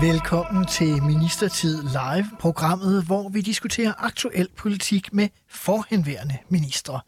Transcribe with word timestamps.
Velkommen 0.00 0.66
til 0.66 1.02
Ministertid 1.02 1.82
Live, 1.82 2.30
programmet, 2.38 3.04
hvor 3.04 3.28
vi 3.28 3.40
diskuterer 3.40 3.92
aktuel 3.98 4.48
politik 4.56 5.12
med 5.12 5.28
forhenværende 5.48 6.38
ministre. 6.48 7.00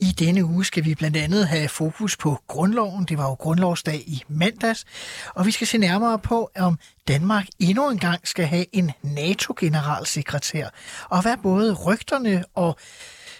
I 0.00 0.04
denne 0.04 0.44
uge 0.44 0.64
skal 0.64 0.84
vi 0.84 0.94
blandt 0.94 1.16
andet 1.16 1.48
have 1.48 1.68
fokus 1.68 2.16
på 2.16 2.38
grundloven. 2.46 3.04
Det 3.04 3.18
var 3.18 3.28
jo 3.28 3.34
grundlovsdag 3.34 4.00
i 4.06 4.22
mandags. 4.28 4.84
Og 5.34 5.46
vi 5.46 5.50
skal 5.50 5.66
se 5.66 5.78
nærmere 5.78 6.18
på, 6.18 6.50
om 6.56 6.78
Danmark 7.08 7.46
endnu 7.58 7.90
en 7.90 7.98
gang 7.98 8.28
skal 8.28 8.46
have 8.46 8.66
en 8.72 8.92
NATO-generalsekretær. 9.02 10.68
Og 11.10 11.22
hvad 11.22 11.36
både 11.42 11.74
rygterne 11.74 12.44
og, 12.54 12.76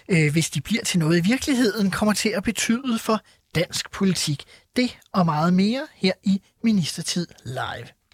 øh, 0.09 0.31
hvis 0.31 0.49
de 0.49 0.61
bliver 0.61 0.83
til 0.83 0.99
noget 0.99 1.17
i 1.17 1.21
virkeligheden, 1.21 1.91
kommer 1.91 2.13
til 2.13 2.29
at 2.29 2.43
betyde 2.43 2.99
for 2.99 3.19
dansk 3.55 3.91
politik. 3.91 4.43
Det 4.75 4.97
og 5.13 5.25
meget 5.25 5.53
mere 5.53 5.87
her 5.95 6.13
i 6.23 6.41
Ministertid 6.63 7.27
Live. 7.45 8.04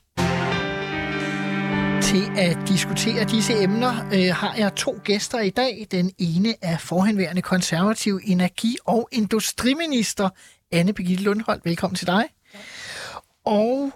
Til 2.01 2.31
at 2.37 2.57
diskutere 2.67 3.25
disse 3.25 3.53
emner 3.63 4.05
øh, 4.13 4.35
har 4.35 4.55
jeg 4.57 4.75
to 4.75 4.99
gæster 5.03 5.39
i 5.39 5.49
dag. 5.49 5.87
Den 5.91 6.11
ene 6.17 6.55
er 6.61 6.77
forhenværende 6.77 7.41
konservativ 7.41 8.19
energi- 8.23 8.77
og 8.85 9.09
industriminister 9.11 10.29
Anne 10.71 10.93
Birgitte 10.93 11.23
Lundholm. 11.23 11.61
Velkommen 11.63 11.95
til 11.95 12.07
dig. 12.07 12.25
Og 13.45 13.91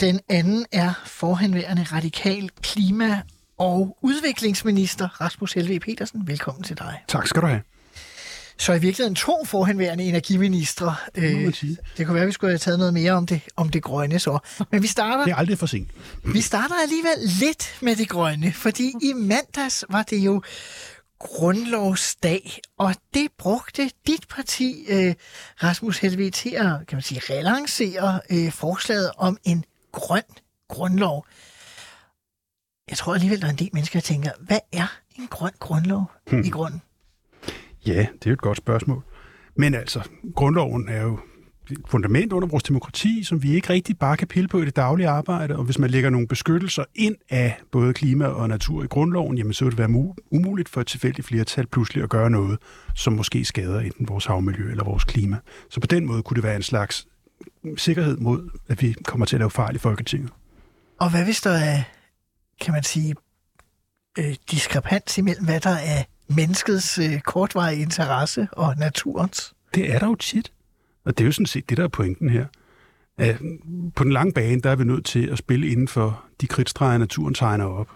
den 0.00 0.20
anden 0.28 0.66
er 0.72 0.92
forhenværende 1.06 1.82
radikal 1.92 2.50
klima- 2.62 3.22
og 3.58 3.98
udviklingsminister 4.02 5.20
Rasmus 5.20 5.52
Helve 5.52 5.80
Petersen. 5.80 6.26
Velkommen 6.26 6.62
til 6.62 6.78
dig. 6.78 7.02
Tak 7.08 7.26
skal 7.26 7.42
du 7.42 7.46
have. 7.46 7.62
Så 8.58 8.72
i 8.72 8.78
virkeligheden 8.80 9.14
to 9.14 9.44
forhenværende 9.44 10.04
energiministre. 10.04 10.94
Sige. 11.52 11.76
det 11.96 12.06
kunne 12.06 12.14
være, 12.14 12.22
at 12.22 12.26
vi 12.26 12.32
skulle 12.32 12.50
have 12.50 12.58
taget 12.58 12.78
noget 12.78 12.94
mere 12.94 13.12
om 13.12 13.26
det, 13.26 13.40
om 13.56 13.68
det 13.68 13.82
grønne 13.82 14.18
så. 14.18 14.38
Men 14.70 14.82
vi 14.82 14.86
starter, 14.86 15.24
Det 15.24 15.30
er 15.32 15.36
aldrig 15.36 15.58
for 15.58 15.66
sent. 15.66 15.90
vi 16.24 16.40
starter 16.40 16.74
alligevel 16.82 17.18
lidt 17.40 17.78
med 17.82 17.96
det 17.96 18.08
grønne, 18.08 18.52
fordi 18.52 18.92
i 19.02 19.12
mandags 19.12 19.84
var 19.90 20.02
det 20.02 20.18
jo 20.18 20.42
grundlovsdag, 21.18 22.60
og 22.78 22.94
det 23.14 23.28
brugte 23.38 23.90
dit 24.06 24.28
parti, 24.30 24.84
øh, 24.88 25.14
Rasmus 25.62 25.98
Helve, 25.98 26.30
til 26.30 26.50
at 26.50 26.86
kan 26.86 26.96
man 26.96 27.02
sige, 27.02 27.20
relancere 27.30 28.20
øh, 28.30 28.52
forslaget 28.52 29.10
om 29.16 29.38
en 29.44 29.64
grøn 29.92 30.22
grundlov. 30.68 31.26
Jeg 32.90 32.96
tror 32.98 33.14
alligevel, 33.14 33.40
der 33.40 33.46
er 33.46 33.50
en 33.50 33.58
del 33.58 33.70
mennesker, 33.72 34.00
der 34.00 34.04
tænker, 34.04 34.30
hvad 34.40 34.58
er 34.72 34.98
en 35.18 35.26
grøn 35.26 35.52
grundlov 35.58 36.10
hmm. 36.30 36.44
i 36.44 36.50
grunden? 36.50 36.82
Ja, 37.86 37.98
det 37.98 38.26
er 38.26 38.30
jo 38.30 38.32
et 38.32 38.40
godt 38.40 38.58
spørgsmål. 38.58 39.02
Men 39.56 39.74
altså, 39.74 40.00
grundloven 40.34 40.88
er 40.88 41.02
jo 41.02 41.18
et 41.70 41.78
fundament 41.88 42.32
under 42.32 42.48
vores 42.48 42.62
demokrati, 42.62 43.24
som 43.24 43.42
vi 43.42 43.54
ikke 43.54 43.70
rigtig 43.70 43.98
bare 43.98 44.16
kan 44.16 44.28
pille 44.28 44.48
på 44.48 44.62
i 44.62 44.64
det 44.64 44.76
daglige 44.76 45.08
arbejde. 45.08 45.56
Og 45.56 45.64
hvis 45.64 45.78
man 45.78 45.90
lægger 45.90 46.10
nogle 46.10 46.28
beskyttelser 46.28 46.84
ind 46.94 47.16
af 47.30 47.60
både 47.72 47.94
klima 47.94 48.26
og 48.26 48.48
natur 48.48 48.84
i 48.84 48.86
grundloven, 48.86 49.38
jamen 49.38 49.52
så 49.52 49.64
vil 49.64 49.70
det 49.70 49.78
være 49.78 50.14
umuligt 50.30 50.68
for 50.68 50.80
et 50.80 50.86
tilfældigt 50.86 51.26
flertal 51.26 51.66
pludselig 51.66 52.02
at 52.02 52.10
gøre 52.10 52.30
noget, 52.30 52.58
som 52.94 53.12
måske 53.12 53.44
skader 53.44 53.80
enten 53.80 54.08
vores 54.08 54.26
havmiljø 54.26 54.70
eller 54.70 54.84
vores 54.84 55.04
klima. 55.04 55.36
Så 55.70 55.80
på 55.80 55.86
den 55.86 56.06
måde 56.06 56.22
kunne 56.22 56.34
det 56.34 56.44
være 56.44 56.56
en 56.56 56.62
slags 56.62 57.06
sikkerhed 57.76 58.16
mod, 58.16 58.50
at 58.68 58.82
vi 58.82 58.94
kommer 59.04 59.26
til 59.26 59.36
at 59.36 59.40
lave 59.40 59.50
fejl 59.50 59.76
i 59.76 59.78
Folketinget. 59.78 60.30
Og 61.00 61.10
hvad 61.10 61.24
hvis 61.24 61.40
der 61.40 61.50
er, 61.50 61.82
kan 62.60 62.72
man 62.72 62.82
sige, 62.82 63.14
øh, 64.18 64.34
diskrepans 64.50 65.18
imellem, 65.18 65.44
hvad 65.44 65.60
der 65.60 65.70
er 65.70 66.04
menneskets 66.36 66.98
øh, 66.98 67.20
kortvarige 67.20 67.82
interesse 67.82 68.48
og 68.52 68.76
naturens? 68.76 69.54
Det 69.74 69.94
er 69.94 69.98
der 69.98 70.06
jo 70.06 70.14
tit. 70.14 70.52
Og 71.04 71.18
det 71.18 71.24
er 71.24 71.26
jo 71.26 71.32
sådan 71.32 71.46
set 71.46 71.70
det, 71.70 71.76
der 71.76 71.84
er 71.84 71.88
pointen 71.88 72.28
her. 72.28 72.46
At 73.18 73.36
på 73.96 74.04
den 74.04 74.12
lange 74.12 74.32
bane, 74.32 74.60
der 74.60 74.70
er 74.70 74.76
vi 74.76 74.84
nødt 74.84 75.04
til 75.04 75.26
at 75.26 75.38
spille 75.38 75.68
inden 75.68 75.88
for 75.88 76.24
de 76.40 76.46
kridtstreger, 76.46 76.98
naturen 76.98 77.34
tegner 77.34 77.64
op. 77.64 77.88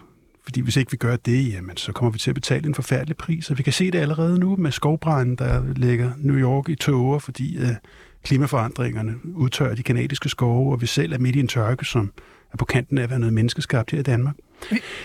Fordi 0.43 0.61
hvis 0.61 0.75
ikke 0.75 0.91
vi 0.91 0.97
gør 0.97 1.15
det, 1.15 1.53
jamen, 1.53 1.77
så 1.77 1.91
kommer 1.91 2.11
vi 2.11 2.19
til 2.19 2.31
at 2.31 2.35
betale 2.35 2.67
en 2.67 2.75
forfærdelig 2.75 3.17
pris. 3.17 3.49
Og 3.49 3.57
vi 3.57 3.63
kan 3.63 3.73
se 3.73 3.91
det 3.91 3.99
allerede 3.99 4.39
nu 4.39 4.55
med 4.55 4.71
skovbranden, 4.71 5.35
der 5.35 5.63
lægger 5.75 6.11
New 6.17 6.35
York 6.35 6.69
i 6.69 6.75
tåger, 6.75 7.19
fordi 7.19 7.57
øh, 7.57 7.67
klimaforandringerne 8.23 9.15
udtørrer 9.35 9.75
de 9.75 9.83
kanadiske 9.83 10.29
skove, 10.29 10.73
og 10.73 10.81
vi 10.81 10.85
selv 10.85 11.13
er 11.13 11.17
midt 11.17 11.35
i 11.35 11.39
en 11.39 11.47
tørke, 11.47 11.85
som 11.85 12.11
er 12.53 12.57
på 12.57 12.65
kanten 12.65 12.97
af 12.97 13.03
at 13.03 13.09
være 13.09 13.19
noget 13.19 13.33
menneskeskabt 13.33 13.91
her 13.91 13.99
i 13.99 14.03
Danmark. 14.03 14.35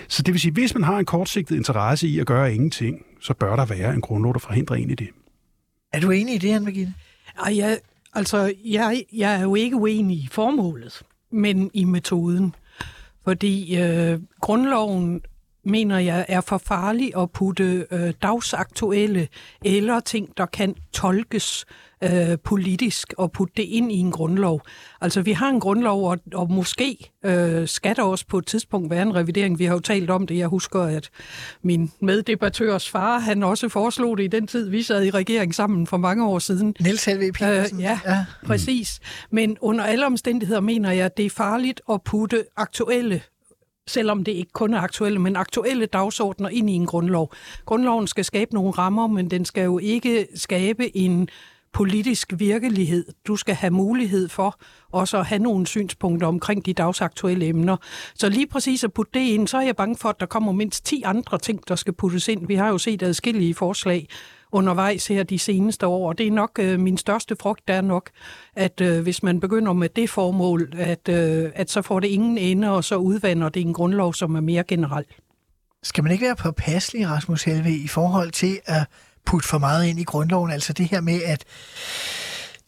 Så 0.09 0.23
det 0.23 0.35
vil 0.35 0.41
sige, 0.41 0.53
hvis 0.53 0.75
man 0.75 0.83
har 0.83 0.99
en 0.99 1.05
kortsigtet 1.05 1.57
interesse 1.57 2.09
i 2.09 2.19
at 2.19 2.27
gøre 2.27 2.55
ingenting, 2.55 3.07
så 3.21 3.35
bør 3.35 3.57
der 3.57 3.65
være 3.65 3.95
en 3.95 4.01
grundlov, 4.01 4.33
der 4.33 4.41
forhindrer 4.41 4.77
en 4.77 4.91
i 4.91 4.95
det. 4.95 5.09
Er 5.93 6.01
du 6.01 6.11
enig 6.11 6.35
i 6.35 6.39
det, 6.39 6.55
Anne 6.55 6.65
Birgitte? 6.65 6.95
Ej, 7.45 7.57
jeg, 7.57 7.79
altså, 8.15 8.55
jeg, 8.65 9.05
jeg 9.13 9.35
er 9.35 9.43
jo 9.43 9.55
ikke 9.55 9.77
uenig 9.77 10.17
i 10.17 10.29
formålet, 10.33 11.03
men 11.31 11.71
i 11.75 11.85
metoden. 11.85 12.55
Fordi 13.25 13.77
øh, 13.77 14.19
grundloven, 14.41 15.21
mener 15.65 15.99
jeg, 15.99 16.27
er 16.29 16.41
for 16.41 16.59
farlig 16.59 17.17
at 17.17 17.31
putte 17.31 17.87
øh, 17.91 18.13
dagsaktuelle 18.23 19.29
eller 19.65 20.01
ting, 20.01 20.37
der 20.37 20.47
kan 20.47 20.75
tolkes 20.93 21.65
øh, 22.05 22.39
politisk 22.45 23.15
og 23.19 23.33
putte 23.33 23.55
det 23.57 23.63
ind 23.63 23.93
i 23.93 23.97
en 23.97 24.13
grundlov. 24.13 24.61
Altså, 25.01 25.23
vi 25.23 25.33
har 25.33 25.49
en 25.49 25.61
grundlov, 25.61 26.11
og, 26.11 26.19
og 26.35 26.51
måske 26.51 27.11
øh, 27.25 27.69
skal 27.69 27.97
der 27.97 28.03
også 28.03 28.27
på 28.27 28.39
et 28.39 28.47
tidspunkt 28.47 28.91
være 28.91 29.03
en 29.03 29.15
revidering. 29.15 29.59
Vi 29.59 29.65
har 29.65 29.75
jo 29.75 29.81
talt 29.81 30.11
om 30.11 30.27
det. 30.27 30.39
Jeg 30.39 30.49
husker, 30.49 30.81
at 30.81 31.11
min 31.63 31.93
meddebattørs 32.01 32.91
far, 32.91 33.19
han 33.19 33.43
også 33.43 33.69
foreslog 33.69 34.19
det 34.19 34.25
i 34.25 34.27
den 34.27 34.47
tid, 34.47 34.69
vi 34.69 34.83
sad 34.83 35.05
i 35.05 35.11
regering 35.11 35.55
sammen 35.55 35.87
for 35.87 35.97
mange 35.97 36.27
år 36.27 36.39
siden. 36.39 36.75
Niels 36.81 37.05
Helve 37.05 37.33
Petersen? 37.33 37.79
Øh, 37.79 37.83
ja, 37.83 38.01
ja, 38.07 38.25
præcis. 38.47 39.01
Men 39.31 39.57
under 39.61 39.85
alle 39.85 40.07
omstændigheder 40.07 40.61
mener 40.61 40.91
jeg, 40.91 41.05
at 41.05 41.17
det 41.17 41.27
er 41.27 41.31
farligt 41.31 41.81
at 41.91 42.03
putte 42.03 42.45
aktuelle 42.57 43.23
selvom 43.89 44.25
det 44.25 44.33
ikke 44.33 44.53
kun 44.53 44.75
er 44.75 44.81
aktuelle, 44.81 45.19
men 45.19 45.37
aktuelle 45.37 45.87
dagsordner 45.87 46.49
ind 46.49 46.71
i 46.71 46.73
en 46.73 46.87
grundlov. 46.87 47.33
Grundloven 47.65 48.07
skal 48.07 48.25
skabe 48.25 48.55
nogle 48.55 48.71
rammer, 48.71 49.07
men 49.07 49.31
den 49.31 49.45
skal 49.45 49.65
jo 49.65 49.79
ikke 49.79 50.27
skabe 50.35 50.97
en 50.97 51.29
politisk 51.79 52.33
virkelighed. 52.37 53.05
Du 53.27 53.37
skal 53.37 53.55
have 53.55 53.71
mulighed 53.71 54.29
for 54.29 54.61
også 54.93 55.19
at 55.19 55.27
have 55.27 55.39
nogle 55.39 55.67
synspunkter 55.67 56.27
omkring 56.27 56.67
de 56.67 56.73
dagsaktuelle 56.73 57.47
emner. 57.47 57.77
Så 58.15 58.29
lige 58.29 58.47
præcis 58.47 58.85
at 58.85 58.93
putte 58.93 59.13
det 59.15 59.27
ind, 59.27 59.49
så 59.49 59.57
er 59.57 59.63
jeg 59.63 59.77
bange 59.77 59.97
for, 59.97 60.09
at 60.09 60.21
der 60.21 60.27
kommer 60.27 60.53
mindst 60.53 60.87
10 60.87 61.03
andre 61.03 61.39
ting, 61.39 61.69
der 61.69 61.77
skal 61.77 61.93
puttes 61.93 62.29
ind. 62.29 62.47
Vi 62.47 62.55
har 62.55 62.69
jo 62.69 62.79
set 62.79 63.03
adskillige 63.03 63.55
forslag 63.55 64.09
undervejs 64.53 65.07
her 65.07 65.23
de 65.23 65.39
seneste 65.39 65.87
år, 65.87 66.09
og 66.09 66.19
det 66.19 66.27
er 66.27 66.31
nok 66.31 66.51
øh, 66.61 66.81
min 66.81 66.99
største 66.99 67.37
frugt, 67.41 67.69
der 67.69 67.75
er 67.75 67.81
nok, 67.81 68.11
at 68.57 68.81
øh, 68.81 69.03
hvis 69.03 69.23
man 69.23 69.41
begynder 69.41 69.73
med 69.73 69.89
det 69.89 70.11
formål, 70.11 70.73
at, 70.77 71.09
øh, 71.09 71.51
at 71.55 71.71
så 71.71 71.83
får 71.83 72.01
det 72.01 72.09
ingen 72.09 72.39
ende, 72.39 72.71
og 72.71 72.85
så 72.85 72.97
udvander 72.97 73.49
det 73.49 73.61
en 73.61 73.75
grundlov, 73.75 74.15
som 74.15 74.35
er 74.37 74.41
mere 74.41 74.65
generel. 74.69 75.05
Skal 75.83 76.05
man 76.05 76.13
ikke 76.13 76.25
være 76.25 76.37
påpasselig, 76.37 77.09
Rasmus 77.09 77.43
Helve, 77.43 77.71
i 77.71 77.89
forhold 77.89 78.31
til 78.31 78.61
at 78.67 78.87
putte 79.29 79.49
for 79.49 79.59
meget 79.59 79.87
ind 79.87 80.01
i 80.01 80.05
grundloven? 80.05 80.51
Altså 80.51 80.73
det 80.73 80.87
her 80.87 81.01
med, 81.01 81.23
at 81.23 81.45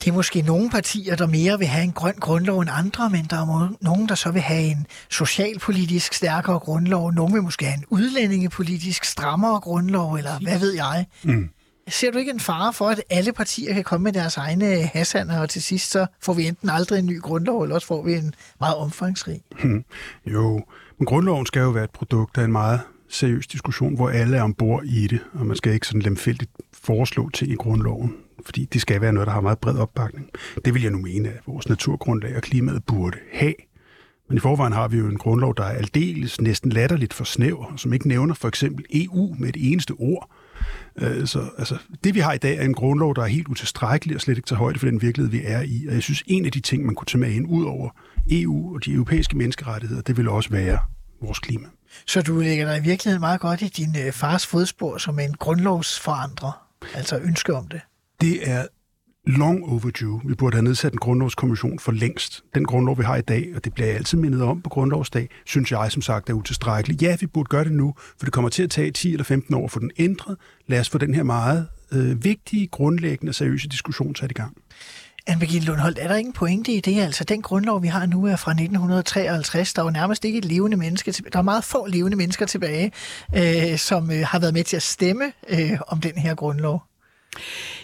det 0.04 0.10
er 0.10 0.14
måske 0.14 0.42
nogle 0.42 0.70
partier, 0.70 1.16
der 1.16 1.26
mere 1.26 1.58
vil 1.58 1.66
have 1.66 1.84
en 1.84 1.92
grøn 1.92 2.14
grundlov 2.20 2.60
end 2.60 2.70
andre, 2.72 3.10
men 3.10 3.26
der 3.30 3.36
er 3.36 3.74
nogen, 3.80 4.08
der 4.08 4.14
så 4.14 4.30
vil 4.30 4.42
have 4.42 4.62
en 4.62 4.86
socialpolitisk 5.10 6.14
stærkere 6.14 6.58
grundlov. 6.58 7.12
Nogle 7.12 7.32
vil 7.32 7.42
måske 7.42 7.64
have 7.64 7.78
en 7.78 7.84
udlændingepolitisk 7.88 9.04
strammere 9.04 9.60
grundlov, 9.60 10.14
eller 10.14 10.38
hvad 10.42 10.58
ved 10.58 10.74
jeg. 10.74 11.06
Mm. 11.22 11.48
Ser 11.88 12.10
du 12.10 12.18
ikke 12.18 12.30
en 12.30 12.40
fare 12.40 12.72
for, 12.72 12.88
at 12.88 13.02
alle 13.10 13.32
partier 13.32 13.74
kan 13.74 13.84
komme 13.84 14.04
med 14.04 14.12
deres 14.12 14.36
egne 14.36 14.66
hassander, 14.66 15.38
og 15.40 15.48
til 15.48 15.62
sidst 15.62 15.90
så 15.90 16.06
får 16.22 16.32
vi 16.32 16.46
enten 16.46 16.70
aldrig 16.70 16.98
en 16.98 17.06
ny 17.06 17.20
grundlov, 17.20 17.62
eller 17.62 17.74
også 17.74 17.86
får 17.86 18.02
vi 18.02 18.14
en 18.14 18.34
meget 18.60 18.76
omfangsrig? 18.76 19.40
Jo, 20.26 20.62
men 20.98 21.06
grundloven 21.06 21.46
skal 21.46 21.60
jo 21.60 21.70
være 21.70 21.84
et 21.84 21.90
produkt 21.90 22.38
af 22.38 22.44
en 22.44 22.52
meget 22.52 22.80
seriøs 23.10 23.46
diskussion, 23.46 23.94
hvor 23.94 24.08
alle 24.08 24.36
er 24.36 24.42
ombord 24.42 24.84
i 24.84 25.06
det, 25.06 25.20
og 25.32 25.46
man 25.46 25.56
skal 25.56 25.72
ikke 25.72 25.86
sådan 25.86 26.02
lemfældigt 26.02 26.50
foreslå 26.72 27.30
ting 27.30 27.52
i 27.52 27.54
grundloven, 27.54 28.16
fordi 28.44 28.64
det 28.64 28.80
skal 28.80 29.00
være 29.00 29.12
noget, 29.12 29.26
der 29.26 29.32
har 29.32 29.40
meget 29.40 29.58
bred 29.58 29.76
opbakning. 29.76 30.30
Det 30.64 30.74
vil 30.74 30.82
jeg 30.82 30.90
nu 30.90 30.98
mene, 30.98 31.28
at 31.28 31.40
vores 31.46 31.68
naturgrundlag 31.68 32.36
og 32.36 32.42
klimaet 32.42 32.84
burde 32.84 33.18
have. 33.32 33.54
Men 34.28 34.36
i 34.36 34.40
forvejen 34.40 34.72
har 34.72 34.88
vi 34.88 34.98
jo 34.98 35.06
en 35.06 35.18
grundlov, 35.18 35.56
der 35.56 35.64
er 35.64 35.76
aldeles 35.76 36.40
næsten 36.40 36.72
latterligt 36.72 37.14
for 37.14 37.24
snæver, 37.24 37.76
som 37.76 37.92
ikke 37.92 38.08
nævner 38.08 38.34
for 38.34 38.48
eksempel 38.48 38.84
EU 38.94 39.36
med 39.38 39.48
et 39.48 39.56
eneste 39.58 39.92
ord. 39.92 40.30
Øh, 40.98 41.26
så 41.26 41.50
altså, 41.58 41.78
det 42.04 42.14
vi 42.14 42.20
har 42.20 42.32
i 42.32 42.38
dag 42.38 42.56
er 42.56 42.64
en 42.64 42.74
grundlov, 42.74 43.14
der 43.14 43.22
er 43.22 43.26
helt 43.26 43.48
utilstrækkelig 43.48 44.16
og 44.16 44.20
slet 44.20 44.36
ikke 44.36 44.46
tager 44.46 44.58
højde 44.58 44.78
for 44.78 44.86
den 44.86 45.02
virkelighed, 45.02 45.30
vi 45.30 45.40
er 45.44 45.62
i. 45.62 45.86
Og 45.88 45.94
jeg 45.94 46.02
synes, 46.02 46.22
en 46.26 46.44
af 46.44 46.52
de 46.52 46.60
ting, 46.60 46.86
man 46.86 46.94
kunne 46.94 47.06
tage 47.06 47.20
med 47.20 47.30
ind 47.30 47.46
ud 47.48 47.64
over 47.64 47.90
EU 48.30 48.74
og 48.74 48.84
de 48.84 48.92
europæiske 48.92 49.36
menneskerettigheder, 49.36 50.02
det 50.02 50.16
vil 50.16 50.28
også 50.28 50.50
være 50.50 50.78
vores 51.22 51.38
klima. 51.38 51.66
Så 52.06 52.22
du 52.22 52.40
lægger 52.40 52.64
dig 52.64 52.78
i 52.78 52.82
virkeligheden 52.82 53.20
meget 53.20 53.40
godt 53.40 53.62
i 53.62 53.68
din 53.68 53.96
øh, 54.06 54.12
fars 54.12 54.46
fodspor 54.46 54.98
som 54.98 55.18
en 55.18 55.34
grundlovsforandrer, 55.34 56.66
altså 56.94 57.18
ønske 57.18 57.54
om 57.54 57.68
det. 57.68 57.80
Det 58.20 58.50
er 58.50 58.66
long 59.26 59.64
overdue. 59.64 60.20
Vi 60.24 60.34
burde 60.34 60.56
have 60.56 60.64
nedsat 60.64 60.92
en 60.92 60.98
grundlovskommission 60.98 61.78
for 61.78 61.92
længst. 61.92 62.44
Den 62.54 62.64
grundlov, 62.64 62.98
vi 62.98 63.04
har 63.04 63.16
i 63.16 63.20
dag, 63.20 63.52
og 63.56 63.64
det 63.64 63.74
bliver 63.74 63.86
jeg 63.86 63.96
altid 63.96 64.18
mindet 64.18 64.42
om 64.42 64.62
på 64.62 64.68
grundlovsdag, 64.68 65.28
synes 65.46 65.72
jeg 65.72 65.92
som 65.92 66.02
sagt 66.02 66.30
er 66.30 66.34
utilstrækkeligt. 66.34 67.02
Ja, 67.02 67.16
vi 67.20 67.26
burde 67.26 67.48
gøre 67.48 67.64
det 67.64 67.72
nu, 67.72 67.94
for 67.96 68.26
det 68.26 68.32
kommer 68.32 68.48
til 68.48 68.62
at 68.62 68.70
tage 68.70 68.90
10 68.90 69.12
eller 69.12 69.24
15 69.24 69.54
år 69.54 69.68
for 69.68 69.80
den 69.80 69.90
ændret. 69.98 70.36
Lad 70.66 70.80
os 70.80 70.88
få 70.88 70.98
den 70.98 71.14
her 71.14 71.22
meget 71.22 71.68
øh, 71.92 72.24
vigtige, 72.24 72.66
grundlæggende, 72.66 73.32
seriøse 73.32 73.68
diskussion 73.68 74.16
sat 74.16 74.30
i 74.30 74.34
gang. 74.34 74.56
Anne-Begitte 75.30 75.66
Lundholdt, 75.66 75.98
er 75.98 76.08
der 76.08 76.16
ingen 76.16 76.32
pointe 76.32 76.72
i 76.72 76.80
det? 76.80 77.00
Altså, 77.00 77.24
den 77.24 77.42
grundlov, 77.42 77.82
vi 77.82 77.88
har 77.88 78.06
nu, 78.06 78.26
er 78.26 78.36
fra 78.36 78.50
1953. 78.50 79.74
Der 79.74 79.82
er 79.82 79.86
jo 79.86 79.90
nærmest 79.90 80.24
ikke 80.24 80.38
et 80.38 80.44
levende 80.44 80.76
menneske 80.76 81.12
tilbage. 81.12 81.32
Der 81.32 81.38
er 81.38 81.42
meget 81.42 81.64
få 81.64 81.86
levende 81.86 82.16
mennesker 82.16 82.46
tilbage, 82.46 82.92
øh, 83.36 83.78
som 83.78 84.10
øh, 84.10 84.26
har 84.26 84.38
været 84.38 84.54
med 84.54 84.64
til 84.64 84.76
at 84.76 84.82
stemme 84.82 85.24
øh, 85.48 85.78
om 85.86 86.00
den 86.00 86.12
her 86.18 86.34
grundlov. 86.34 86.82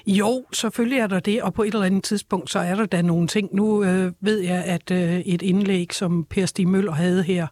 Jo, 0.07 0.45
selvfølgelig 0.53 0.99
er 0.99 1.07
der 1.07 1.21
det, 1.21 1.43
og 1.43 1.55
på 1.55 1.63
et 1.63 1.75
eller 1.75 1.87
andet 1.87 2.05
tidspunkt, 2.05 2.51
så 2.51 2.59
er 2.59 2.75
der 2.75 2.87
da 2.87 3.03
nogle 3.03 3.29
ting. 3.29 3.49
Nu 3.53 3.85
øh, 3.85 4.13
ved 4.21 4.41
jeg, 4.41 4.65
at 4.65 4.91
øh, 4.91 5.19
et 5.19 5.43
indlæg, 5.43 5.95
som 5.95 6.25
Per 6.31 6.47
Stig 6.47 6.69
Møller 6.69 6.93
havde 6.93 7.23
her 7.23 7.47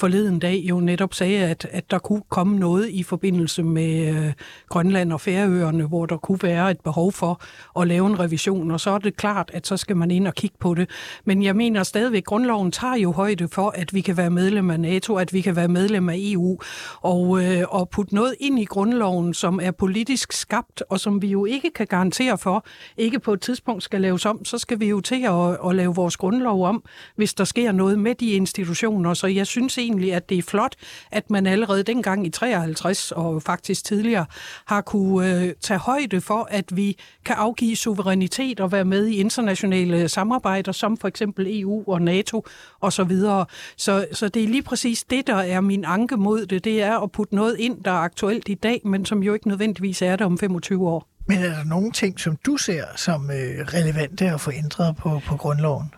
forleden 0.00 0.38
dag, 0.38 0.62
jo 0.64 0.80
netop 0.80 1.14
sagde, 1.14 1.44
at, 1.44 1.66
at 1.70 1.90
der 1.90 1.98
kunne 1.98 2.22
komme 2.28 2.58
noget 2.58 2.88
i 2.88 3.02
forbindelse 3.02 3.62
med 3.62 4.16
øh, 4.16 4.32
Grønland 4.68 5.12
og 5.12 5.20
Færøerne, 5.20 5.84
hvor 5.84 6.06
der 6.06 6.16
kunne 6.16 6.38
være 6.42 6.70
et 6.70 6.80
behov 6.80 7.12
for 7.12 7.42
at 7.80 7.88
lave 7.88 8.06
en 8.06 8.20
revision, 8.20 8.70
og 8.70 8.80
så 8.80 8.90
er 8.90 8.98
det 8.98 9.16
klart, 9.16 9.50
at 9.54 9.66
så 9.66 9.76
skal 9.76 9.96
man 9.96 10.10
ind 10.10 10.26
og 10.26 10.34
kigge 10.34 10.56
på 10.60 10.74
det. 10.74 10.90
Men 11.24 11.42
jeg 11.42 11.56
mener 11.56 11.82
stadigvæk, 11.82 12.18
at 12.18 12.24
grundloven 12.24 12.72
tager 12.72 12.96
jo 12.96 13.12
højde 13.12 13.48
for, 13.48 13.70
at 13.70 13.94
vi 13.94 14.00
kan 14.00 14.16
være 14.16 14.30
medlem 14.30 14.70
af 14.70 14.80
NATO, 14.80 15.16
at 15.16 15.32
vi 15.32 15.40
kan 15.40 15.56
være 15.56 15.68
medlem 15.68 16.08
af 16.08 16.16
EU, 16.18 16.58
og, 17.00 17.44
øh, 17.44 17.62
og 17.68 17.88
putte 17.88 18.14
noget 18.14 18.34
ind 18.40 18.58
i 18.58 18.64
grundloven, 18.64 19.34
som 19.34 19.60
er 19.62 19.70
politisk 19.70 20.32
skabt, 20.32 20.82
og 20.90 21.00
som 21.00 21.22
vi 21.22 21.26
jo 21.26 21.44
ikke 21.44 21.70
kan 21.70 21.86
garantere 21.86 22.38
for, 22.38 22.66
ikke 22.96 23.20
på 23.20 23.32
et 23.32 23.40
tidspunkt 23.40 23.82
skal 23.82 24.00
laves 24.00 24.26
om, 24.26 24.44
så 24.44 24.58
skal 24.58 24.80
vi 24.80 24.86
jo 24.86 25.00
til 25.00 25.24
at, 25.24 25.68
at 25.68 25.74
lave 25.74 25.94
vores 25.94 26.16
grundlov 26.16 26.66
om, 26.66 26.84
hvis 27.16 27.34
der 27.34 27.44
sker 27.44 27.72
noget 27.72 27.98
med 27.98 28.14
de 28.14 28.30
institutioner. 28.30 29.14
Så 29.14 29.26
jeg 29.26 29.46
synes 29.46 29.78
egentlig, 29.86 30.14
at 30.14 30.28
det 30.28 30.38
er 30.38 30.42
flot, 30.42 30.74
at 31.10 31.30
man 31.30 31.46
allerede 31.46 31.82
dengang 31.82 32.26
i 32.26 32.30
53 32.30 33.12
og 33.12 33.42
faktisk 33.42 33.84
tidligere 33.84 34.26
har 34.66 34.80
kunne 34.80 35.42
øh, 35.42 35.52
tage 35.60 35.78
højde 35.78 36.20
for, 36.20 36.48
at 36.50 36.76
vi 36.76 36.98
kan 37.24 37.36
afgive 37.38 37.76
suverænitet 37.76 38.60
og 38.60 38.72
være 38.72 38.84
med 38.84 39.06
i 39.06 39.16
internationale 39.16 40.08
samarbejder, 40.08 40.72
som 40.72 40.96
for 40.96 41.08
eksempel 41.08 41.60
EU 41.60 41.84
og 41.86 42.02
NATO 42.02 42.46
osv. 42.80 42.96
Så, 42.96 43.04
videre. 43.04 43.46
så, 43.76 44.06
så 44.12 44.28
det 44.28 44.44
er 44.44 44.48
lige 44.48 44.62
præcis 44.62 45.04
det, 45.04 45.26
der 45.26 45.36
er 45.36 45.60
min 45.60 45.84
anke 45.84 46.16
mod 46.16 46.46
det. 46.46 46.64
Det 46.64 46.82
er 46.82 46.98
at 46.98 47.12
putte 47.12 47.34
noget 47.34 47.56
ind, 47.58 47.84
der 47.84 47.90
er 47.90 47.94
aktuelt 47.94 48.48
i 48.48 48.54
dag, 48.54 48.80
men 48.84 49.04
som 49.04 49.22
jo 49.22 49.34
ikke 49.34 49.48
nødvendigvis 49.48 50.02
er 50.02 50.16
det 50.16 50.26
om 50.26 50.38
25 50.38 50.88
år. 50.88 51.08
Men 51.26 51.38
er 51.38 51.48
der 51.48 51.64
nogle 51.64 51.92
ting, 51.92 52.20
som 52.20 52.36
du 52.46 52.56
ser 52.56 52.84
som 52.96 53.30
øh, 53.30 53.66
relevante 53.66 54.24
at 54.24 54.40
få 54.40 54.50
ændret 54.52 54.96
på, 54.96 55.20
på 55.26 55.36
grundloven? 55.36 55.90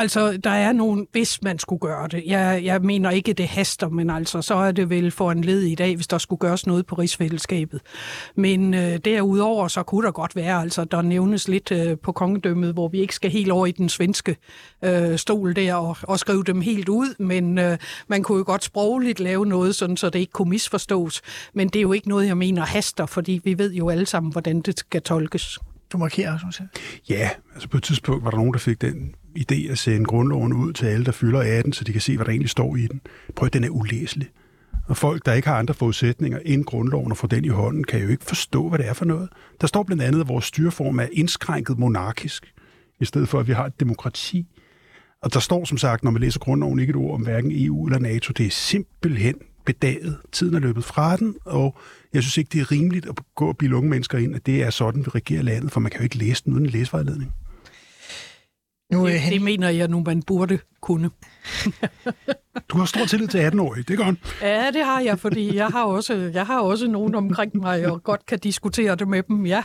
Altså, 0.00 0.36
der 0.36 0.50
er 0.50 0.72
nogen, 0.72 1.06
hvis 1.12 1.42
man 1.42 1.58
skulle 1.58 1.80
gøre 1.80 2.08
det. 2.08 2.22
Jeg, 2.26 2.60
jeg 2.64 2.82
mener 2.82 3.10
ikke, 3.10 3.32
det 3.32 3.48
haster, 3.48 3.88
men 3.88 4.10
altså, 4.10 4.42
så 4.42 4.54
er 4.54 4.72
det 4.72 4.90
vel 4.90 5.10
for 5.10 5.32
en 5.32 5.44
led 5.44 5.62
i 5.62 5.74
dag, 5.74 5.96
hvis 5.96 6.06
der 6.06 6.18
skulle 6.18 6.38
gøres 6.38 6.66
noget 6.66 6.86
på 6.86 6.94
rigsfællesskabet. 6.94 7.80
Men 8.34 8.74
øh, 8.74 8.96
derudover, 9.04 9.68
så 9.68 9.82
kunne 9.82 10.06
der 10.06 10.12
godt 10.12 10.36
være, 10.36 10.60
altså, 10.60 10.84
der 10.84 11.02
nævnes 11.02 11.48
lidt 11.48 11.72
øh, 11.72 11.98
på 11.98 12.12
kongedømmet, 12.12 12.72
hvor 12.72 12.88
vi 12.88 13.00
ikke 13.00 13.14
skal 13.14 13.30
helt 13.30 13.50
over 13.50 13.66
i 13.66 13.72
den 13.72 13.88
svenske 13.88 14.36
øh, 14.84 15.18
stol 15.18 15.56
der 15.56 15.74
og, 15.74 15.96
og 16.02 16.18
skrive 16.18 16.44
dem 16.44 16.60
helt 16.60 16.88
ud, 16.88 17.14
men 17.18 17.58
øh, 17.58 17.78
man 18.08 18.22
kunne 18.22 18.38
jo 18.38 18.44
godt 18.46 18.64
sprogligt 18.64 19.20
lave 19.20 19.46
noget, 19.46 19.74
sådan, 19.74 19.96
så 19.96 20.10
det 20.10 20.18
ikke 20.18 20.32
kunne 20.32 20.50
misforstås. 20.50 21.22
Men 21.54 21.68
det 21.68 21.76
er 21.76 21.82
jo 21.82 21.92
ikke 21.92 22.08
noget, 22.08 22.26
jeg 22.26 22.36
mener 22.36 22.64
haster, 22.64 23.06
fordi 23.06 23.40
vi 23.44 23.58
ved 23.58 23.72
jo 23.72 23.88
alle 23.88 24.06
sammen, 24.06 24.32
hvordan 24.32 24.60
det 24.60 24.78
skal 24.78 25.02
tolkes. 25.02 25.58
Du 25.92 25.98
markerer, 25.98 26.38
som 26.38 26.52
siger. 26.52 26.68
Ja, 27.08 27.30
altså 27.54 27.68
på 27.68 27.76
et 27.76 27.82
tidspunkt 27.82 28.24
var 28.24 28.30
der 28.30 28.36
nogen, 28.36 28.52
der 28.52 28.58
fik 28.58 28.80
den 28.80 29.14
idé 29.38 29.70
at 29.70 29.78
sende 29.78 30.04
grundloven 30.04 30.52
ud 30.52 30.72
til 30.72 30.86
alle, 30.86 31.06
der 31.06 31.12
fylder 31.12 31.58
18, 31.58 31.72
så 31.72 31.84
de 31.84 31.92
kan 31.92 32.00
se, 32.00 32.16
hvad 32.16 32.26
der 32.26 32.30
egentlig 32.30 32.50
står 32.50 32.76
i 32.76 32.86
den. 32.86 33.00
Prøv, 33.36 33.48
den 33.48 33.64
er 33.64 33.68
ulæselig. 33.68 34.28
Og 34.88 34.96
folk, 34.96 35.26
der 35.26 35.32
ikke 35.32 35.48
har 35.48 35.58
andre 35.58 35.74
forudsætninger 35.74 36.38
end 36.44 36.64
grundloven 36.64 37.10
og 37.10 37.16
får 37.16 37.28
den 37.28 37.44
i 37.44 37.48
hånden, 37.48 37.84
kan 37.84 38.02
jo 38.02 38.08
ikke 38.08 38.24
forstå, 38.24 38.68
hvad 38.68 38.78
det 38.78 38.88
er 38.88 38.92
for 38.92 39.04
noget. 39.04 39.28
Der 39.60 39.66
står 39.66 39.82
blandt 39.82 40.02
andet, 40.02 40.20
at 40.20 40.28
vores 40.28 40.44
styreform 40.44 40.98
er 40.98 41.06
indskrænket 41.12 41.78
monarkisk, 41.78 42.52
i 43.00 43.04
stedet 43.04 43.28
for, 43.28 43.40
at 43.40 43.48
vi 43.48 43.52
har 43.52 43.66
et 43.66 43.80
demokrati. 43.80 44.46
Og 45.22 45.34
der 45.34 45.40
står 45.40 45.64
som 45.64 45.78
sagt, 45.78 46.04
når 46.04 46.10
man 46.10 46.20
læser 46.20 46.40
grundloven, 46.40 46.78
ikke 46.78 46.90
et 46.90 46.96
ord 46.96 47.14
om 47.14 47.22
hverken 47.22 47.52
EU 47.54 47.86
eller 47.86 47.98
NATO. 47.98 48.32
Det 48.32 48.46
er 48.46 48.50
simpelthen 48.50 49.34
bedaget. 49.66 50.16
Tiden 50.32 50.54
er 50.54 50.58
løbet 50.58 50.84
fra 50.84 51.16
den, 51.16 51.34
og 51.44 51.76
jeg 52.12 52.22
synes 52.22 52.36
ikke, 52.38 52.48
det 52.52 52.60
er 52.60 52.72
rimeligt 52.72 53.06
at 53.06 53.14
gå 53.34 53.48
og 53.48 53.56
blive 53.56 53.76
unge 53.76 53.90
mennesker 53.90 54.18
ind, 54.18 54.34
at 54.34 54.46
det 54.46 54.62
er 54.62 54.70
sådan, 54.70 55.06
vi 55.06 55.10
regerer 55.10 55.42
landet, 55.42 55.72
for 55.72 55.80
man 55.80 55.90
kan 55.90 56.00
jo 56.00 56.04
ikke 56.04 56.18
læse 56.18 56.44
den 56.44 56.52
uden 56.52 56.64
en 56.64 56.70
læsevejledning. 56.70 57.32
Nu, 58.92 59.06
det, 59.06 59.20
hen... 59.20 59.32
det 59.32 59.42
mener 59.42 59.68
jeg 59.68 59.88
nu, 59.88 60.02
man 60.06 60.22
burde 60.22 60.58
kunne. 60.80 61.10
du 62.68 62.78
har 62.78 62.84
stor 62.84 63.04
tillid 63.04 63.28
til 63.28 63.38
18-årige, 63.38 63.82
det 63.82 64.00
er 64.00 64.04
godt. 64.04 64.18
Ja, 64.42 64.70
det 64.70 64.84
har 64.84 65.00
jeg, 65.00 65.18
fordi 65.18 65.56
jeg 65.56 65.66
har 65.66 65.84
også, 65.84 66.30
jeg 66.34 66.46
har 66.46 66.60
også 66.60 66.86
nogen 66.86 67.14
omkring 67.14 67.56
mig, 67.56 67.86
og 67.86 68.02
godt 68.02 68.26
kan 68.26 68.38
diskutere 68.38 68.94
det 68.96 69.08
med 69.08 69.22
dem, 69.22 69.46
ja. 69.46 69.62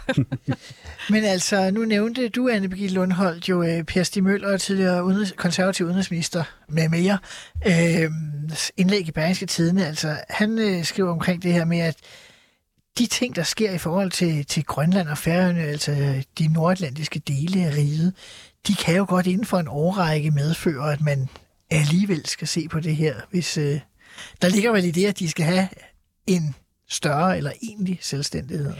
Men 1.10 1.24
altså, 1.24 1.72
nu 1.72 1.86
nævnte 1.86 2.30
du, 2.30 2.50
Anne 2.50 2.70
Birgitte 2.70 2.96
Lundholdt, 2.96 3.50
jo 3.50 3.64
øh, 3.64 3.84
Per 3.84 4.04
Stig 4.04 4.24
Møller, 4.24 4.58
tidligere 4.58 5.04
udenrigs, 5.04 5.34
konservativ 5.38 5.86
udenrigsminister 5.86 6.44
med 6.70 6.90
mere, 6.90 7.18
øh, 7.66 8.12
indlæg 8.78 9.08
i 9.08 9.12
Berlingske 9.12 9.46
Tidene. 9.46 9.86
Altså, 9.86 10.18
han 10.30 10.60
øh, 10.60 10.84
skriver 10.84 11.12
omkring 11.12 11.44
det 11.44 11.54
her 11.54 11.66
med, 11.66 11.80
at 11.80 11.96
de 12.98 13.06
ting, 13.06 13.36
der 13.36 13.44
sker 13.44 13.72
i 13.72 13.78
forhold 13.78 14.12
til, 14.12 14.46
til 14.46 14.66
Grønland 14.66 15.08
og 15.08 15.18
Færøerne, 15.18 15.62
altså 15.62 16.24
de 16.40 16.54
nordatlantiske 16.54 17.20
dele 17.20 17.66
af 17.66 17.74
riget, 17.74 18.14
de 18.68 18.75
kan 18.75 18.95
jo 18.95 19.06
godt 19.07 19.27
inden 19.27 19.45
for 19.45 19.57
en 19.57 19.68
årrække 19.68 20.31
medføre, 20.31 20.94
at 20.94 21.01
man 21.01 21.30
alligevel 21.69 22.25
skal 22.25 22.48
se 22.48 22.68
på 22.68 22.80
det 22.80 22.95
her. 22.95 23.15
Hvis, 23.30 23.57
øh, 23.57 23.80
der 24.42 24.50
ligger 24.50 24.71
vel 24.71 24.86
i 24.86 24.92
det, 24.92 25.06
at 25.06 25.19
de 25.19 25.30
skal 25.30 25.45
have 25.45 25.68
en 26.27 26.56
større 26.89 27.38
eller 27.38 27.51
egentlig 27.62 28.00
selvstændighed. 28.01 28.74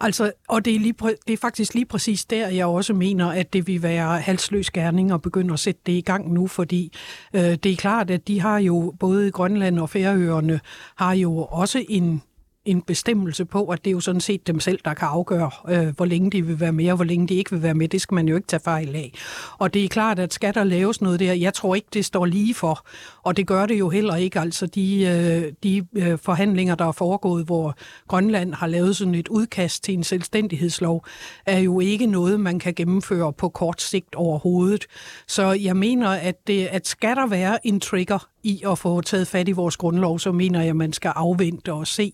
Altså, 0.00 0.32
og 0.48 0.64
det 0.64 0.74
er, 0.74 0.80
lige, 0.80 0.94
det 1.26 1.32
er 1.32 1.36
faktisk 1.36 1.74
lige 1.74 1.86
præcis 1.86 2.24
der, 2.24 2.48
jeg 2.48 2.66
også 2.66 2.94
mener, 2.94 3.28
at 3.28 3.52
det 3.52 3.66
vil 3.66 3.82
være 3.82 4.20
halsløs 4.20 4.70
gerning 4.70 5.12
at 5.12 5.22
begynde 5.22 5.52
at 5.52 5.60
sætte 5.60 5.80
det 5.86 5.92
i 5.92 6.00
gang 6.00 6.32
nu, 6.32 6.46
fordi 6.46 6.92
øh, 7.34 7.42
det 7.42 7.66
er 7.66 7.76
klart, 7.76 8.10
at 8.10 8.28
de 8.28 8.40
har 8.40 8.58
jo, 8.58 8.94
både 9.00 9.30
Grønland 9.30 9.78
og 9.78 9.90
Færøerne, 9.90 10.60
har 10.96 11.12
jo 11.12 11.36
også 11.36 11.84
en 11.88 12.22
en 12.64 12.82
bestemmelse 12.82 13.44
på, 13.44 13.64
at 13.64 13.84
det 13.84 13.90
er 13.90 13.92
jo 13.92 14.00
sådan 14.00 14.20
set 14.20 14.46
dem 14.46 14.60
selv, 14.60 14.78
der 14.84 14.94
kan 14.94 15.08
afgøre, 15.08 15.50
øh, 15.68 15.96
hvor 15.96 16.04
længe 16.04 16.30
de 16.30 16.46
vil 16.46 16.60
være 16.60 16.72
med, 16.72 16.90
og 16.90 16.96
hvor 16.96 17.04
længe 17.04 17.28
de 17.28 17.34
ikke 17.34 17.50
vil 17.50 17.62
være 17.62 17.74
med. 17.74 17.88
Det 17.88 18.00
skal 18.00 18.14
man 18.14 18.28
jo 18.28 18.36
ikke 18.36 18.48
tage 18.48 18.60
fejl 18.60 18.96
af. 18.96 19.12
Og 19.58 19.74
det 19.74 19.84
er 19.84 19.88
klart, 19.88 20.18
at 20.18 20.32
skal 20.32 20.54
der 20.54 20.64
laves 20.64 21.00
noget 21.00 21.20
der, 21.20 21.32
jeg 21.32 21.54
tror 21.54 21.74
ikke, 21.74 21.88
det 21.92 22.04
står 22.04 22.26
lige 22.26 22.54
for. 22.54 22.86
Og 23.22 23.36
det 23.36 23.46
gør 23.46 23.66
det 23.66 23.78
jo 23.78 23.88
heller 23.88 24.16
ikke. 24.16 24.40
Altså 24.40 24.66
de, 24.66 25.02
øh, 25.02 25.52
de 25.62 25.86
øh, 25.96 26.18
forhandlinger, 26.18 26.74
der 26.74 26.84
er 26.84 26.92
foregået, 26.92 27.44
hvor 27.44 27.74
Grønland 28.08 28.54
har 28.54 28.66
lavet 28.66 28.96
sådan 28.96 29.14
et 29.14 29.28
udkast 29.28 29.84
til 29.84 29.94
en 29.94 30.04
selvstændighedslov, 30.04 31.04
er 31.46 31.58
jo 31.58 31.80
ikke 31.80 32.06
noget, 32.06 32.40
man 32.40 32.58
kan 32.58 32.74
gennemføre 32.74 33.32
på 33.32 33.48
kort 33.48 33.82
sigt 33.82 34.14
overhovedet. 34.14 34.86
Så 35.26 35.52
jeg 35.52 35.76
mener, 35.76 36.08
at, 36.08 36.46
det, 36.46 36.66
at 36.66 36.86
skal 36.86 37.16
der 37.16 37.26
være 37.26 37.66
en 37.66 37.80
trigger 37.80 38.28
i 38.42 38.62
at 38.70 38.78
få 38.78 39.00
taget 39.00 39.28
fat 39.28 39.48
i 39.48 39.52
vores 39.52 39.76
grundlov, 39.76 40.18
så 40.18 40.32
mener 40.32 40.60
jeg, 40.60 40.68
at 40.68 40.76
man 40.76 40.92
skal 40.92 41.12
afvente 41.16 41.72
og 41.72 41.86
se, 41.86 42.12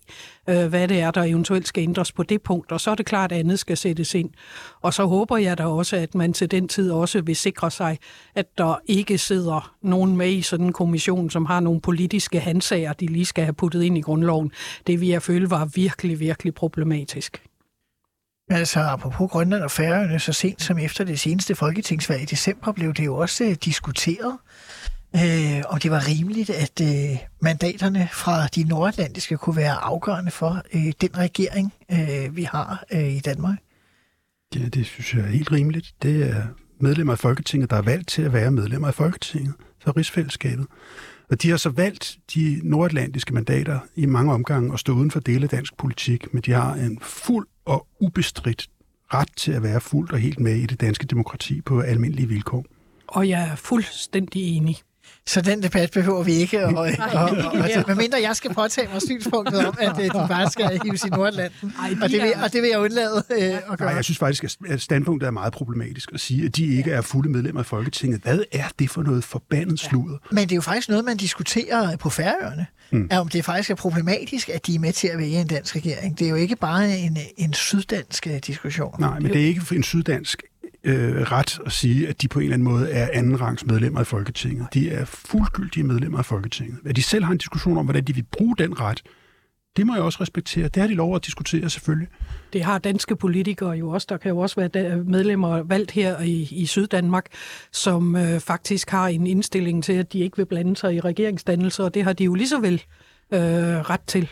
øh, 0.49 0.67
hvad 0.67 0.89
det 0.89 1.01
er, 1.01 1.11
der 1.11 1.23
eventuelt 1.23 1.69
skal 1.69 1.83
ændres 1.83 2.13
på 2.13 2.23
det 2.23 2.43
punkt. 2.43 2.73
Og 2.73 2.81
så 2.81 2.91
er 2.91 2.95
det 2.95 3.07
klart, 3.07 3.33
at 3.33 3.39
andet 3.39 3.59
skal 3.59 3.77
sættes 3.77 4.15
ind. 4.15 4.31
Og 4.83 4.95
så 4.95 5.05
håber 5.05 5.37
jeg 5.37 5.59
da 5.59 5.67
også, 5.67 5.97
at 5.97 6.15
man 6.15 6.33
til 6.33 6.51
den 6.51 6.69
tid 6.69 6.91
også 6.91 7.21
vil 7.21 7.37
sikre 7.37 7.71
sig, 7.71 7.99
at 8.35 8.47
der 8.59 8.81
ikke 8.87 9.19
sidder 9.19 9.75
nogen 9.83 10.17
med 10.17 10.31
i 10.31 10.43
sådan 10.43 10.67
en 10.67 10.73
kommission, 10.73 11.31
som 11.31 11.47
har 11.47 11.61
nogle 11.61 11.81
politiske 11.81 12.41
handsager, 12.41 12.93
de 12.93 13.07
lige 13.07 13.27
skal 13.27 13.45
have 13.45 13.55
puttet 13.55 13.83
ind 13.83 13.99
i 13.99 14.01
grundloven. 14.01 14.53
Det 14.87 15.01
vil 15.01 15.09
jeg 15.09 15.23
føle 15.23 15.51
var 15.51 15.65
virkelig, 15.65 16.21
virkelig 16.21 16.55
problematisk. 16.55 17.43
Altså, 18.51 18.81
apropos 18.81 19.31
Grønland 19.31 19.63
og 19.63 19.71
Færøerne, 19.71 20.19
så 20.19 20.33
sent 20.33 20.63
som 20.63 20.79
efter 20.79 21.05
det 21.05 21.21
seneste 21.21 21.55
folketingsvalg 21.55 22.23
i 22.23 22.25
december, 22.25 22.73
blev 22.73 22.95
det 22.95 23.05
jo 23.05 23.17
også 23.17 23.45
øh, 23.45 23.57
diskuteret, 23.65 24.39
øh, 25.17 25.63
om 25.69 25.81
det 25.81 25.91
var 25.91 26.09
rimeligt, 26.09 26.51
at 26.51 26.81
øh, 26.83 27.19
mandaterne 27.41 28.09
fra 28.13 28.47
de 28.47 28.65
nordatlantiske 28.65 29.37
kunne 29.37 29.57
være 29.57 29.75
afgørende 29.75 30.31
for 30.31 30.63
øh, 30.75 30.93
den 31.01 31.17
regering, 31.17 31.75
øh, 31.93 32.37
vi 32.37 32.43
har 32.43 32.85
øh, 32.93 33.13
i 33.13 33.21
Danmark. 33.21 33.59
Ja, 34.55 34.61
det 34.61 34.87
synes 34.87 35.15
jeg 35.15 35.23
er 35.23 35.29
helt 35.29 35.53
rimeligt. 35.53 35.95
Det 36.03 36.31
er 36.31 36.43
medlemmer 36.81 37.13
af 37.13 37.19
Folketinget, 37.19 37.71
der 37.71 37.77
er 37.77 37.83
valgt 37.83 38.09
til 38.09 38.23
at 38.23 38.33
være 38.33 38.51
medlemmer 38.51 38.89
af 38.89 38.95
Folketinget 38.95 39.55
for 39.85 39.97
rigsfællesskabet. 39.97 40.67
Og 41.31 41.43
de 41.43 41.51
har 41.51 41.57
så 41.57 41.71
valgt 41.71 42.19
de 42.35 42.61
nordatlantiske 42.63 43.35
mandater 43.35 43.79
i 43.95 44.07
mange 44.07 44.33
omgange 44.33 44.73
at 44.73 44.81
stå 44.81 44.93
uden 44.93 45.11
for 45.11 45.21
dele 45.21 45.43
af 45.43 45.49
dansk 45.49 45.77
politik, 45.77 46.35
men 46.35 46.43
de 46.43 46.53
har 46.53 46.75
en 46.75 46.99
fuld 47.03 47.47
og 47.65 47.87
ubestridt 48.01 48.69
ret 49.15 49.29
til 49.37 49.53
at 49.53 49.63
være 49.63 49.81
fuldt 49.81 50.13
og 50.13 50.19
helt 50.19 50.41
med 50.41 50.55
i 50.55 50.67
det 50.67 50.81
danske 50.81 51.07
demokrati 51.07 51.61
på 51.61 51.81
almindelige 51.81 52.29
vilkår. 52.29 52.65
Og 53.07 53.29
jeg 53.29 53.49
er 53.49 53.57
fuldstændig 53.57 54.57
enig. 54.57 54.77
Så 55.27 55.41
den 55.41 55.63
debat 55.63 55.91
behøver 55.91 56.23
vi 56.23 56.33
ikke. 56.33 56.67
Og, 56.67 56.75
og, 56.75 56.89
og, 57.13 57.21
og, 57.21 57.31
og, 57.53 57.85
medmindre 57.87 58.19
jeg 58.23 58.37
skal 58.37 58.55
påtage 58.55 58.89
mig 58.93 59.03
synspunktet 59.03 59.67
om, 59.67 59.75
at 59.81 59.99
øh, 59.99 60.05
de 60.05 60.11
bare 60.11 60.51
skal 60.51 60.81
hives 60.85 61.05
i 61.05 61.09
Nordlanden. 61.09 61.73
Ej, 61.83 61.89
de 61.89 61.97
og, 62.03 62.11
det 62.11 62.23
vil, 62.23 62.33
og 62.45 62.53
det 62.53 62.63
vil 62.63 62.71
jeg 62.71 62.79
undlade 62.79 63.23
øh, 63.31 63.39
at 63.39 63.63
Nej, 63.69 63.77
gøre. 63.77 63.89
jeg 63.89 64.05
synes 64.05 64.19
faktisk, 64.19 64.45
at 64.69 64.81
standpunktet 64.83 65.27
er 65.27 65.31
meget 65.31 65.53
problematisk 65.53 66.11
at 66.15 66.21
sige, 66.21 66.45
at 66.45 66.57
de 66.57 66.77
ikke 66.77 66.91
er 66.91 67.01
fulde 67.01 67.31
medlemmer 67.31 67.61
af 67.61 67.67
Folketinget. 67.67 68.21
Hvad 68.21 68.39
er 68.53 68.65
det 68.79 68.91
for 68.91 69.03
noget 69.03 69.25
forbandet 69.25 69.81
sludder? 69.81 70.17
Men 70.31 70.43
det 70.43 70.53
er 70.53 70.57
jo 70.57 70.63
faktisk 70.63 70.89
noget, 70.89 71.05
man 71.05 71.17
diskuterer 71.17 71.97
på 71.97 72.11
Færøerne. 72.11 72.67
Mm. 72.91 73.09
Er, 73.11 73.19
om 73.19 73.29
det 73.29 73.45
faktisk 73.45 73.71
er 73.71 73.75
problematisk, 73.75 74.49
at 74.49 74.67
de 74.67 74.75
er 74.75 74.79
med 74.79 74.93
til 74.93 75.09
at 75.09 75.19
vælge 75.19 75.41
en 75.41 75.47
dansk 75.47 75.77
regering. 75.77 76.19
Det 76.19 76.25
er 76.25 76.31
jo 76.31 76.37
ikke 76.37 76.57
bare 76.57 76.99
en, 76.99 77.19
en 77.37 77.53
syddansk 77.53 78.27
øh, 78.27 78.39
diskussion. 78.47 78.95
Nej, 79.01 79.21
men 79.21 79.33
det 79.33 79.43
er 79.43 79.47
ikke 79.47 79.61
for 79.61 79.75
en 79.75 79.83
syddansk 79.83 80.43
øh, 80.87 81.23
ret 81.33 81.59
at 81.67 81.73
sige, 81.73 82.09
at 82.09 82.23
de 82.23 82.29
på 82.29 82.39
en 82.39 82.43
eller 82.43 82.55
anden 82.55 82.69
måde 82.69 82.91
er 82.91 83.09
andenrangs 83.13 83.67
medlemmer 83.67 84.01
af 84.01 84.07
Folketinget. 84.07 84.67
De 84.75 84.91
er 84.91 85.05
fuldgyldige 85.05 85.85
medlemmer 85.85 86.19
af 86.19 86.25
Folketinget. 86.25 86.79
At 86.85 86.97
de 86.97 87.03
selv 87.03 87.25
har 87.25 87.33
en 87.33 87.39
diskussion 87.39 87.79
om, 87.79 87.87
hvordan 87.87 88.05
de 88.05 88.15
vil 88.15 88.25
bruge 88.33 88.57
den 88.59 88.81
ret, 88.81 89.03
det 89.77 89.87
må 89.87 89.95
jeg 89.95 90.03
også 90.03 90.19
respektere. 90.21 90.69
Det 90.69 90.81
har 90.81 90.87
de 90.87 90.95
lov 90.95 91.17
at 91.17 91.27
diskutere 91.27 91.71
selvfølgelig. 91.71 92.09
Det 92.53 92.65
har 92.65 92.79
danske 92.79 93.17
politikere 93.17 93.71
jo 93.71 93.91
også. 93.91 94.07
Der 94.11 94.17
kan 94.17 94.29
jo 94.29 94.39
også 94.39 94.57
være 94.61 94.97
medlemmer 95.05 95.63
valgt 95.63 95.91
her 95.91 96.21
i, 96.21 96.49
i 96.51 96.67
Syddanmark, 96.67 97.27
som 97.73 98.17
øh, 98.17 98.41
faktisk 98.41 98.91
har 98.91 99.09
en 99.09 99.27
indstilling 99.27 99.85
til, 99.85 99.93
at 99.93 100.13
de 100.13 100.19
ikke 100.19 100.37
vil 100.37 100.47
blande 100.47 100.77
sig 100.77 100.95
i 100.95 101.01
regeringsdannelser, 101.01 101.85
og 101.85 101.95
det 101.95 102.05
har 102.05 102.13
de 102.13 102.25
jo 102.25 102.35
lige 102.35 102.49
så 102.49 102.61
vel 102.61 102.83
øh, 103.33 103.41
ret 103.41 104.01
til. 104.07 104.29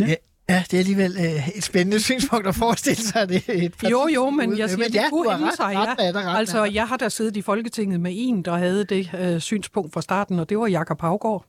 Ja. 0.00 0.14
Ja, 0.48 0.64
det 0.70 0.74
er 0.74 0.78
alligevel 0.78 1.16
øh, 1.18 1.48
et 1.48 1.64
spændende 1.64 2.00
synspunkt 2.00 2.46
at 2.46 2.54
forestille 2.54 3.02
sig, 3.02 3.28
det 3.28 3.42
et 3.48 3.72
parti- 3.76 3.90
Jo, 3.90 4.08
jo, 4.14 4.30
men 4.30 4.58
jeg 4.58 4.70
siger, 4.70 4.78
men 4.78 4.86
det 4.86 4.94
ja, 4.94 5.08
kunne 5.10 5.28
ret, 5.30 5.54
sig. 5.56 5.64
ret 5.66 5.88
ret 5.98 6.14
Ja. 6.14 6.20
er 6.20 6.28
Altså, 6.28 6.64
jeg 6.64 6.88
har 6.88 6.96
da 6.96 7.08
siddet 7.08 7.36
i 7.36 7.42
Folketinget 7.42 8.00
med 8.00 8.12
en, 8.14 8.42
der 8.42 8.56
havde 8.56 8.84
det 8.84 9.10
øh, 9.20 9.40
synspunkt 9.40 9.92
fra 9.92 10.02
starten, 10.02 10.38
og 10.38 10.48
det 10.48 10.58
var 10.58 10.66
Jakob 10.66 11.00
Havgård. 11.00 11.44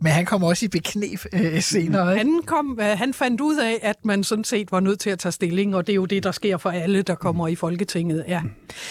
Men 0.00 0.12
han 0.12 0.24
kommer 0.26 0.48
også 0.48 0.64
i 0.64 0.68
beknep 0.68 1.20
øh, 1.32 1.60
senere. 1.62 2.12
Ikke? 2.12 2.18
Han, 2.30 2.42
kom, 2.46 2.78
øh, 2.80 2.86
han 2.98 3.14
fandt 3.14 3.40
ud 3.40 3.56
af, 3.56 3.78
at 3.82 3.96
man 4.04 4.24
sådan 4.24 4.44
set 4.44 4.72
var 4.72 4.80
nødt 4.80 5.00
til 5.00 5.10
at 5.10 5.18
tage 5.18 5.32
stilling, 5.32 5.74
og 5.76 5.86
det 5.86 5.92
er 5.92 5.96
jo 5.96 6.04
det, 6.04 6.22
der 6.22 6.32
sker 6.32 6.56
for 6.56 6.70
alle, 6.70 7.02
der 7.02 7.14
kommer 7.14 7.48
i 7.48 7.54
Folketinget. 7.54 8.24
Ja. 8.28 8.42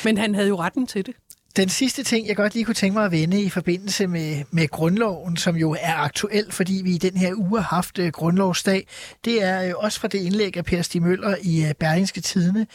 Men 0.05 0.17
han 0.17 0.35
havde 0.35 0.47
jo 0.47 0.55
retten 0.59 0.87
til 0.87 1.05
det. 1.05 1.15
Den 1.55 1.69
sidste 1.69 2.03
ting, 2.03 2.27
jeg 2.27 2.35
godt 2.35 2.53
lige 2.53 2.65
kunne 2.65 2.75
tænke 2.75 2.93
mig 2.93 3.05
at 3.05 3.11
vende 3.11 3.41
i 3.41 3.49
forbindelse 3.49 4.07
med, 4.07 4.43
med 4.51 4.67
grundloven, 4.67 5.37
som 5.37 5.55
jo 5.55 5.75
er 5.79 5.93
aktuel, 5.93 6.51
fordi 6.51 6.81
vi 6.83 6.95
i 6.95 6.97
den 6.97 7.17
her 7.17 7.33
uge 7.35 7.61
har 7.61 7.75
haft 7.75 7.99
øh, 7.99 8.11
grundlovsdag, 8.11 8.87
det 9.25 9.43
er 9.43 9.61
jo 9.61 9.77
også 9.79 9.99
fra 9.99 10.07
det 10.07 10.17
indlæg 10.17 10.57
af 10.57 10.65
Per 10.65 10.81
Stig 10.81 11.01
Møller 11.01 11.35
i 11.41 11.65
øh, 11.65 11.73
Berlingske 11.73 12.21
Tidene, 12.21 12.67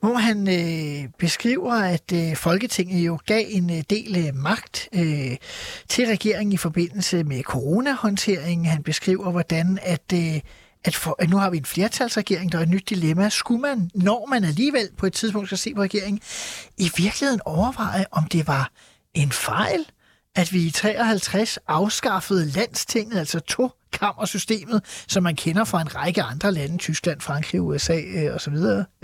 hvor 0.00 0.14
han 0.14 0.48
øh, 0.48 1.08
beskriver, 1.18 1.72
at 1.72 2.12
øh, 2.12 2.36
Folketinget 2.36 3.06
jo 3.06 3.18
gav 3.26 3.44
en 3.48 3.70
øh, 3.70 3.82
del 3.90 4.26
øh, 4.26 4.34
magt 4.34 4.88
øh, 4.94 5.36
til 5.88 6.06
regeringen 6.06 6.52
i 6.52 6.56
forbindelse 6.56 7.24
med 7.24 7.42
coronahåndteringen. 7.42 8.66
Han 8.66 8.82
beskriver, 8.82 9.30
hvordan 9.30 9.78
at... 9.82 10.12
Øh, 10.14 10.40
at, 10.84 10.94
for, 10.94 11.16
at 11.18 11.30
nu 11.30 11.36
har 11.36 11.50
vi 11.50 11.56
en 11.56 11.64
flertalsregering, 11.64 12.52
der 12.52 12.58
er 12.58 12.62
et 12.62 12.68
nyt 12.68 12.88
dilemma. 12.90 13.28
Skulle 13.28 13.60
man, 13.60 13.90
når 13.94 14.26
man 14.26 14.44
alligevel 14.44 14.88
på 14.96 15.06
et 15.06 15.12
tidspunkt 15.12 15.48
skal 15.48 15.58
se 15.58 15.74
på 15.74 15.82
regeringen, 15.82 16.20
i 16.78 16.90
virkeligheden 16.96 17.40
overveje, 17.44 18.06
om 18.10 18.24
det 18.24 18.46
var 18.46 18.70
en 19.14 19.32
fejl, 19.32 19.86
at 20.36 20.52
vi 20.52 20.66
i 20.66 20.70
53 20.70 21.58
afskaffede 21.68 22.46
landstinget, 22.46 23.18
altså 23.18 23.40
to 23.40 23.70
kammersystemet, 23.92 25.04
som 25.08 25.22
man 25.22 25.36
kender 25.36 25.64
fra 25.64 25.80
en 25.80 25.96
række 25.96 26.22
andre 26.22 26.52
lande, 26.52 26.78
Tyskland, 26.78 27.20
Frankrig, 27.20 27.62
USA 27.62 28.00
øh, 28.00 28.34
osv. 28.34 28.54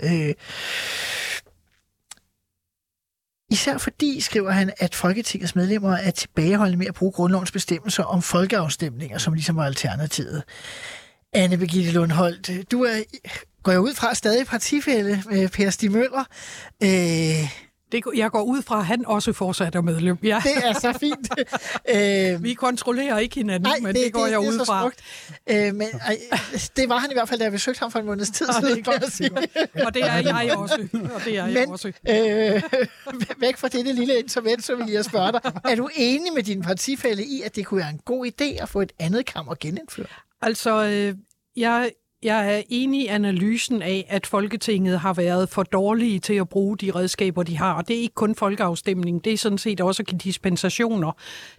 Øh, 0.03 0.33
Især 3.51 3.77
fordi, 3.77 4.21
skriver 4.21 4.51
han, 4.51 4.73
at 4.77 4.95
Folketingets 4.95 5.55
medlemmer 5.55 5.97
er 5.97 6.11
tilbageholdende 6.11 6.77
med 6.77 6.87
at 6.87 6.93
bruge 6.93 7.11
grundlovens 7.11 7.51
bestemmelser 7.51 8.03
om 8.03 8.21
folkeafstemninger, 8.21 9.17
som 9.17 9.33
ligesom 9.33 9.55
var 9.55 9.65
alternativet. 9.65 10.43
Anne 11.33 11.57
Birgitte 11.57 11.91
Lundholdt, 11.91 12.71
du 12.71 12.83
er, 12.83 12.93
går 13.63 13.71
jeg 13.71 13.81
ud 13.81 13.93
fra, 13.93 14.13
stadig 14.15 14.45
partifælde 14.47 15.23
med 15.29 15.49
Per 15.49 15.69
Stig 15.69 15.91
Møller. 15.91 16.23
Øh, 16.83 16.89
det. 17.91 18.03
Jeg 18.15 18.31
går 18.31 18.41
ud 18.41 18.61
fra, 18.61 18.79
at 18.79 18.85
han 18.85 19.05
også 19.05 19.33
fortsat 19.33 19.75
er 19.75 19.81
medlem. 19.81 20.17
Ja. 20.23 20.41
det 20.43 20.65
er 20.67 20.73
så 20.73 20.97
fint. 20.99 21.29
øh, 22.35 22.43
Vi 22.43 22.53
kontrollerer 22.53 23.17
ikke 23.17 23.35
hinanden, 23.35 23.61
Nej, 23.69 23.77
men 23.81 23.95
det, 23.95 24.03
det 24.05 24.13
går 24.13 24.25
jeg 24.25 24.39
det 24.41 24.47
ud 24.47 24.57
så 24.59 24.65
fra. 24.65 24.89
Øh, 25.49 25.75
men 25.75 25.87
ej, 26.01 26.17
det 26.75 26.89
var 26.89 26.97
han 26.97 27.11
i 27.11 27.13
hvert 27.13 27.29
fald, 27.29 27.39
da 27.39 27.43
jeg 27.43 27.51
besøgte 27.51 27.79
ham 27.79 27.91
for 27.91 27.99
en 27.99 28.05
måneds 28.05 28.29
tid 28.29 28.47
det 28.47 28.55
siden. 28.55 28.79
er 28.79 28.83
godt, 28.83 29.01
jeg 29.01 29.11
sige. 29.11 29.31
Og 29.85 29.93
det 29.93 30.03
er 30.03 30.41
jeg 30.43 30.57
også. 30.57 30.87
Og 31.15 31.21
det 31.25 31.37
er 31.37 31.45
jeg 31.45 31.53
Men 31.53 31.71
også. 31.71 31.87
øh, 31.87 32.61
væk 33.41 33.57
fra 33.57 33.67
dette 33.67 33.93
lille 33.93 34.19
intermezzo, 34.19 34.73
vil 34.75 34.89
jeg 34.93 35.05
spørge 35.05 35.31
dig. 35.31 35.41
Er 35.65 35.75
du 35.75 35.89
enig 35.95 36.33
med 36.33 36.43
din 36.43 36.61
partifælde 36.61 37.25
i, 37.25 37.41
at 37.45 37.55
det 37.55 37.65
kunne 37.65 37.77
være 37.79 37.89
en 37.89 37.99
god 38.05 38.25
idé 38.27 38.61
at 38.61 38.69
få 38.69 38.81
et 38.81 38.91
andet 38.99 39.25
kammer 39.25 39.55
genindført? 39.59 40.11
Altså, 40.41 40.83
øh, 40.83 41.17
jeg, 41.55 41.91
jeg 42.23 42.57
er 42.57 42.61
enig 42.69 43.01
i 43.01 43.07
analysen 43.07 43.81
af, 43.81 44.05
at 44.09 44.27
Folketinget 44.27 44.99
har 44.99 45.13
været 45.13 45.49
for 45.49 45.63
dårlige 45.63 46.19
til 46.19 46.33
at 46.33 46.49
bruge 46.49 46.77
de 46.77 46.91
redskaber, 46.91 47.43
de 47.43 47.57
har. 47.57 47.73
Og 47.73 47.87
det 47.87 47.95
er 47.95 48.01
ikke 48.01 48.15
kun 48.15 48.35
folkeafstemning, 48.35 49.25
det 49.25 49.33
er 49.33 49.37
sådan 49.37 49.57
set 49.57 49.81
også 49.81 50.03
at 50.03 50.07
give 50.07 50.19
dispensationer 50.19 51.11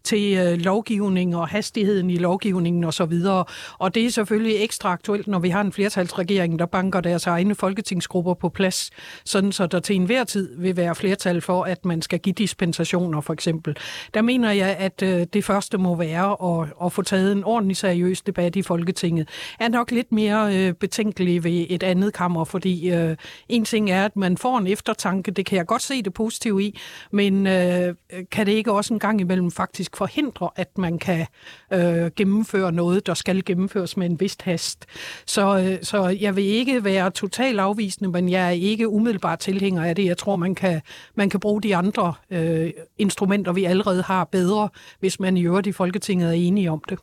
til 0.04 0.38
øh, 0.38 0.58
lovgivning 0.58 1.36
og 1.36 1.48
hastigheden 1.48 2.10
i 2.10 2.16
lovgivningen 2.16 2.84
osv. 2.84 3.12
Og, 3.26 3.46
og 3.78 3.94
det 3.94 4.04
er 4.04 4.10
selvfølgelig 4.10 4.64
ekstra 4.64 4.88
aktuelt, 4.88 5.28
når 5.28 5.38
vi 5.38 5.48
har 5.48 5.60
en 5.60 5.72
flertalsregering, 5.72 6.58
der 6.58 6.66
banker 6.66 7.00
deres 7.00 7.26
egne 7.26 7.54
folketingsgrupper 7.54 8.34
på 8.34 8.48
plads, 8.48 8.90
sådan 9.24 9.52
så 9.52 9.66
der 9.66 9.80
til 9.80 9.96
enhver 9.96 10.24
tid 10.24 10.58
vil 10.58 10.76
være 10.76 10.94
flertal 10.94 11.40
for, 11.40 11.64
at 11.64 11.84
man 11.84 12.02
skal 12.02 12.18
give 12.18 12.32
dispensationer 12.32 13.20
for 13.20 13.32
eksempel. 13.32 13.76
Der 14.14 14.22
mener 14.22 14.50
jeg, 14.50 14.76
at 14.78 15.02
øh, 15.02 15.26
det 15.32 15.44
første 15.44 15.78
må 15.78 15.96
være 15.96 16.60
at, 16.60 16.68
at 16.84 16.92
få 16.92 17.02
taget 17.02 17.32
en 17.32 17.44
ordentlig 17.44 17.76
seriøs 17.76 18.22
debat 18.22 18.56
i 18.56 18.62
Folketinget. 18.62 19.28
Er 19.60 19.68
nok 19.68 19.90
lidt 19.90 20.12
mere 20.12 20.51
øh, 20.52 20.74
betænkelig 20.74 21.44
ved 21.44 21.66
et 21.70 21.82
andet 21.82 22.12
kammer, 22.12 22.44
fordi 22.44 22.90
øh, 22.90 23.16
en 23.48 23.64
ting 23.64 23.90
er, 23.90 24.04
at 24.04 24.16
man 24.16 24.36
får 24.36 24.58
en 24.58 24.66
eftertanke, 24.66 25.30
det 25.30 25.46
kan 25.46 25.58
jeg 25.58 25.66
godt 25.66 25.82
se 25.82 26.02
det 26.02 26.14
positive 26.14 26.62
i, 26.62 26.78
men 27.10 27.46
øh, 27.46 27.94
kan 28.30 28.46
det 28.46 28.52
ikke 28.52 28.72
også 28.72 28.94
en 28.94 29.00
gang 29.00 29.20
imellem 29.20 29.50
faktisk 29.50 29.96
forhindre, 29.96 30.50
at 30.56 30.78
man 30.78 30.98
kan 30.98 31.26
øh, 31.72 32.10
gennemføre 32.16 32.72
noget, 32.72 33.06
der 33.06 33.14
skal 33.14 33.44
gennemføres 33.44 33.96
med 33.96 34.06
en 34.06 34.20
vist 34.20 34.42
hast. 34.42 34.86
Så, 35.26 35.58
øh, 35.58 35.78
så 35.82 36.08
jeg 36.08 36.36
vil 36.36 36.44
ikke 36.44 36.84
være 36.84 37.10
totalt 37.10 37.60
afvisende, 37.60 38.10
men 38.10 38.28
jeg 38.28 38.46
er 38.46 38.50
ikke 38.50 38.88
umiddelbart 38.88 39.38
tilhænger 39.38 39.84
af 39.84 39.96
det. 39.96 40.04
Jeg 40.04 40.18
tror, 40.18 40.36
man 40.36 40.54
kan, 40.54 40.80
man 41.14 41.30
kan 41.30 41.40
bruge 41.40 41.62
de 41.62 41.76
andre 41.76 42.14
øh, 42.30 42.70
instrumenter, 42.98 43.52
vi 43.52 43.64
allerede 43.64 44.02
har 44.02 44.24
bedre, 44.24 44.68
hvis 45.00 45.20
man 45.20 45.36
i 45.36 45.42
øvrigt 45.42 45.66
i 45.66 45.72
Folketinget 45.72 46.28
er 46.28 46.32
enige 46.32 46.70
om 46.70 46.82
det. 46.88 46.98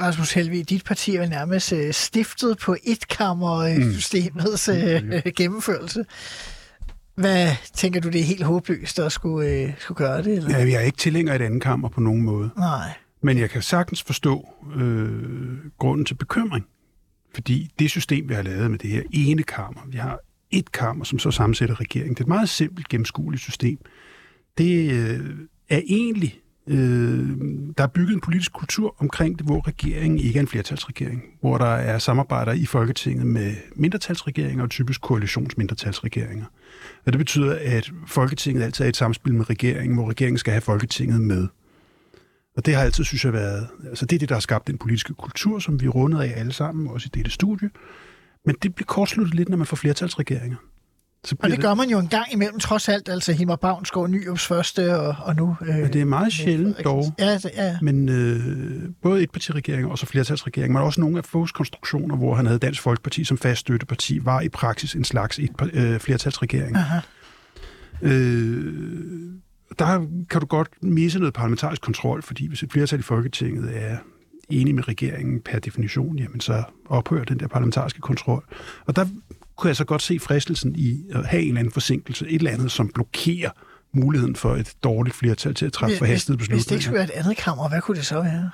Rasmus 0.00 0.32
Helvig, 0.32 0.70
dit 0.70 0.84
parti 0.84 1.16
er 1.16 1.20
vel 1.20 1.30
nærmest 1.30 1.72
øh, 1.72 1.92
stiftet 1.92 2.58
på 2.58 2.76
etkammersystemets 2.84 4.68
øh, 4.68 5.22
gennemførelse. 5.36 6.04
Hvad 7.14 7.48
tænker 7.74 8.00
du, 8.00 8.08
det 8.08 8.20
er 8.20 8.24
helt 8.24 8.42
håbløst 8.42 8.98
at 8.98 9.12
skulle, 9.12 9.48
øh, 9.48 9.72
skulle 9.78 9.98
gøre 9.98 10.22
det? 10.22 10.36
Eller? 10.36 10.58
Ja, 10.58 10.64
jeg 10.64 10.72
er 10.72 10.80
ikke 10.80 10.98
tilhænger 10.98 11.32
af 11.32 11.36
et 11.36 11.42
andet 11.42 11.62
kammer 11.62 11.88
på 11.88 12.00
nogen 12.00 12.22
måde. 12.22 12.50
Nej. 12.56 12.92
Men 13.22 13.38
jeg 13.38 13.50
kan 13.50 13.62
sagtens 13.62 14.02
forstå 14.02 14.48
øh, 14.76 15.58
grunden 15.78 16.06
til 16.06 16.14
bekymring. 16.14 16.66
Fordi 17.34 17.70
det 17.78 17.90
system, 17.90 18.28
vi 18.28 18.34
har 18.34 18.42
lavet 18.42 18.70
med 18.70 18.78
det 18.78 18.90
her 18.90 19.02
ene 19.12 19.42
kammer, 19.42 19.80
vi 19.86 19.98
har 19.98 20.18
et 20.50 20.72
kammer, 20.72 21.04
som 21.04 21.18
så 21.18 21.30
sammensætter 21.30 21.80
regeringen. 21.80 22.14
Det 22.14 22.20
er 22.20 22.24
et 22.24 22.28
meget 22.28 22.48
simpelt, 22.48 22.88
gennemskueligt 22.88 23.42
system. 23.42 23.78
Det 24.58 24.92
øh, 24.92 25.20
er 25.68 25.80
egentlig, 25.86 26.40
øh, 26.68 27.28
der 27.78 27.84
er 27.84 27.88
bygget 27.88 28.14
en 28.14 28.20
politisk 28.20 28.52
kultur 28.52 28.94
omkring 28.98 29.38
det, 29.38 29.46
hvor 29.46 29.68
regeringen 29.68 30.18
ikke 30.18 30.36
er 30.36 30.40
en 30.40 30.48
flertalsregering. 30.48 31.22
Hvor 31.40 31.58
der 31.58 31.66
er 31.66 31.98
samarbejder 31.98 32.52
i 32.52 32.66
Folketinget 32.66 33.26
med 33.26 33.54
mindretalsregeringer 33.76 34.62
og 34.62 34.70
typisk 34.70 35.00
koalitionsmindretalsregeringer. 35.00 36.44
Og 37.06 37.12
det 37.12 37.18
betyder, 37.18 37.58
at 37.60 37.90
Folketinget 38.06 38.62
altid 38.62 38.84
er 38.84 38.88
et 38.88 38.96
samspil 38.96 39.34
med 39.34 39.50
regeringen, 39.50 39.96
hvor 39.96 40.10
regeringen 40.10 40.38
skal 40.38 40.52
have 40.52 40.60
Folketinget 40.60 41.20
med. 41.20 41.48
Og 42.56 42.66
det 42.66 42.74
har 42.74 42.82
altid, 42.82 43.04
synes 43.04 43.24
jeg, 43.24 43.32
været... 43.32 43.68
Altså, 43.88 44.06
det 44.06 44.16
er 44.16 44.18
det, 44.18 44.28
der 44.28 44.34
har 44.34 44.40
skabt 44.40 44.66
den 44.66 44.78
politiske 44.78 45.14
kultur, 45.14 45.58
som 45.58 45.80
vi 45.80 45.86
er 45.86 45.90
rundet 45.90 46.20
af 46.20 46.40
alle 46.40 46.52
sammen, 46.52 46.88
også 46.88 47.08
i 47.14 47.16
dette 47.18 47.30
studie. 47.30 47.70
Men 48.44 48.56
det 48.62 48.74
bliver 48.74 48.86
kortsluttet 48.86 49.34
lidt, 49.34 49.48
når 49.48 49.56
man 49.56 49.66
får 49.66 49.76
flertalsregeringer. 49.76 50.56
Så 51.24 51.34
Og 51.34 51.38
bliver 51.38 51.54
det 51.54 51.64
gør 51.64 51.74
man 51.74 51.90
jo 51.90 51.98
en 51.98 52.08
gang 52.08 52.32
imellem, 52.32 52.58
trods 52.58 52.88
alt. 52.88 53.08
Altså 53.08 53.32
Hilmar 53.32 53.56
Bavnsgaard, 53.56 54.10
Nyrups 54.10 54.46
første, 54.46 54.96
og, 54.96 55.16
og 55.20 55.36
nu... 55.36 55.56
Øh, 55.62 55.74
Men 55.74 55.92
det 55.92 56.00
er 56.00 56.04
meget 56.04 56.32
sjældent 56.32 56.84
dog. 56.84 57.04
Ja, 57.18 57.34
det, 57.34 57.50
ja. 57.56 57.78
Men 57.82 58.08
øh, 58.08 58.88
både 59.02 59.22
etpartiregeringer 59.22 59.90
og 59.90 59.98
så 59.98 60.06
flertalsregeringer, 60.06 60.78
men 60.78 60.86
også 60.86 61.00
nogle 61.00 61.18
af 61.18 61.24
Foghs 61.24 61.52
konstruktioner, 61.52 62.16
hvor 62.16 62.34
han 62.34 62.46
havde 62.46 62.58
Dansk 62.58 62.82
Folkeparti 62.82 63.24
som 63.24 63.38
fast 63.38 63.60
støtteparti, 63.60 64.24
var 64.24 64.40
i 64.40 64.48
praksis 64.48 64.94
en 64.94 65.04
slags 65.04 65.38
et, 65.38 65.50
øh, 65.72 66.00
flertalsregering. 66.00 66.76
Aha. 66.76 67.00
Øh, 68.02 69.32
der 69.78 70.06
kan 70.30 70.40
du 70.40 70.46
godt 70.46 70.68
misse 70.82 71.18
noget 71.18 71.34
parlamentarisk 71.34 71.82
kontrol, 71.82 72.22
fordi 72.22 72.48
hvis 72.48 72.62
et 72.62 72.72
flertal 72.72 72.98
i 72.98 73.02
Folketinget 73.02 73.82
er 73.82 73.96
enig 74.50 74.74
med 74.74 74.88
regeringen 74.88 75.40
per 75.40 75.58
definition, 75.58 76.18
jamen 76.18 76.40
så 76.40 76.62
ophører 76.86 77.24
den 77.24 77.40
der 77.40 77.46
parlamentariske 77.48 78.00
kontrol. 78.00 78.44
Og 78.86 78.96
der 78.96 79.06
kunne 79.58 79.68
jeg 79.68 79.76
så 79.76 79.84
godt 79.84 80.02
se 80.02 80.18
fristelsen 80.18 80.76
i 80.76 81.04
at 81.10 81.26
have 81.26 81.42
en 81.42 81.48
eller 81.48 81.60
anden 81.60 81.72
forsinkelse, 81.72 82.28
et 82.28 82.34
eller 82.34 82.50
andet, 82.50 82.72
som 82.72 82.88
blokerer 82.94 83.50
muligheden 83.92 84.36
for 84.36 84.56
et 84.56 84.74
dårligt 84.84 85.16
flertal 85.16 85.54
til 85.54 85.66
at 85.66 85.72
træffe 85.72 85.96
forhastede 85.96 86.36
hvis 86.36 86.48
det 86.48 86.54
ikke 86.54 86.58
beslutninger. 86.58 86.82
skulle 86.82 86.94
være 86.94 87.04
et 87.04 87.10
andet 87.10 87.36
kammer, 87.36 87.68
hvad 87.68 87.80
kunne 87.80 87.96
det 87.96 88.06
så 88.06 88.22
være? 88.22 88.50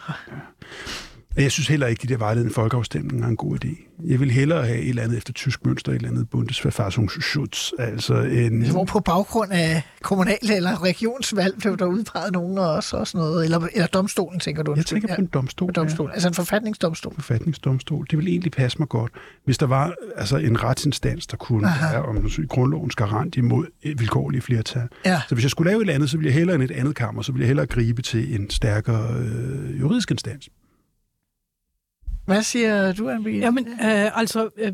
Og 1.37 1.43
Jeg 1.43 1.53
synes 1.53 1.69
heller 1.69 1.87
ikke, 1.87 2.01
at 2.03 2.09
de 2.09 2.13
der 2.13 2.19
vejledende 2.19 2.55
folkeafstemninger 2.55 3.25
er 3.27 3.31
en 3.31 3.37
god 3.37 3.65
idé. 3.65 3.91
Jeg 4.07 4.21
vil 4.21 4.31
hellere 4.31 4.67
have 4.67 4.79
et 4.79 4.89
eller 4.89 5.03
andet 5.03 5.17
efter 5.17 5.33
tysk 5.33 5.67
mønster, 5.67 5.93
et 5.93 5.97
eller 5.97 6.09
andet 6.09 6.31
Bundesverfassungsschutz, 6.31 7.71
altså 7.79 8.15
en... 8.15 8.71
Hvor 8.71 8.85
på 8.85 9.01
baggrund 9.01 9.53
af 9.53 9.83
kommunal- 10.03 10.51
eller 10.51 10.83
regionsvalg 10.83 11.55
blev 11.59 11.77
der 11.77 11.85
udpeget 11.85 12.33
nogen 12.33 12.59
og 12.59 12.71
også, 12.73 12.97
også 12.97 13.17
noget, 13.17 13.45
eller, 13.45 13.69
eller 13.73 13.87
domstolen, 13.87 14.41
tænker 14.41 14.63
du? 14.63 14.75
Jeg 14.77 14.87
tænker 14.87 15.15
på 15.15 15.21
en 15.21 15.27
domstol. 15.27 15.69
på 15.69 15.73
domstolen, 15.73 16.13
altså 16.13 16.29
en 16.29 16.35
forfatningsdomstol. 16.35 17.15
forfatningsdomstol. 17.15 18.07
Det 18.11 18.19
vil 18.19 18.29
egentlig 18.29 18.53
passe 18.53 18.79
mig 18.79 18.89
godt, 18.89 19.13
hvis 19.45 19.59
der 19.59 19.67
var 19.67 19.95
altså 20.17 20.37
en 20.37 20.63
retsinstans, 20.63 21.27
der 21.27 21.37
kunne 21.37 21.67
Aha. 21.67 21.93
være 21.93 22.03
om 22.03 22.31
grundlovens 22.49 22.95
garant 22.95 23.37
imod 23.37 23.67
et 23.83 24.01
vilkårligt 24.01 24.45
flertal. 24.45 24.89
Ja. 25.05 25.21
Så 25.29 25.35
hvis 25.35 25.45
jeg 25.45 25.51
skulle 25.51 25.71
lave 25.71 25.79
et 25.79 25.83
eller 25.83 25.95
andet, 25.95 26.11
så 26.11 26.17
ville 26.17 26.27
jeg 26.27 26.35
hellere 26.35 26.55
end 26.55 26.63
et 26.63 26.71
andet 26.71 26.95
kammer, 26.95 27.23
så 27.23 27.33
ville 27.33 27.43
jeg 27.43 27.47
hellere 27.49 27.67
gribe 27.67 28.03
til 28.03 28.35
en 28.35 28.51
stærkere 28.51 29.15
øh, 29.19 29.81
juridisk 29.81 30.11
instans. 30.11 30.49
Hvad 32.27 32.43
siger 32.43 32.93
du, 32.93 33.09
Anne 33.09 33.31
Jamen, 33.31 33.69
øh, 33.69 34.19
altså, 34.19 34.49
øh, 34.59 34.73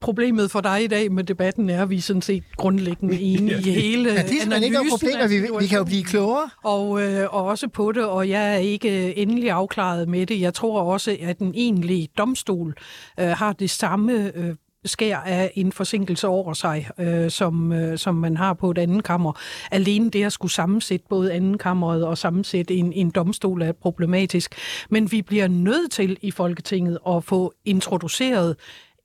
problemet 0.00 0.50
for 0.50 0.60
dig 0.60 0.84
i 0.84 0.86
dag 0.86 1.12
med 1.12 1.24
debatten 1.24 1.70
er, 1.70 1.82
at 1.82 1.90
vi 1.90 1.96
er 1.96 2.00
sådan 2.00 2.22
set 2.22 2.44
grundlæggende 2.56 3.20
enige 3.32 3.58
i 3.58 3.70
hele 3.70 4.10
Ja, 4.10 4.16
det 4.16 4.24
er 4.24 4.28
simpelthen 4.28 4.62
ikke 4.62 4.74
noget 4.74 4.86
analysen 4.86 5.28
problem, 5.30 5.58
vi, 5.58 5.64
vi 5.64 5.66
kan 5.66 5.78
jo 5.78 5.84
blive 5.84 6.04
klogere. 6.04 6.50
og, 6.64 7.02
øh, 7.02 7.34
og 7.34 7.44
også 7.44 7.68
på 7.68 7.92
det, 7.92 8.04
og 8.04 8.28
jeg 8.28 8.54
er 8.54 8.58
ikke 8.58 9.06
øh, 9.06 9.12
endelig 9.16 9.50
afklaret 9.50 10.08
med 10.08 10.26
det. 10.26 10.40
Jeg 10.40 10.54
tror 10.54 10.82
også, 10.82 11.16
at 11.20 11.38
den 11.38 11.52
egentlige 11.54 12.08
domstol 12.18 12.74
øh, 13.20 13.28
har 13.28 13.52
det 13.52 13.70
samme 13.70 14.36
øh, 14.36 14.54
skær 14.84 15.16
af 15.16 15.52
en 15.54 15.72
forsinkelse 15.72 16.28
over 16.28 16.52
sig, 16.52 16.90
øh, 16.98 17.30
som, 17.30 17.72
øh, 17.72 17.98
som 17.98 18.14
man 18.14 18.36
har 18.36 18.54
på 18.54 18.70
et 18.70 18.78
andet 18.78 19.04
kammer. 19.04 19.32
Alene 19.70 20.10
det 20.10 20.24
at 20.24 20.32
skulle 20.32 20.52
sammensætte 20.52 21.06
både 21.08 21.32
anden 21.32 21.58
kammeret 21.58 22.06
og 22.06 22.18
sammensætte 22.18 22.74
en, 22.74 22.92
en 22.92 23.10
domstol 23.10 23.62
er 23.62 23.72
problematisk. 23.72 24.54
Men 24.90 25.12
vi 25.12 25.22
bliver 25.22 25.48
nødt 25.48 25.90
til 25.90 26.18
i 26.22 26.30
Folketinget 26.30 26.98
at 27.06 27.24
få 27.24 27.52
introduceret 27.64 28.56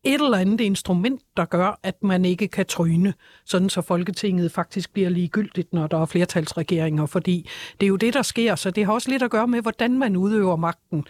et 0.06 0.22
eller 0.22 0.38
andet 0.38 0.62
instrument, 0.62 1.22
der 1.38 1.46
gør, 1.46 1.80
at 1.84 2.04
man 2.04 2.26
ikke 2.26 2.48
kan 2.48 2.66
tryne, 2.66 3.14
sådan 3.46 3.70
så 3.70 3.82
Folketinget 3.82 4.52
faktisk 4.52 4.94
bliver 4.94 5.10
ligegyldigt, 5.10 5.74
når 5.74 5.88
der 5.88 6.02
er 6.02 6.06
flertalsregeringer, 6.06 7.06
fordi 7.06 7.50
det 7.80 7.86
er 7.86 7.90
jo 7.90 7.96
det, 7.96 8.14
der 8.14 8.22
sker, 8.22 8.56
så 8.56 8.72
det 8.72 8.86
har 8.86 8.94
også 8.94 9.12
lidt 9.12 9.24
at 9.24 9.32
gøre 9.32 9.48
med, 9.48 9.62
hvordan 9.62 9.98
man 9.98 10.16
udøver 10.16 10.56
magten. 10.56 11.06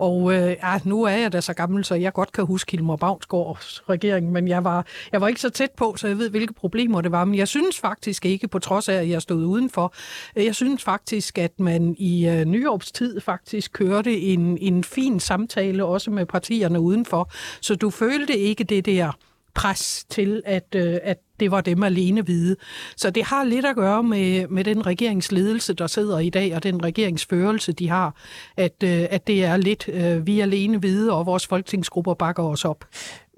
Og 0.00 0.34
øh, 0.34 0.56
ja, 0.62 0.78
nu 0.84 1.02
er 1.02 1.16
jeg 1.16 1.32
da 1.32 1.40
så 1.40 1.54
gammel, 1.54 1.84
så 1.84 1.94
jeg 1.94 2.12
godt 2.12 2.32
kan 2.32 2.46
huske 2.46 2.72
Hilmar 2.72 2.96
Bavnsgaards 2.96 3.82
regering, 3.88 4.32
men 4.32 4.48
jeg 4.48 4.64
var, 4.64 4.86
jeg 5.12 5.20
var 5.20 5.28
ikke 5.28 5.40
så 5.40 5.50
tæt 5.50 5.70
på, 5.76 5.94
så 5.96 6.08
jeg 6.08 6.18
ved, 6.18 6.30
hvilke 6.30 6.52
problemer 6.52 7.00
det 7.00 7.12
var. 7.12 7.24
Men 7.24 7.34
jeg 7.34 7.48
synes 7.48 7.80
faktisk 7.80 8.26
ikke, 8.26 8.48
på 8.48 8.58
trods 8.58 8.88
af, 8.88 8.94
at 8.94 9.08
jeg 9.08 9.22
stod 9.22 9.44
udenfor, 9.44 9.94
øh, 10.36 10.44
jeg 10.44 10.54
synes 10.54 10.84
faktisk, 10.84 11.38
at 11.38 11.60
man 11.60 11.96
i 11.98 12.28
øh, 12.28 12.44
Nyårs 12.44 12.92
tid 12.92 13.20
faktisk 13.20 13.72
kørte 13.72 14.20
en, 14.20 14.58
en 14.58 14.84
fin 14.84 15.20
samtale, 15.20 15.84
også 15.84 16.10
med 16.10 16.26
partierne 16.26 16.80
udenfor, 16.80 17.30
så 17.60 17.74
du 17.74 17.90
følte 17.90 18.38
ikke 18.38 18.64
det 18.64 18.86
der 18.86 19.12
pres 19.60 20.04
til, 20.10 20.42
at, 20.46 20.74
øh, 20.76 20.98
at 21.02 21.18
det 21.40 21.50
var 21.50 21.60
dem 21.60 21.82
alene 21.82 22.22
hvide. 22.22 22.56
Så 22.96 23.10
det 23.10 23.24
har 23.24 23.44
lidt 23.44 23.66
at 23.66 23.76
gøre 23.76 24.02
med, 24.02 24.48
med 24.48 24.64
den 24.64 24.86
regeringsledelse, 24.86 25.74
der 25.74 25.86
sidder 25.86 26.18
i 26.18 26.30
dag, 26.30 26.54
og 26.54 26.62
den 26.62 26.84
regeringsførelse, 26.84 27.72
de 27.72 27.88
har, 27.88 28.14
at, 28.56 28.82
øh, 28.84 29.06
at 29.10 29.26
det 29.26 29.44
er 29.44 29.56
lidt, 29.56 29.88
øh, 29.88 30.26
vi 30.26 30.40
alene 30.40 30.78
hvide, 30.78 31.12
og 31.12 31.26
vores 31.26 31.46
folketingsgrupper 31.46 32.14
bakker 32.14 32.42
os 32.42 32.64
op. 32.64 32.84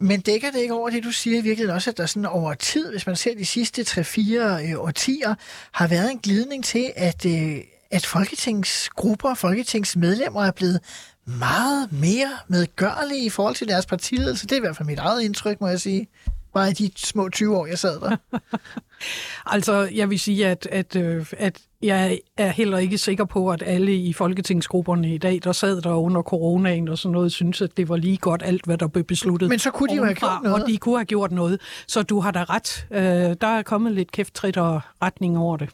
Men 0.00 0.20
dækker 0.20 0.50
det 0.50 0.58
ikke 0.58 0.74
over 0.74 0.90
det, 0.90 1.04
du 1.04 1.10
siger 1.10 1.38
i 1.38 1.42
virkeligheden 1.42 1.74
også, 1.74 1.90
at 1.90 1.96
der 1.96 2.06
sådan 2.06 2.26
over 2.26 2.54
tid, 2.54 2.90
hvis 2.90 3.06
man 3.06 3.16
ser 3.16 3.34
de 3.34 3.44
sidste 3.44 3.82
3-4 3.82 4.70
øh, 4.70 4.80
årtier, 4.80 5.34
har 5.72 5.86
været 5.86 6.10
en 6.10 6.18
glidning 6.18 6.64
til, 6.64 6.92
at, 6.96 7.26
øh, 7.26 7.56
at 7.90 8.06
folketingsgrupper, 8.06 9.34
folketingsmedlemmer 9.34 10.44
er 10.44 10.50
blevet 10.50 10.80
meget 11.24 11.92
mere 11.92 12.30
medgørlige 12.48 13.24
i 13.24 13.28
forhold 13.28 13.54
til 13.54 13.68
deres 13.68 13.86
partiledelse. 13.86 14.46
Det 14.46 14.52
er 14.52 14.56
i 14.56 14.60
hvert 14.60 14.76
fald 14.76 14.88
mit 14.88 14.98
eget 14.98 15.22
indtryk, 15.22 15.60
må 15.60 15.68
jeg 15.68 15.80
sige. 15.80 16.08
Bare 16.54 16.70
i 16.70 16.72
de 16.72 16.90
små 16.96 17.28
20 17.28 17.56
år, 17.56 17.66
jeg 17.66 17.78
sad 17.78 18.00
der. 18.00 18.16
Altså, 19.46 19.88
jeg 19.94 20.10
vil 20.10 20.20
sige, 20.20 20.46
at, 20.46 20.68
at, 20.70 20.96
øh, 20.96 21.26
at 21.38 21.62
jeg 21.82 22.18
er 22.36 22.48
heller 22.48 22.78
ikke 22.78 22.98
sikker 22.98 23.24
på, 23.24 23.50
at 23.50 23.62
alle 23.66 23.96
i 23.96 24.12
folketingsgrupperne 24.12 25.14
i 25.14 25.18
dag, 25.18 25.40
der 25.44 25.52
sad 25.52 25.80
der 25.80 25.94
under 25.94 26.22
coronaen 26.22 26.88
og 26.88 26.98
sådan 26.98 27.12
noget, 27.12 27.32
synes, 27.32 27.62
at 27.62 27.76
det 27.76 27.88
var 27.88 27.96
lige 27.96 28.16
godt 28.16 28.42
alt, 28.44 28.64
hvad 28.64 28.78
der 28.78 28.86
blev 28.86 29.04
besluttet. 29.04 29.48
Men 29.48 29.58
så 29.58 29.70
kunne 29.70 29.88
de 29.88 29.94
jo 29.94 30.04
have 30.04 30.14
gjort 30.14 30.40
noget. 30.42 30.62
Og 30.62 30.68
de 30.68 30.76
kunne 30.76 30.96
have 30.96 31.04
gjort 31.04 31.32
noget. 31.32 31.60
Så 31.86 32.02
du 32.02 32.20
har 32.20 32.30
da 32.30 32.44
ret. 32.44 32.86
Øh, 32.90 33.36
der 33.40 33.46
er 33.46 33.62
kommet 33.62 33.92
lidt 33.92 34.12
kæfttrit 34.12 34.56
og 34.56 34.80
retning 35.02 35.38
over 35.38 35.56
det. 35.56 35.70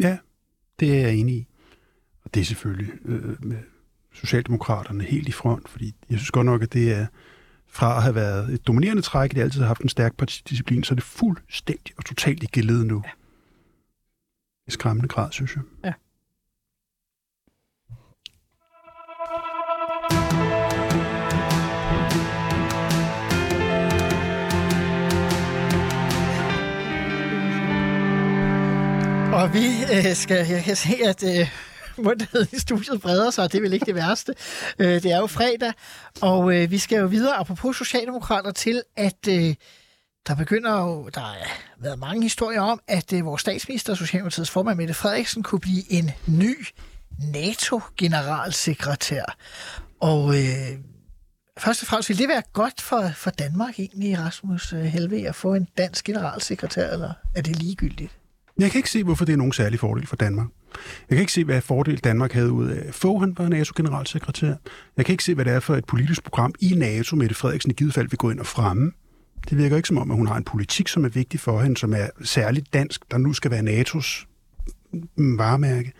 Ja, 0.00 0.18
det 0.80 0.96
er 0.96 1.00
jeg 1.00 1.14
enig 1.14 1.34
i. 1.34 1.46
Og 2.24 2.34
det 2.34 2.40
er 2.40 2.44
selvfølgelig 2.44 2.92
øh, 3.04 3.44
med 3.44 3.56
Socialdemokraterne 4.20 5.04
helt 5.04 5.28
i 5.28 5.32
front, 5.32 5.68
fordi 5.68 5.94
jeg 6.10 6.18
synes 6.18 6.30
godt 6.30 6.46
nok, 6.46 6.62
at 6.62 6.72
det 6.72 6.92
er 6.92 7.06
fra 7.68 7.96
at 7.96 8.02
have 8.02 8.14
været 8.14 8.54
et 8.54 8.66
dominerende 8.66 9.02
træk, 9.02 9.30
at 9.30 9.36
de 9.36 9.42
altid 9.42 9.60
har 9.60 9.66
haft 9.66 9.80
en 9.80 9.88
stærk 9.88 10.16
partidisciplin, 10.16 10.84
så 10.84 10.94
er 10.94 10.96
det 10.96 11.04
fuldstændig 11.04 11.94
og 11.98 12.04
totalt 12.04 12.42
i 12.42 12.46
gelede 12.52 12.86
nu. 12.86 13.02
Ja. 13.04 13.10
I 14.66 14.70
skræmmende 14.70 15.08
grad, 15.08 15.32
synes 15.32 15.56
jeg. 15.56 15.62
Ja. 15.84 15.92
Og 29.36 29.54
vi 29.54 29.66
øh, 29.94 30.14
skal, 30.14 30.46
jeg 30.48 30.62
kan 30.64 30.76
se, 30.76 30.94
at 31.04 31.24
øh, 31.24 31.48
mundheden 31.98 32.48
i 32.52 32.58
studiet 32.58 33.00
breder 33.00 33.30
sig, 33.30 33.44
og 33.44 33.52
det 33.52 33.58
er 33.58 33.62
vel 33.62 33.72
ikke 33.72 33.86
det 33.86 33.94
værste. 33.94 34.34
Øh, 34.78 35.02
det 35.02 35.12
er 35.12 35.18
jo 35.18 35.26
fredag, 35.26 35.72
og 36.20 36.54
øh, 36.54 36.70
vi 36.70 36.78
skal 36.78 36.98
jo 36.98 37.06
videre, 37.06 37.36
apropos 37.36 37.76
Socialdemokrater, 37.76 38.50
til 38.50 38.82
at 38.96 39.28
øh, 39.28 39.54
der 40.26 40.34
begynder 40.34 40.80
jo, 40.80 41.08
der 41.14 41.20
har 41.20 41.36
været 41.78 41.98
mange 41.98 42.22
historier 42.22 42.60
om, 42.60 42.80
at 42.88 43.12
øh, 43.12 43.24
vores 43.24 43.40
statsminister, 43.40 43.94
Socialdemokratiets 43.94 44.50
formand 44.50 44.76
Mette 44.76 44.94
Frederiksen, 44.94 45.42
kunne 45.42 45.60
blive 45.60 45.92
en 45.92 46.10
ny 46.26 46.66
NATO-generalsekretær. 47.32 49.36
Og 50.00 50.38
øh, 50.38 50.78
først 51.58 51.82
og 51.82 51.88
fremmest, 51.88 52.08
vil 52.08 52.18
det 52.18 52.28
være 52.28 52.42
godt 52.52 52.80
for, 52.80 53.10
for 53.14 53.30
Danmark 53.30 53.78
egentlig, 53.78 54.18
Rasmus 54.18 54.72
øh, 54.72 54.80
Helve, 54.80 55.28
at 55.28 55.34
få 55.34 55.54
en 55.54 55.68
dansk 55.78 56.04
generalsekretær, 56.04 56.92
eller 56.92 57.12
er 57.34 57.42
det 57.42 57.56
ligegyldigt? 57.56 58.12
Jeg 58.58 58.70
kan 58.70 58.78
ikke 58.78 58.90
se, 58.90 59.04
hvorfor 59.04 59.24
det 59.24 59.32
er 59.32 59.36
nogen 59.36 59.52
særlig 59.52 59.80
fordel 59.80 60.06
for 60.06 60.16
Danmark. 60.16 60.46
Jeg 61.10 61.16
kan 61.16 61.20
ikke 61.20 61.32
se, 61.32 61.44
hvad 61.44 61.60
fordel 61.60 61.96
Danmark 61.98 62.32
havde 62.32 62.52
ud 62.52 62.68
af 62.68 62.94
få 62.94 63.18
han 63.18 63.34
var 63.38 63.48
NATO-generalsekretær. 63.48 64.54
Jeg 64.96 65.04
kan 65.04 65.12
ikke 65.12 65.24
se, 65.24 65.34
hvad 65.34 65.44
det 65.44 65.52
er 65.52 65.60
for 65.60 65.76
et 65.76 65.84
politisk 65.84 66.24
program 66.24 66.54
i 66.60 66.74
NATO, 66.76 67.16
Mette 67.16 67.34
Frederiksen 67.34 67.70
i 67.70 67.74
givet 67.74 67.94
fald 67.94 68.08
vil 68.08 68.18
gå 68.18 68.30
ind 68.30 68.40
og 68.40 68.46
fremme. 68.46 68.92
Det 69.50 69.58
virker 69.58 69.76
ikke 69.76 69.88
som 69.88 69.98
om, 69.98 70.10
at 70.10 70.16
hun 70.16 70.26
har 70.26 70.36
en 70.36 70.44
politik, 70.44 70.88
som 70.88 71.04
er 71.04 71.08
vigtig 71.08 71.40
for 71.40 71.60
hende, 71.60 71.76
som 71.76 71.92
er 71.92 72.06
særligt 72.22 72.72
dansk, 72.72 73.10
der 73.10 73.18
nu 73.18 73.32
skal 73.32 73.50
være 73.50 73.82
NATO's 73.82 74.26
varemærke. 75.16 75.92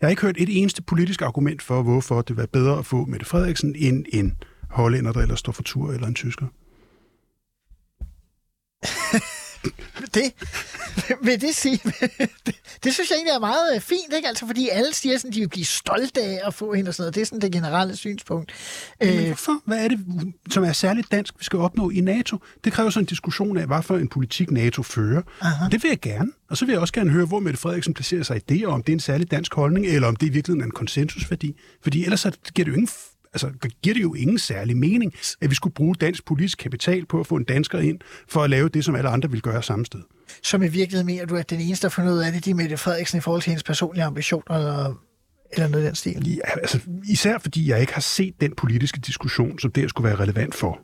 Jeg 0.00 0.06
har 0.06 0.10
ikke 0.10 0.22
hørt 0.22 0.36
et 0.38 0.60
eneste 0.60 0.82
politisk 0.82 1.22
argument 1.22 1.62
for, 1.62 1.82
hvorfor 1.82 2.22
det 2.22 2.36
var 2.36 2.46
bedre 2.46 2.78
at 2.78 2.86
få 2.86 3.04
Mette 3.04 3.26
Frederiksen 3.26 3.74
end 3.78 4.04
en 4.12 4.36
hollænder, 4.70 5.12
der 5.12 5.20
ellers 5.20 5.38
står 5.38 5.52
for 5.52 5.62
tur, 5.62 5.92
eller 5.92 6.06
en 6.06 6.14
tysker. 6.14 6.46
Det, 10.14 10.32
vil 11.26 11.40
det 11.40 11.56
sige, 11.56 11.80
det, 12.46 12.54
det 12.84 12.94
synes 12.94 13.10
jeg 13.10 13.16
egentlig 13.16 13.34
er 13.34 13.38
meget 13.38 13.74
øh, 13.74 13.80
fint, 13.80 14.14
ikke? 14.16 14.28
Altså, 14.28 14.46
fordi 14.46 14.68
alle 14.68 14.94
siger, 14.94 15.18
sådan, 15.18 15.32
de 15.32 15.40
vil 15.40 15.48
blive 15.48 15.64
stolte 15.64 16.20
af 16.22 16.40
at 16.46 16.54
få 16.54 16.74
hende 16.74 16.88
og 16.88 16.94
sådan 16.94 17.02
noget. 17.02 17.14
Det 17.14 17.20
er 17.20 17.24
sådan 17.24 17.40
det 17.40 17.52
generelle 17.52 17.96
synspunkt. 17.96 18.52
Men 19.00 19.08
Øh, 19.08 19.26
hvorfor? 19.26 19.62
Hvad 19.64 19.84
er 19.84 19.88
det, 19.88 19.98
som 20.50 20.64
er 20.64 20.72
særligt 20.72 21.10
dansk, 21.10 21.34
vi 21.38 21.44
skal 21.44 21.58
opnå 21.58 21.90
i 21.90 22.00
NATO? 22.00 22.38
Det 22.64 22.72
kræver 22.72 22.90
så 22.90 22.98
en 23.00 23.06
diskussion 23.06 23.56
af, 23.56 23.66
hvad 23.66 23.82
for 23.82 23.96
en 23.96 24.08
politik 24.08 24.50
NATO 24.50 24.82
fører. 24.82 25.22
Aha. 25.40 25.68
Det 25.70 25.82
vil 25.82 25.88
jeg 25.88 26.00
gerne. 26.00 26.32
Og 26.50 26.56
så 26.56 26.64
vil 26.64 26.72
jeg 26.72 26.80
også 26.80 26.94
gerne 26.94 27.10
høre, 27.10 27.26
hvor 27.26 27.40
Mette 27.40 27.60
Frederiksen 27.60 27.94
placerer 27.94 28.22
sig 28.22 28.36
i 28.36 28.40
det, 28.48 28.66
og 28.66 28.72
om 28.72 28.82
det 28.82 28.92
er 28.92 28.96
en 28.96 29.00
særlig 29.00 29.30
dansk 29.30 29.54
holdning, 29.54 29.86
eller 29.86 30.08
om 30.08 30.16
det 30.16 30.26
i 30.26 30.30
virkeligheden 30.30 30.60
er 30.60 30.64
en 30.64 30.70
konsensusværdi. 30.70 31.56
Fordi 31.82 32.04
ellers 32.04 32.20
så 32.20 32.30
giver 32.54 32.64
det 32.64 32.72
jo 32.72 32.76
ingen 32.76 32.88
altså, 33.32 33.50
giver 33.82 33.94
det 33.94 34.02
jo 34.02 34.14
ingen 34.14 34.38
særlig 34.38 34.76
mening, 34.76 35.14
at 35.40 35.50
vi 35.50 35.54
skulle 35.54 35.74
bruge 35.74 35.94
dansk 35.94 36.24
politisk 36.24 36.58
kapital 36.58 37.06
på 37.06 37.20
at 37.20 37.26
få 37.26 37.36
en 37.36 37.44
dansker 37.44 37.78
ind, 37.78 37.98
for 38.28 38.42
at 38.42 38.50
lave 38.50 38.68
det, 38.68 38.84
som 38.84 38.94
alle 38.94 39.10
andre 39.10 39.30
vil 39.30 39.42
gøre 39.42 39.62
samme 39.62 39.86
sted 39.86 40.00
som 40.42 40.62
i 40.62 40.68
virkeligheden 40.68 41.06
mener 41.06 41.24
du, 41.24 41.36
at 41.36 41.50
den 41.50 41.60
eneste, 41.60 41.82
der 41.82 41.88
får 41.88 42.02
ud 42.02 42.18
af 42.18 42.32
det, 42.32 42.44
det 42.44 42.50
er 42.50 42.54
Mette 42.54 42.76
Frederiksen 42.76 43.18
i 43.18 43.20
forhold 43.20 43.42
til 43.42 43.50
hendes 43.50 43.62
personlige 43.62 44.04
ambitioner, 44.04 44.56
eller, 44.56 44.94
eller 45.52 45.68
noget 45.68 45.84
i 45.84 45.86
den 45.86 45.94
stil? 45.94 46.28
Ja, 46.28 46.58
altså, 46.60 46.80
især 47.04 47.38
fordi 47.38 47.70
jeg 47.70 47.80
ikke 47.80 47.94
har 47.94 48.00
set 48.00 48.34
den 48.40 48.54
politiske 48.56 49.00
diskussion, 49.00 49.58
som 49.58 49.72
det 49.72 49.90
skulle 49.90 50.08
være 50.08 50.18
relevant 50.18 50.54
for. 50.54 50.80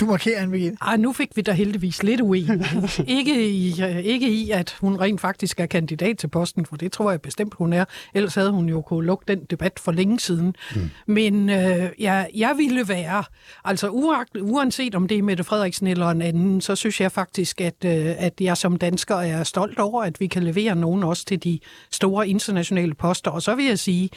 Du 0.00 0.06
markerer 0.06 0.42
en 0.42 0.50
Birgitte. 0.50 0.78
Ej, 0.82 0.96
nu 0.96 1.12
fik 1.12 1.36
vi 1.36 1.42
da 1.42 1.52
heldigvis 1.52 2.02
lidt 2.02 2.20
uenighed. 2.20 3.04
ikke, 3.18 3.50
i, 3.50 3.82
øh, 3.82 3.98
ikke 3.98 4.28
i, 4.28 4.50
at 4.50 4.76
hun 4.80 5.00
rent 5.00 5.20
faktisk 5.20 5.60
er 5.60 5.66
kandidat 5.66 6.18
til 6.18 6.28
posten, 6.28 6.66
for 6.66 6.76
det 6.76 6.92
tror 6.92 7.10
jeg 7.10 7.20
bestemt, 7.20 7.54
hun 7.54 7.72
er. 7.72 7.84
Ellers 8.14 8.34
havde 8.34 8.50
hun 8.50 8.68
jo 8.68 8.80
kunne 8.80 9.06
lukke 9.06 9.24
den 9.28 9.44
debat 9.44 9.72
for 9.78 9.92
længe 9.92 10.20
siden. 10.20 10.54
Mm. 10.74 10.90
Men 11.06 11.50
øh, 11.50 11.90
ja, 11.98 12.24
jeg 12.34 12.54
ville 12.56 12.88
være, 12.88 13.24
altså 13.64 13.88
uagt, 13.88 14.36
uanset 14.40 14.94
om 14.94 15.08
det 15.08 15.18
er 15.18 15.22
Mette 15.22 15.44
Frederiksen 15.44 15.86
eller 15.86 16.08
en 16.08 16.22
anden, 16.22 16.60
så 16.60 16.76
synes 16.76 17.00
jeg 17.00 17.12
faktisk, 17.12 17.60
at, 17.60 17.84
øh, 17.84 18.14
at 18.18 18.40
jeg 18.40 18.56
som 18.56 18.76
dansker 18.76 19.16
er 19.16 19.44
stolt 19.44 19.78
over, 19.78 20.02
at 20.02 20.20
vi 20.20 20.26
kan 20.26 20.42
levere 20.42 20.76
nogen 20.76 21.04
også 21.04 21.24
til 21.24 21.44
de 21.44 21.58
store 21.90 22.28
internationale 22.28 22.94
poster. 22.94 23.30
Og 23.30 23.42
så 23.42 23.54
vil 23.54 23.64
jeg 23.64 23.78
sige, 23.78 24.10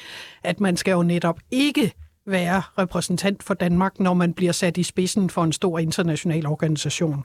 at 0.44 0.60
man 0.60 0.78
skal 0.78 0.92
jo 0.92 1.04
netop 1.04 1.40
ikke 1.52 1.94
være 2.32 2.62
repræsentant 2.78 3.44
for 3.44 3.54
Danmark, 3.54 4.00
når 4.00 4.14
man 4.14 4.34
bliver 4.34 4.52
sat 4.52 4.78
i 4.78 4.84
spidsen 4.84 5.30
for 5.30 5.44
en 5.44 5.54
stor 5.54 5.80
international 5.80 6.46
organisation. 6.46 7.24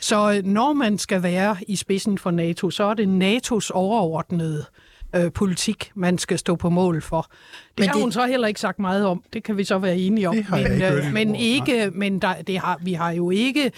Så 0.00 0.32
øh, 0.32 0.44
når 0.44 0.72
man 0.72 0.98
skal 0.98 1.22
være 1.22 1.56
i 1.68 1.76
spidsen 1.76 2.18
for 2.18 2.30
NATO, 2.30 2.70
så 2.70 2.84
er 2.84 2.94
det 2.94 3.06
NATO's 3.06 3.70
overordnede 3.74 4.64
øh, 5.16 5.32
politik, 5.32 5.90
man 5.94 6.18
skal 6.18 6.38
stå 6.38 6.56
på 6.56 6.70
mål 6.70 7.02
for. 7.02 7.20
Det 7.20 7.30
men 7.78 7.88
har 7.88 7.94
det... 7.94 8.02
hun 8.02 8.12
så 8.12 8.26
heller 8.26 8.48
ikke 8.48 8.60
sagt 8.60 8.78
meget 8.78 9.06
om. 9.06 9.22
Det 9.32 9.42
kan 9.42 9.56
vi 9.56 9.64
så 9.64 9.78
være 9.78 9.96
enige 9.96 10.28
om. 10.28 10.36
men, 10.50 10.64
ikke 10.72 11.06
øh, 11.06 11.12
men 11.12 11.34
ikke, 11.34 11.90
men 11.94 12.18
der, 12.18 12.42
det 12.42 12.58
har, 12.58 12.78
vi 12.82 12.92
har 12.92 13.10
jo 13.10 13.30
ikke 13.30 13.72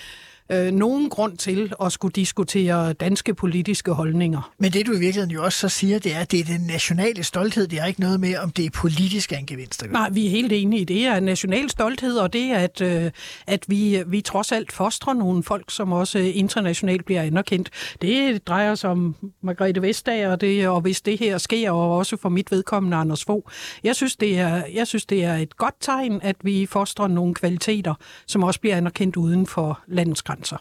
øh, 0.50 0.72
nogen 0.72 1.10
grund 1.10 1.36
til 1.36 1.72
at 1.82 1.92
skulle 1.92 2.12
diskutere 2.12 2.92
danske 2.92 3.34
politiske 3.34 3.92
holdninger. 3.92 4.52
Men 4.58 4.72
det 4.72 4.86
du 4.86 4.92
i 4.92 4.98
virkeligheden 4.98 5.30
jo 5.30 5.44
også 5.44 5.58
så 5.58 5.68
siger, 5.68 5.98
det 5.98 6.14
er, 6.14 6.18
at 6.20 6.30
det 6.30 6.40
er 6.40 6.44
den 6.44 6.60
nationale 6.60 7.24
stolthed. 7.24 7.66
Det 7.68 7.78
er 7.78 7.84
ikke 7.84 8.00
noget 8.00 8.20
med, 8.20 8.36
om 8.36 8.50
det 8.50 8.66
er 8.66 8.70
politisk 8.70 9.32
en 9.32 9.46
gevinst. 9.46 9.84
Nej, 9.90 10.10
vi 10.10 10.26
er 10.26 10.30
helt 10.30 10.52
enige 10.52 10.80
i 10.80 10.84
det. 10.84 11.06
er 11.06 11.20
national 11.20 11.70
stolthed, 11.70 12.16
og 12.16 12.32
det 12.32 12.42
er, 12.42 12.58
at, 12.58 12.80
øh, 12.80 13.10
at 13.46 13.64
vi, 13.68 14.02
vi 14.06 14.20
trods 14.20 14.52
alt 14.52 14.72
fostrer 14.72 15.12
nogle 15.14 15.42
folk, 15.42 15.70
som 15.70 15.92
også 15.92 16.18
internationalt 16.18 17.04
bliver 17.04 17.22
anerkendt. 17.22 17.70
Det 18.02 18.46
drejer 18.46 18.74
sig 18.74 18.90
om 18.90 19.16
Margrethe 19.42 19.82
Vestager, 19.82 20.30
og, 20.30 20.40
det, 20.40 20.68
og 20.68 20.80
hvis 20.80 21.00
det 21.00 21.18
her 21.18 21.38
sker, 21.38 21.70
og 21.70 21.96
også 21.96 22.16
for 22.16 22.28
mit 22.28 22.50
vedkommende 22.50 22.96
Anders 22.96 23.24
Fogh. 23.24 23.42
Jeg 23.84 23.96
synes, 23.96 24.16
det 24.16 24.38
er, 24.38 24.62
jeg 24.74 24.86
synes, 24.86 25.06
det 25.06 25.24
er 25.24 25.34
et 25.34 25.56
godt 25.56 25.74
tegn, 25.80 26.20
at 26.22 26.36
vi 26.42 26.66
fostrer 26.66 27.08
nogle 27.08 27.34
kvaliteter, 27.34 27.94
som 28.26 28.44
også 28.44 28.60
bliver 28.60 28.76
anerkendt 28.76 29.16
uden 29.16 29.46
for 29.46 29.80
landets 29.88 30.22
grænser 30.22 30.37
grænser. 30.38 30.56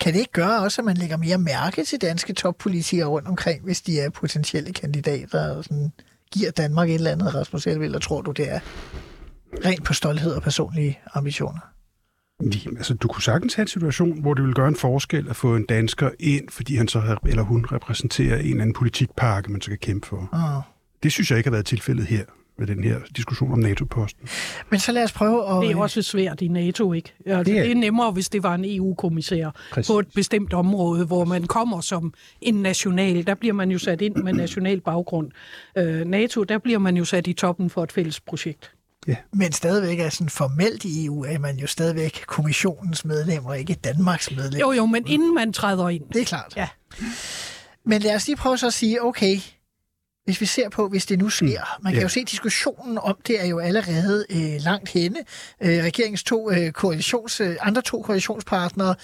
Kan 0.00 0.12
det 0.12 0.18
ikke 0.20 0.32
gøre 0.32 0.60
også, 0.60 0.80
at 0.80 0.84
man 0.84 0.96
lægger 0.96 1.16
mere 1.16 1.38
mærke 1.38 1.84
til 1.84 2.00
danske 2.00 2.32
toppolitikere 2.32 3.08
rundt 3.08 3.28
omkring, 3.28 3.64
hvis 3.64 3.80
de 3.80 4.00
er 4.00 4.10
potentielle 4.10 4.72
kandidater 4.72 5.56
og 5.56 5.64
sådan, 5.64 5.92
giver 6.32 6.50
Danmark 6.50 6.88
et 6.88 6.94
eller 6.94 7.10
andet, 7.10 7.34
Rasmus 7.34 7.66
Elve, 7.66 7.84
eller 7.84 7.98
tror 7.98 8.22
du, 8.22 8.30
det 8.30 8.52
er 8.52 8.60
rent 9.64 9.84
på 9.84 9.92
stolthed 9.92 10.32
og 10.32 10.42
personlige 10.42 10.98
ambitioner? 11.14 11.60
Jamen, 12.40 12.76
altså, 12.76 12.94
du 12.94 13.08
kunne 13.08 13.22
sagtens 13.22 13.54
have 13.54 13.62
en 13.62 13.68
situation, 13.68 14.20
hvor 14.20 14.34
det 14.34 14.42
ville 14.42 14.54
gøre 14.54 14.68
en 14.68 14.76
forskel 14.76 15.28
at 15.28 15.36
få 15.36 15.56
en 15.56 15.66
dansker 15.66 16.10
ind, 16.18 16.48
fordi 16.50 16.76
han 16.76 16.88
så 16.88 17.18
eller 17.26 17.42
hun 17.42 17.66
repræsenterer 17.72 18.36
en 18.36 18.44
eller 18.44 18.62
anden 18.62 18.74
politikpakke, 18.74 19.52
man 19.52 19.60
så 19.60 19.70
kan 19.70 19.78
kæmpe 19.78 20.06
for. 20.06 20.28
Oh. 20.32 20.62
Det 21.02 21.12
synes 21.12 21.30
jeg 21.30 21.38
ikke 21.38 21.48
har 21.48 21.52
været 21.52 21.66
tilfældet 21.66 22.06
her 22.06 22.24
med 22.58 22.66
den 22.66 22.84
her 22.84 22.96
diskussion 23.16 23.52
om 23.52 23.58
NATO-posten. 23.58 24.28
Men 24.70 24.80
så 24.80 24.92
lad 24.92 25.04
os 25.04 25.12
prøve 25.12 25.56
at... 25.56 25.62
Det 25.62 25.76
er 25.76 25.80
også 25.80 26.02
svært 26.02 26.40
i 26.40 26.48
NATO, 26.48 26.92
ikke? 26.92 27.14
Altså, 27.26 27.42
det, 27.42 27.58
er... 27.58 27.62
det 27.62 27.70
er 27.70 27.74
nemmere, 27.74 28.10
hvis 28.10 28.28
det 28.28 28.42
var 28.42 28.54
en 28.54 28.64
EU-kommissær 28.64 29.50
på 29.86 29.98
et 29.98 30.06
bestemt 30.14 30.52
område, 30.52 31.06
hvor 31.06 31.24
man 31.24 31.46
kommer 31.46 31.80
som 31.80 32.14
en 32.40 32.54
national. 32.54 33.26
Der 33.26 33.34
bliver 33.34 33.54
man 33.54 33.70
jo 33.70 33.78
sat 33.78 34.00
ind 34.00 34.16
med 34.16 34.32
national 34.32 34.80
baggrund. 34.80 35.30
Øh, 35.78 36.04
NATO, 36.04 36.44
der 36.44 36.58
bliver 36.58 36.78
man 36.78 36.96
jo 36.96 37.04
sat 37.04 37.26
i 37.26 37.32
toppen 37.32 37.70
for 37.70 37.82
et 37.82 37.92
fælles 37.92 38.20
projekt. 38.20 38.72
Ja. 39.06 39.16
Men 39.32 39.52
stadigvæk 39.52 40.00
er 40.00 40.08
sådan 40.08 40.28
formelt 40.28 40.84
i 40.84 41.04
EU, 41.06 41.24
er 41.24 41.38
man 41.38 41.56
jo 41.56 41.66
stadigvæk 41.66 42.24
kommissionens 42.26 43.04
medlem, 43.04 43.46
og 43.46 43.58
ikke 43.58 43.74
Danmarks 43.74 44.30
medlem. 44.30 44.60
Jo, 44.60 44.72
jo, 44.72 44.86
men 44.86 45.06
inden 45.06 45.34
man 45.34 45.52
træder 45.52 45.88
ind. 45.88 46.02
Det 46.12 46.20
er 46.20 46.24
klart. 46.24 46.52
Ja. 46.56 46.68
Men 47.84 48.02
lad 48.02 48.14
os 48.14 48.26
lige 48.26 48.36
prøve 48.36 48.58
så 48.58 48.66
at 48.66 48.72
sige, 48.72 49.02
okay, 49.02 49.36
hvis 50.28 50.40
vi 50.40 50.46
ser 50.46 50.68
på, 50.68 50.88
hvis 50.88 51.06
det 51.06 51.18
nu 51.18 51.30
sker. 51.30 51.46
Mm. 51.78 51.84
Man 51.84 51.92
kan 51.92 52.00
ja. 52.00 52.02
jo 52.02 52.08
se, 52.08 52.20
at 52.20 52.30
diskussionen 52.30 52.98
om 52.98 53.16
det 53.26 53.40
er 53.40 53.46
jo 53.46 53.58
allerede 53.58 54.26
øh, 54.30 54.60
langt 54.60 54.88
henne. 54.88 55.18
Øh, 55.62 55.84
regeringens 55.84 56.24
to 56.24 56.50
øh, 56.50 56.72
koalitions, 56.72 57.40
øh, 57.40 57.56
andre 57.60 57.82
to 57.82 58.02
koalitionspartnere, 58.02 58.94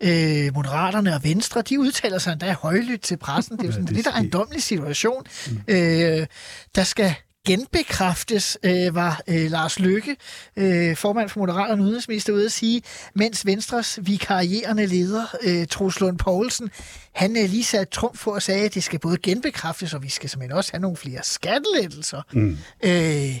øh, 0.00 0.54
Moderaterne 0.54 1.14
og 1.14 1.24
Venstre, 1.24 1.62
de 1.62 1.80
udtaler 1.80 2.18
sig 2.18 2.32
endda 2.32 2.52
højlydt 2.52 3.02
til 3.02 3.16
pressen. 3.16 3.56
Det 3.56 3.62
er 3.62 3.66
jo 3.66 3.72
sådan 3.72 3.84
ja, 3.84 3.88
det, 3.88 3.96
lidt 3.96 4.06
af 4.06 4.20
en 4.20 4.30
domlig 4.30 4.62
situation. 4.62 5.22
Mm. 5.50 5.60
Øh, 5.68 6.26
der 6.74 6.84
skal 6.84 7.14
genbekræftes, 7.46 8.58
øh, 8.62 8.94
var 8.94 9.22
øh, 9.28 9.50
Lars 9.50 9.78
Løkke, 9.78 10.16
øh, 10.56 10.96
formand 10.96 11.28
for 11.28 11.40
Moderaterne 11.40 11.82
udenrigsminister, 11.82 12.32
ude 12.32 12.44
at 12.44 12.52
sige, 12.52 12.82
mens 13.14 13.46
Venstres 13.46 13.98
vikarierende 14.02 14.86
leder, 14.86 15.26
øh, 15.42 15.66
Troels 15.66 16.00
Lund 16.00 16.18
Poulsen, 16.18 16.70
han 17.14 17.36
øh, 17.36 17.50
lige 17.50 17.64
satte 17.64 17.92
trumf 17.92 18.18
for 18.18 18.34
at 18.34 18.42
sige, 18.42 18.56
at 18.56 18.74
det 18.74 18.82
skal 18.82 18.98
både 18.98 19.16
genbekræftes, 19.16 19.94
og 19.94 20.02
vi 20.02 20.08
skal 20.08 20.28
simpelthen 20.30 20.56
også 20.56 20.72
have 20.72 20.80
nogle 20.80 20.96
flere 20.96 21.20
skattelettelser. 21.22 22.22
Mm. 22.32 22.58
Øh, 22.84 23.38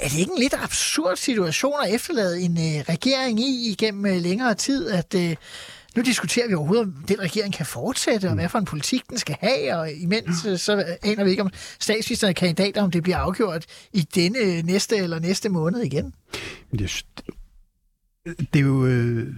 er 0.00 0.08
det 0.08 0.18
ikke 0.18 0.32
en 0.36 0.42
lidt 0.42 0.54
absurd 0.62 1.16
situation 1.16 1.74
at 1.84 1.94
efterlade 1.94 2.40
en 2.40 2.58
øh, 2.58 2.84
regering 2.88 3.40
i 3.40 3.70
igennem 3.70 4.06
øh, 4.06 4.22
længere 4.22 4.54
tid, 4.54 4.90
at... 4.90 5.14
Øh, 5.14 5.36
nu 5.96 6.02
diskuterer 6.02 6.48
vi 6.48 6.54
overhovedet, 6.54 6.86
om 6.86 7.04
den 7.08 7.20
regering 7.20 7.54
kan 7.54 7.66
fortsætte, 7.66 8.28
og 8.28 8.34
hvad 8.34 8.48
for 8.48 8.58
en 8.58 8.64
politik 8.64 9.02
den 9.10 9.18
skal 9.18 9.36
have, 9.40 9.76
og 9.76 9.92
imens 9.92 10.60
så 10.60 10.96
aner 11.02 11.24
vi 11.24 11.30
ikke, 11.30 11.42
om 11.42 11.50
statsministeren 11.80 12.30
er 12.30 12.34
kandidater, 12.34 12.82
om 12.82 12.90
det 12.90 13.02
bliver 13.02 13.16
afgjort 13.16 13.66
i 13.92 14.00
denne 14.14 14.62
næste 14.62 14.96
eller 14.96 15.18
næste 15.18 15.48
måned 15.48 15.80
igen. 15.80 16.14
Det, 16.72 17.04
det 18.26 18.60
er 18.60 18.64
jo 18.64 18.86
øh, 18.86 19.34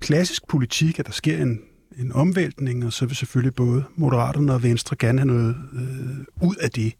klassisk 0.00 0.48
politik, 0.48 0.98
at 0.98 1.06
der 1.06 1.12
sker 1.12 1.42
en, 1.42 1.60
en 1.98 2.12
omvæltning, 2.12 2.86
og 2.86 2.92
så 2.92 3.06
vil 3.06 3.16
selvfølgelig 3.16 3.54
både 3.54 3.84
Moderaterne 3.96 4.52
og 4.52 4.62
Venstre 4.62 4.96
gerne 4.96 5.18
have 5.18 5.26
noget 5.26 5.56
øh, 5.72 6.48
ud 6.48 6.56
af 6.56 6.70
det. 6.70 6.92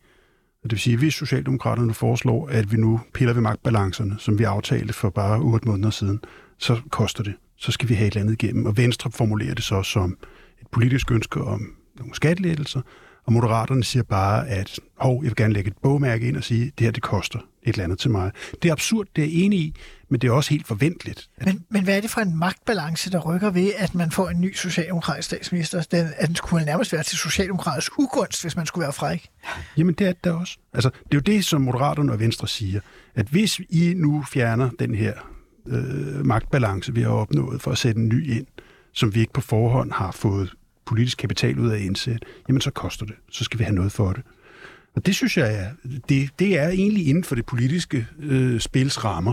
Det 0.62 0.72
vil 0.72 0.80
sige, 0.80 0.94
at 0.94 0.98
hvis 0.98 1.14
Socialdemokraterne 1.14 1.94
foreslår, 1.94 2.48
at 2.48 2.72
vi 2.72 2.76
nu 2.76 3.00
piller 3.14 3.34
ved 3.34 3.42
magtbalancerne, 3.42 4.16
som 4.18 4.38
vi 4.38 4.44
aftalte 4.44 4.92
for 4.92 5.10
bare 5.10 5.40
otte 5.40 5.68
måneder 5.68 5.90
siden, 5.90 6.20
så 6.58 6.80
koster 6.90 7.22
det 7.22 7.34
så 7.58 7.72
skal 7.72 7.88
vi 7.88 7.94
have 7.94 8.06
et 8.06 8.12
eller 8.12 8.20
andet 8.20 8.42
igennem. 8.42 8.66
Og 8.66 8.76
Venstre 8.76 9.10
formulerer 9.10 9.54
det 9.54 9.64
så 9.64 9.82
som 9.82 10.18
et 10.60 10.66
politisk 10.72 11.12
ønske 11.12 11.40
om 11.40 11.74
nogle 11.98 12.14
skattelettelser, 12.14 12.80
og 13.28 13.32
Moderaterne 13.32 13.84
siger 13.84 14.02
bare, 14.02 14.48
at 14.48 14.80
hov, 14.96 15.14
jeg 15.22 15.30
vil 15.30 15.36
gerne 15.36 15.54
lægge 15.54 15.70
et 15.70 15.76
bogmærke 15.82 16.28
ind 16.28 16.36
og 16.36 16.44
sige, 16.44 16.66
at 16.66 16.78
det 16.78 16.84
her 16.84 16.90
det 16.90 17.02
koster 17.02 17.38
et 17.38 17.72
eller 17.72 17.84
andet 17.84 17.98
til 17.98 18.10
mig. 18.10 18.30
Det 18.62 18.68
er 18.68 18.72
absurd, 18.72 19.06
det 19.16 19.24
er 19.24 19.44
enig 19.44 19.58
i, 19.58 19.74
men 20.08 20.20
det 20.20 20.28
er 20.28 20.32
også 20.32 20.50
helt 20.50 20.66
forventeligt. 20.66 21.28
At... 21.36 21.46
Men, 21.46 21.64
men 21.70 21.84
hvad 21.84 21.96
er 21.96 22.00
det 22.00 22.10
for 22.10 22.20
en 22.20 22.38
magtbalance, 22.38 23.10
der 23.10 23.18
rykker 23.18 23.50
ved, 23.50 23.72
at 23.76 23.94
man 23.94 24.10
får 24.10 24.28
en 24.28 24.40
ny 24.40 24.54
socialdemokratisk 24.54 25.26
statsminister? 25.26 25.82
Den, 25.82 26.08
at 26.16 26.28
den 26.28 26.36
skulle 26.36 26.64
nærmest 26.64 26.92
være 26.92 27.02
til 27.02 27.18
socialdemokratisk 27.18 27.98
ugunst, 27.98 28.42
hvis 28.42 28.56
man 28.56 28.66
skulle 28.66 28.82
være 28.82 28.92
fræk. 28.92 29.28
Jamen 29.76 29.94
det 29.94 30.08
er 30.08 30.12
det 30.24 30.32
også. 30.32 30.58
Altså, 30.72 30.90
det 30.90 31.12
er 31.12 31.16
jo 31.16 31.20
det, 31.20 31.44
som 31.44 31.60
Moderaterne 31.60 32.12
og 32.12 32.20
Venstre 32.20 32.48
siger, 32.48 32.80
at 33.14 33.26
hvis 33.26 33.60
I 33.70 33.94
nu 33.96 34.24
fjerner 34.32 34.70
den 34.78 34.94
her 34.94 35.12
øh, 35.70 36.26
magtbalance, 36.26 36.94
vi 36.94 37.02
har 37.02 37.10
opnået 37.10 37.62
for 37.62 37.70
at 37.70 37.78
sætte 37.78 38.00
en 38.00 38.08
ny 38.08 38.36
ind, 38.36 38.46
som 38.92 39.14
vi 39.14 39.20
ikke 39.20 39.32
på 39.32 39.40
forhånd 39.40 39.92
har 39.92 40.12
fået 40.12 40.54
politisk 40.86 41.18
kapital 41.18 41.58
ud 41.58 41.70
af 41.70 41.74
at 41.74 41.80
indsætte, 41.80 42.26
jamen 42.48 42.60
så 42.60 42.70
koster 42.70 43.06
det. 43.06 43.14
Så 43.30 43.44
skal 43.44 43.58
vi 43.58 43.64
have 43.64 43.74
noget 43.74 43.92
for 43.92 44.12
det. 44.12 44.22
Og 44.96 45.06
det 45.06 45.14
synes 45.14 45.36
jeg 45.36 45.54
er, 45.54 45.70
det, 46.08 46.30
det 46.38 46.58
er 46.58 46.68
egentlig 46.68 47.08
inden 47.08 47.24
for 47.24 47.34
det 47.34 47.46
politiske 47.46 48.06
øh, 48.18 48.60
spils 48.60 49.04
rammer. 49.04 49.32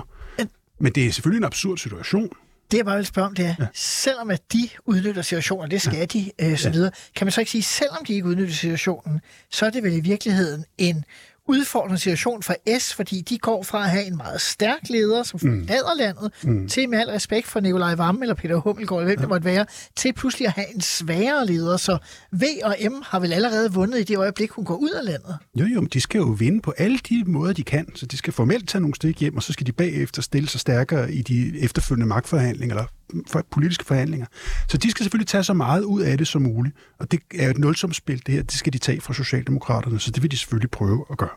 Men 0.79 0.91
det 0.91 1.05
er 1.05 1.11
selvfølgelig 1.11 1.37
en 1.37 1.43
absurd 1.43 1.77
situation. 1.77 2.29
Det 2.71 2.77
jeg 2.77 2.85
bare 2.85 2.97
vil 2.97 3.05
spørge 3.05 3.27
om, 3.27 3.35
det 3.35 3.45
er, 3.45 3.55
ja. 3.59 3.67
selvom 3.73 4.29
at 4.29 4.53
de 4.53 4.69
udnytter 4.85 5.21
situationen, 5.21 5.71
det 5.71 5.81
skal 5.81 5.97
ja. 5.97 6.05
de, 6.05 6.31
øh, 6.41 6.57
så 6.57 6.67
ja. 6.67 6.73
videre, 6.73 6.91
kan 7.15 7.25
man 7.25 7.31
så 7.31 7.41
ikke 7.41 7.51
sige, 7.51 7.63
selvom 7.63 8.05
de 8.05 8.13
ikke 8.13 8.27
udnytter 8.27 8.53
situationen, 8.53 9.21
så 9.51 9.65
er 9.65 9.69
det 9.69 9.83
vel 9.83 9.93
i 9.93 9.99
virkeligheden 9.99 10.65
en 10.77 11.03
udfordrende 11.47 11.97
situation 11.97 12.43
for 12.43 12.79
S, 12.79 12.93
fordi 12.93 13.21
de 13.21 13.37
går 13.37 13.63
fra 13.63 13.83
at 13.83 13.89
have 13.89 14.05
en 14.05 14.17
meget 14.17 14.41
stærk 14.41 14.89
leder, 14.89 15.23
som 15.23 15.39
forlader 15.39 15.93
mm. 15.93 15.99
landet, 15.99 16.31
mm. 16.43 16.67
til 16.67 16.89
med 16.89 16.99
al 16.99 17.09
respekt 17.09 17.47
for 17.47 17.59
Nikolaj 17.59 17.95
Vammen 17.95 18.23
eller 18.23 18.35
Peter 18.35 18.55
Hummelgaard, 18.55 19.01
eller 19.01 19.07
hvem 19.07 19.19
ja. 19.19 19.21
det 19.21 19.29
måtte 19.29 19.45
være, 19.45 19.65
til 19.95 20.13
pludselig 20.13 20.47
at 20.47 20.53
have 20.53 20.75
en 20.75 20.81
sværere 20.81 21.45
leder. 21.45 21.77
Så 21.77 21.97
V 22.31 22.43
og 22.63 22.75
M 22.91 22.93
har 23.03 23.19
vel 23.19 23.33
allerede 23.33 23.73
vundet 23.73 23.99
i 23.99 24.03
det 24.03 24.17
øjeblik, 24.17 24.51
hun 24.51 24.65
går 24.65 24.75
ud 24.75 24.89
af 24.89 25.05
landet. 25.05 25.37
Jo, 25.55 25.65
jo, 25.65 25.81
men 25.81 25.89
de 25.93 26.01
skal 26.01 26.19
jo 26.19 26.25
vinde 26.25 26.61
på 26.61 26.73
alle 26.77 26.99
de 27.09 27.23
måder, 27.27 27.53
de 27.53 27.63
kan. 27.63 27.95
Så 27.95 28.05
de 28.05 28.17
skal 28.17 28.33
formelt 28.33 28.69
tage 28.69 28.81
nogle 28.81 28.95
stik 28.95 29.19
hjem, 29.19 29.35
og 29.35 29.43
så 29.43 29.53
skal 29.53 29.67
de 29.67 29.71
bagefter 29.71 30.21
stille 30.21 30.49
sig 30.49 30.59
stærkere 30.59 31.13
i 31.13 31.21
de 31.21 31.59
efterfølgende 31.59 32.07
magtforhandlinger, 32.07 32.75
eller 32.75 32.87
for 33.27 33.43
politiske 33.51 33.85
forhandlinger. 33.85 34.25
Så 34.69 34.77
de 34.77 34.91
skal 34.91 35.03
selvfølgelig 35.03 35.27
tage 35.27 35.43
så 35.43 35.53
meget 35.53 35.83
ud 35.83 36.01
af 36.01 36.17
det 36.17 36.27
som 36.27 36.41
muligt. 36.41 36.75
Og 36.99 37.11
det 37.11 37.19
er 37.35 37.43
jo 37.45 37.51
et 37.51 37.57
nulsumsspil, 37.57 38.25
det 38.25 38.33
her. 38.33 38.43
Det 38.43 38.53
skal 38.53 38.73
de 38.73 38.77
tage 38.77 39.01
fra 39.01 39.13
Socialdemokraterne, 39.13 39.99
så 39.99 40.11
det 40.11 40.23
vil 40.23 40.31
de 40.31 40.37
selvfølgelig 40.37 40.71
prøve 40.71 41.05
at 41.11 41.17
gøre. 41.17 41.29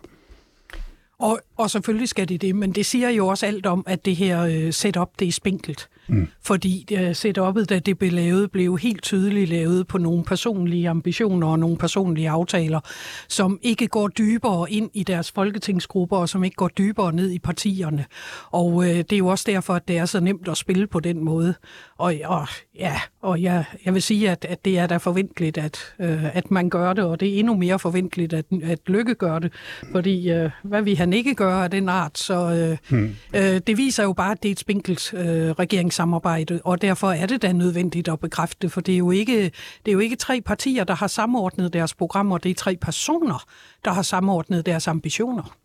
Og, 1.20 1.40
og 1.56 1.70
selvfølgelig 1.70 2.08
skal 2.08 2.28
det 2.28 2.42
det, 2.42 2.56
men 2.56 2.72
det 2.72 2.86
siger 2.86 3.08
jo 3.08 3.26
også 3.26 3.46
alt 3.46 3.66
om, 3.66 3.84
at 3.86 4.04
det 4.04 4.16
her 4.16 4.42
øh, 4.42 4.72
setup, 4.72 5.10
det 5.18 5.28
er 5.28 5.32
spinkelt. 5.32 5.88
Mm. 6.08 6.28
Fordi 6.42 6.86
øh, 6.92 7.10
setup'et, 7.10 7.64
da 7.64 7.78
det 7.78 7.98
blev 7.98 8.12
lavet, 8.12 8.50
blev 8.50 8.78
helt 8.78 9.02
tydeligt 9.02 9.50
lavet 9.50 9.86
på 9.86 9.98
nogle 9.98 10.24
personlige 10.24 10.88
ambitioner 10.88 11.46
og 11.46 11.58
nogle 11.58 11.76
personlige 11.76 12.30
aftaler, 12.30 12.80
som 13.28 13.58
ikke 13.62 13.88
går 13.88 14.08
dybere 14.08 14.72
ind 14.72 14.90
i 14.94 15.02
deres 15.02 15.30
folketingsgrupper, 15.30 16.16
og 16.16 16.28
som 16.28 16.44
ikke 16.44 16.56
går 16.56 16.68
dybere 16.68 17.12
ned 17.12 17.30
i 17.30 17.38
partierne. 17.38 18.04
Og 18.50 18.84
øh, 18.84 18.96
det 18.96 19.12
er 19.12 19.18
jo 19.18 19.26
også 19.26 19.44
derfor, 19.46 19.74
at 19.74 19.88
det 19.88 19.98
er 19.98 20.06
så 20.06 20.20
nemt 20.20 20.48
at 20.48 20.56
spille 20.56 20.86
på 20.86 21.00
den 21.00 21.24
måde. 21.24 21.54
Og, 21.98 22.14
og 22.24 22.48
ja, 22.74 23.00
og 23.22 23.42
jeg, 23.42 23.64
jeg 23.84 23.94
vil 23.94 24.02
sige, 24.02 24.30
at, 24.30 24.44
at 24.44 24.64
det 24.64 24.78
er 24.78 24.86
da 24.86 24.96
forventeligt, 24.96 25.58
at, 25.58 25.94
øh, 26.00 26.36
at 26.36 26.50
man 26.50 26.70
gør 26.70 26.92
det, 26.92 27.04
og 27.04 27.20
det 27.20 27.34
er 27.34 27.38
endnu 27.38 27.56
mere 27.56 27.78
forventeligt, 27.78 28.32
at, 28.32 28.44
at 28.62 28.78
Lykke 28.86 29.14
gør 29.14 29.38
det. 29.38 29.52
Fordi 29.92 30.30
øh, 30.30 30.50
hvad 30.62 30.82
vi 30.82 30.94
han 30.94 31.12
ikke 31.12 31.34
gør 31.34 31.54
af 31.54 31.70
den 31.70 31.88
art, 31.88 32.18
så 32.18 32.34
øh, 32.34 32.98
hmm. 32.98 33.16
øh, 33.34 33.60
det 33.66 33.76
viser 33.76 34.02
jo 34.02 34.12
bare, 34.12 34.32
at 34.32 34.42
det 34.42 34.48
er 34.48 34.52
et 34.52 34.58
spinkelt 34.58 35.14
øh, 35.14 35.50
regeringssamarbejde, 35.50 36.60
og 36.64 36.82
derfor 36.82 37.10
er 37.10 37.26
det 37.26 37.42
da 37.42 37.52
nødvendigt 37.52 38.08
at 38.08 38.20
bekræfte, 38.20 38.68
for 38.68 38.80
det 38.80 38.94
er 38.94 38.98
jo 38.98 39.10
ikke, 39.10 39.44
det 39.84 39.88
er 39.88 39.92
jo 39.92 39.98
ikke 39.98 40.16
tre 40.16 40.40
partier, 40.40 40.84
der 40.84 40.94
har 40.94 41.06
samordnet 41.06 41.72
deres 41.72 41.94
programmer, 41.94 42.38
det 42.38 42.50
er 42.50 42.54
tre 42.54 42.76
personer, 42.76 43.44
der 43.84 43.90
har 43.90 44.02
samordnet 44.02 44.66
deres 44.66 44.88
ambitioner. 44.88 45.56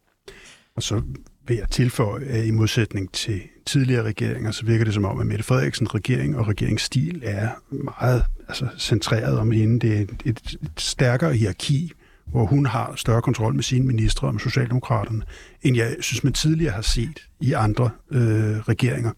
Og 0.75 0.83
så 0.83 1.01
ved 1.47 1.57
at 1.57 1.69
tilføje, 1.69 2.25
at 2.25 2.45
i 2.45 2.51
modsætning 2.51 3.11
til 3.11 3.41
tidligere 3.65 4.03
regeringer, 4.03 4.51
så 4.51 4.65
virker 4.65 4.85
det 4.85 4.93
som 4.93 5.05
om, 5.05 5.19
at 5.19 5.27
Mette 5.27 5.43
Frederiksens 5.43 5.95
regering 5.95 6.37
og 6.37 6.47
regeringsstil 6.47 7.21
er 7.25 7.49
meget 7.69 8.23
altså, 8.47 8.67
centreret 8.77 9.39
om 9.39 9.51
hende. 9.51 9.79
Det 9.79 9.97
er 9.97 10.01
et, 10.01 10.21
et, 10.25 10.57
et 10.63 10.71
stærkere 10.77 11.33
hierarki, 11.33 11.91
hvor 12.25 12.45
hun 12.45 12.65
har 12.65 12.93
større 12.95 13.21
kontrol 13.21 13.55
med 13.55 13.63
sine 13.63 13.87
ministre 13.87 14.27
og 14.27 14.33
med 14.33 14.39
Socialdemokraterne, 14.39 15.23
end 15.61 15.77
jeg 15.77 15.95
synes, 15.99 16.23
man 16.23 16.33
tidligere 16.33 16.73
har 16.73 16.81
set 16.81 17.27
i 17.39 17.53
andre 17.53 17.89
øh, 18.11 18.59
regeringer. 18.59 19.11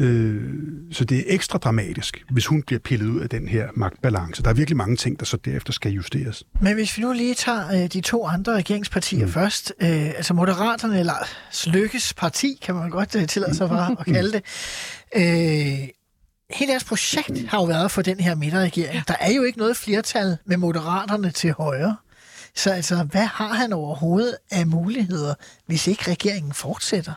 Øh, 0.00 0.42
så 0.92 1.04
det 1.04 1.18
er 1.18 1.22
ekstra 1.26 1.58
dramatisk, 1.58 2.24
hvis 2.30 2.46
hun 2.46 2.62
bliver 2.62 2.80
pillet 2.80 3.06
ud 3.06 3.20
af 3.20 3.28
den 3.28 3.48
her 3.48 3.68
magtbalance. 3.76 4.42
Der 4.42 4.50
er 4.50 4.54
virkelig 4.54 4.76
mange 4.76 4.96
ting, 4.96 5.18
der 5.20 5.26
så 5.26 5.36
derefter 5.36 5.72
skal 5.72 5.92
justeres. 5.92 6.44
Men 6.60 6.74
hvis 6.74 6.96
vi 6.98 7.02
nu 7.02 7.12
lige 7.12 7.34
tager 7.34 7.72
øh, 7.72 7.88
de 7.92 8.00
to 8.00 8.26
andre 8.26 8.54
regeringspartier 8.54 9.26
mm. 9.26 9.32
først, 9.32 9.72
øh, 9.80 10.06
altså 10.06 10.34
Moderaterne, 10.34 10.98
eller 10.98 11.14
Lykkes 11.66 12.14
parti, 12.14 12.58
kan 12.62 12.74
man 12.74 12.90
godt 12.90 13.16
øh, 13.16 13.26
tillade 13.26 13.54
sig 13.54 13.68
for 13.68 13.76
at 13.76 14.06
kalde 14.06 14.32
det, 14.32 14.42
øh, 15.16 15.88
hele 16.50 16.70
deres 16.70 16.84
projekt 16.84 17.48
har 17.48 17.58
jo 17.58 17.64
været 17.64 17.90
for 17.90 18.02
den 18.02 18.20
her 18.20 18.34
midterregering. 18.34 19.08
Der 19.08 19.16
er 19.20 19.32
jo 19.32 19.42
ikke 19.42 19.58
noget 19.58 19.76
flertal 19.76 20.38
med 20.44 20.56
Moderaterne 20.56 21.30
til 21.30 21.52
højre. 21.52 21.96
Så 22.56 22.70
altså, 22.70 23.02
hvad 23.10 23.24
har 23.24 23.54
han 23.54 23.72
overhovedet 23.72 24.36
af 24.50 24.66
muligheder, 24.66 25.34
hvis 25.66 25.86
ikke 25.86 26.10
regeringen 26.10 26.52
fortsætter? 26.52 27.12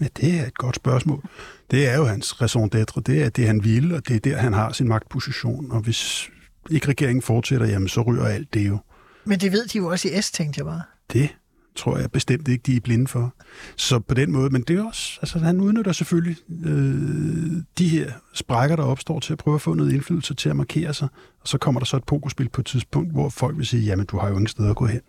Ja, 0.00 0.06
det 0.16 0.40
er 0.40 0.46
et 0.46 0.58
godt 0.58 0.76
spørgsmål. 0.76 1.22
Det 1.70 1.88
er 1.88 1.96
jo 1.96 2.04
hans 2.04 2.42
raison 2.42 2.70
d'être. 2.74 3.00
Det 3.06 3.22
er 3.22 3.28
det, 3.28 3.46
han 3.46 3.64
vil, 3.64 3.94
og 3.94 4.08
det 4.08 4.16
er 4.16 4.20
der, 4.20 4.36
han 4.36 4.52
har 4.52 4.72
sin 4.72 4.88
magtposition. 4.88 5.72
Og 5.72 5.80
hvis 5.80 6.30
ikke 6.70 6.88
regeringen 6.88 7.22
fortsætter, 7.22 7.66
jamen 7.66 7.88
så 7.88 8.02
ryger 8.02 8.24
alt 8.24 8.54
det 8.54 8.68
jo. 8.68 8.78
Men 9.24 9.40
det 9.40 9.52
ved 9.52 9.66
de 9.66 9.78
jo 9.78 9.86
også 9.86 10.08
i 10.08 10.22
S, 10.22 10.30
tænkte 10.30 10.58
jeg 10.58 10.66
bare. 10.66 10.82
Det 11.12 11.28
tror 11.76 11.98
jeg 11.98 12.10
bestemt 12.10 12.48
ikke, 12.48 12.62
de 12.62 12.76
er 12.76 12.80
blinde 12.80 13.06
for. 13.06 13.34
Så 13.76 13.98
på 13.98 14.14
den 14.14 14.32
måde, 14.32 14.50
men 14.50 14.62
det 14.62 14.78
er 14.78 14.84
også, 14.84 15.18
altså 15.22 15.38
han 15.38 15.60
udnytter 15.60 15.92
selvfølgelig 15.92 16.36
øh, 16.64 17.62
de 17.78 17.88
her 17.88 18.12
sprækker, 18.34 18.76
der 18.76 18.82
opstår 18.82 19.20
til 19.20 19.32
at 19.32 19.38
prøve 19.38 19.54
at 19.54 19.60
få 19.60 19.74
noget 19.74 19.92
indflydelse 19.92 20.34
til 20.34 20.48
at 20.48 20.56
markere 20.56 20.94
sig, 20.94 21.08
og 21.40 21.48
så 21.48 21.58
kommer 21.58 21.80
der 21.80 21.84
så 21.84 21.96
et 21.96 22.04
pokerspil 22.04 22.48
på 22.48 22.60
et 22.60 22.66
tidspunkt, 22.66 23.12
hvor 23.12 23.28
folk 23.28 23.58
vil 23.58 23.66
sige, 23.66 23.82
jamen 23.82 24.06
du 24.06 24.18
har 24.18 24.28
jo 24.28 24.34
ingen 24.34 24.46
sted 24.46 24.70
at 24.70 24.76
gå 24.76 24.86
hen. 24.86 25.00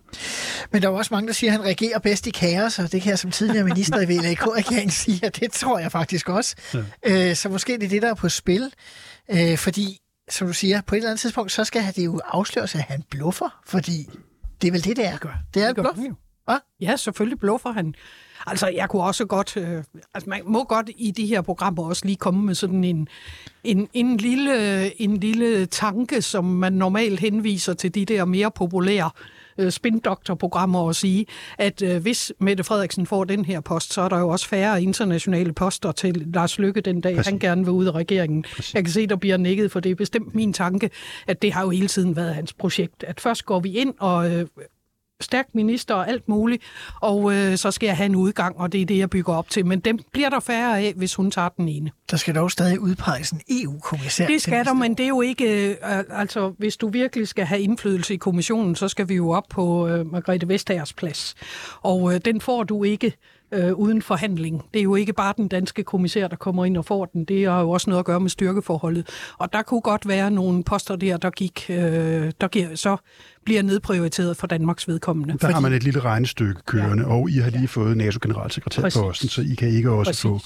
Men 0.72 0.82
der 0.82 0.88
er 0.88 0.92
også 0.92 1.14
mange, 1.14 1.28
der 1.28 1.34
siger, 1.34 1.52
at 1.52 1.58
han 1.58 1.66
regerer 1.66 2.00
bedst 2.00 2.28
i 2.28 2.30
kaos, 2.30 2.80
og 2.80 2.92
det 2.92 3.02
kan 3.02 3.10
jeg 3.10 3.20
som 3.20 3.32
tidligere 3.32 3.64
minister 3.64 4.02
i 4.02 4.06
VLAK-regeringen 4.06 4.92
sige, 4.92 5.26
at 5.26 5.40
det 5.40 5.52
tror 5.52 5.80
jeg 5.80 5.92
faktisk 5.92 6.30
også. 6.30 6.56
Ja. 6.74 7.30
Øh, 7.30 7.36
så 7.36 7.50
måske 7.50 7.74
det 7.74 7.84
er 7.84 7.90
det, 7.90 8.02
der 8.02 8.10
er 8.10 8.16
på 8.16 8.30
spil, 8.30 8.72
øh, 9.32 9.58
fordi 9.58 9.98
som 10.30 10.48
du 10.48 10.54
siger, 10.54 10.82
på 10.82 10.96
et 10.96 10.98
eller 10.98 11.10
andet 11.10 11.20
tidspunkt, 11.20 11.52
så 11.52 11.64
skal 11.64 11.84
det 11.96 12.06
jo 12.06 12.20
afsløres, 12.28 12.76
at 12.76 12.82
han 12.82 13.04
bluffer, 13.10 13.60
fordi 13.66 14.10
det 14.62 14.68
er 14.68 14.72
vel 14.72 14.84
det, 14.84 14.98
det 14.98 15.06
er, 15.06 15.18
gør. 15.18 15.38
Det 15.54 15.64
er 15.64 15.70
et 15.70 15.76
bluff. 15.76 16.00
Hva? 16.46 16.54
Ja, 16.82 16.96
selvfølgelig 16.96 17.40
bluffer 17.40 17.72
han. 17.72 17.96
Altså, 18.48 18.68
jeg 18.68 18.90
kunne 18.90 19.04
også 19.04 19.26
godt... 19.26 19.58
Øh, 19.58 19.84
altså, 20.14 20.30
man 20.30 20.42
må 20.46 20.64
godt 20.64 20.90
i 20.98 21.12
de 21.12 21.26
her 21.26 21.42
programmer 21.42 21.84
også 21.84 22.06
lige 22.06 22.16
komme 22.16 22.46
med 22.46 22.56
sådan 22.56 22.84
en, 22.84 23.08
en, 23.64 23.90
en, 23.94 24.18
lille, 24.18 25.02
en 25.02 25.18
lille 25.18 25.66
tanke, 25.66 26.22
som 26.22 26.46
man 26.46 26.74
normalt 26.74 27.20
henviser 27.20 27.74
til 27.74 27.96
de 27.96 28.06
der 28.06 28.26
mere 28.26 28.52
populære 28.52 29.10
øh, 29.58 29.72
spindoktorprogrammer 29.72 30.80
og 30.80 30.96
sige, 30.96 31.26
at 31.58 31.82
øh, 31.82 32.02
hvis 32.02 32.34
Mette 32.40 32.64
Frederiksen 32.64 33.06
får 33.06 33.24
den 33.24 33.46
her 33.46 33.60
post, 33.60 33.94
så 33.94 34.02
er 34.02 34.10
der 34.10 34.20
jo 34.20 34.30
også 34.30 34.48
færre 34.48 34.84
internationale 34.84 35.54
poster 35.54 35.92
til 35.92 36.16
Lars 36.34 36.60
Lykke 36.60 36.82
den 36.82 37.02
dag, 37.02 37.16
Præcis. 37.16 37.30
han 37.30 37.40
gerne 37.40 37.64
vil 37.64 37.72
ud 37.72 37.86
af 37.86 37.92
regeringen. 37.92 38.46
Præcis. 38.56 38.74
Jeg 38.74 38.84
kan 38.84 38.94
se, 38.94 39.08
der 39.08 39.16
bliver 39.16 39.38
nikket, 39.38 39.72
for 39.72 39.80
det 39.80 39.92
er 39.92 39.96
bestemt 39.96 40.36
min 40.36 40.54
tanke, 40.54 40.90
at 41.28 41.42
det 41.42 41.54
har 41.54 41.62
jo 41.62 41.70
hele 41.70 41.88
tiden 41.88 42.16
været 42.16 42.36
hans 42.36 42.54
projekt. 42.54 43.04
At 43.04 43.22
først 43.22 43.46
går 43.46 43.60
vi 43.60 43.72
ind 43.72 43.94
og 44.00 44.32
øh, 44.32 44.46
stærk 45.22 45.46
minister 45.54 45.96
og 45.96 46.10
alt 46.10 46.30
muligt, 46.30 46.64
og 47.02 47.34
øh, 47.34 47.58
så 47.58 47.72
skal 47.72 47.88
jeg 47.88 47.98
have 47.98 48.06
en 48.06 48.16
udgang, 48.16 48.58
og 48.58 48.72
det 48.72 48.82
er 48.82 48.86
det, 48.86 48.98
jeg 48.98 49.10
bygger 49.10 49.34
op 49.34 49.50
til. 49.50 49.66
Men 49.66 49.80
dem 49.80 50.00
bliver 50.14 50.30
der 50.30 50.40
færre 50.40 50.80
af, 50.80 50.94
hvis 50.96 51.16
hun 51.16 51.32
tager 51.32 51.50
den 51.50 51.70
ene. 51.70 51.92
Der 52.12 52.18
skal 52.18 52.36
dog 52.36 52.52
stadig 52.52 52.80
udpeges 52.80 53.32
en 53.32 53.42
EU-kommissær. 53.50 54.28
Det 54.28 54.42
skal 54.42 54.66
der, 54.66 54.74
men 54.74 54.96
det 54.96 55.04
er 55.04 55.08
jo 55.08 55.22
ikke... 55.22 55.70
Øh, 55.70 55.76
altså, 56.10 56.54
hvis 56.58 56.78
du 56.78 56.90
virkelig 56.90 57.28
skal 57.28 57.46
have 57.46 57.62
indflydelse 57.62 58.14
i 58.14 58.18
kommissionen, 58.18 58.76
så 58.76 58.88
skal 58.88 59.10
vi 59.10 59.16
jo 59.16 59.30
op 59.30 59.46
på 59.50 59.88
øh, 59.88 60.12
Margrethe 60.12 60.48
Vestagers 60.48 60.94
plads. 60.94 61.36
Og 61.82 62.14
øh, 62.14 62.22
den 62.26 62.42
får 62.42 62.64
du 62.64 62.84
ikke 62.84 63.14
øh, 63.52 63.74
uden 63.74 64.02
forhandling. 64.02 64.64
Det 64.74 64.80
er 64.80 64.84
jo 64.84 64.96
ikke 64.96 65.14
bare 65.14 65.34
den 65.38 65.48
danske 65.48 65.84
kommissær, 65.84 66.28
der 66.28 66.36
kommer 66.36 66.66
ind 66.66 66.78
og 66.78 66.86
får 66.86 67.06
den. 67.06 67.26
Det 67.26 67.46
har 67.46 67.62
jo 67.62 67.70
også 67.70 67.90
noget 67.90 68.00
at 68.00 68.06
gøre 68.06 68.20
med 68.20 68.30
styrkeforholdet. 68.30 69.10
Og 69.38 69.54
der 69.54 69.62
kunne 69.62 69.82
godt 69.82 70.08
være 70.08 70.32
nogle 70.32 70.64
poster 70.64 70.96
der, 70.96 71.18
der 71.18 71.30
gik, 71.30 71.66
øh, 71.70 72.32
der 72.42 72.48
giver, 72.48 72.76
så 72.76 72.98
bliver 73.46 73.62
nedprioriteret 73.62 74.38
for 74.38 74.48
Danmarks 74.48 74.88
vedkommende. 74.88 75.34
Der 75.34 75.38
fordi... 75.40 75.54
har 75.54 75.60
man 75.60 75.74
et 75.74 75.84
lille 75.84 76.00
regnestykke 76.00 76.62
kørende, 76.66 77.04
ja. 77.04 77.10
og 77.10 77.30
I 77.30 77.38
har 77.38 77.50
lige 77.50 77.62
ja. 77.62 77.68
fået 77.68 77.98
NATO-generalsekretærposten, 77.98 79.30
så 79.30 79.42
I 79.42 79.56
kan 79.56 79.70
ikke 79.70 79.92
også 79.92 80.10
Præcis. 80.10 80.22
få... 80.22 80.40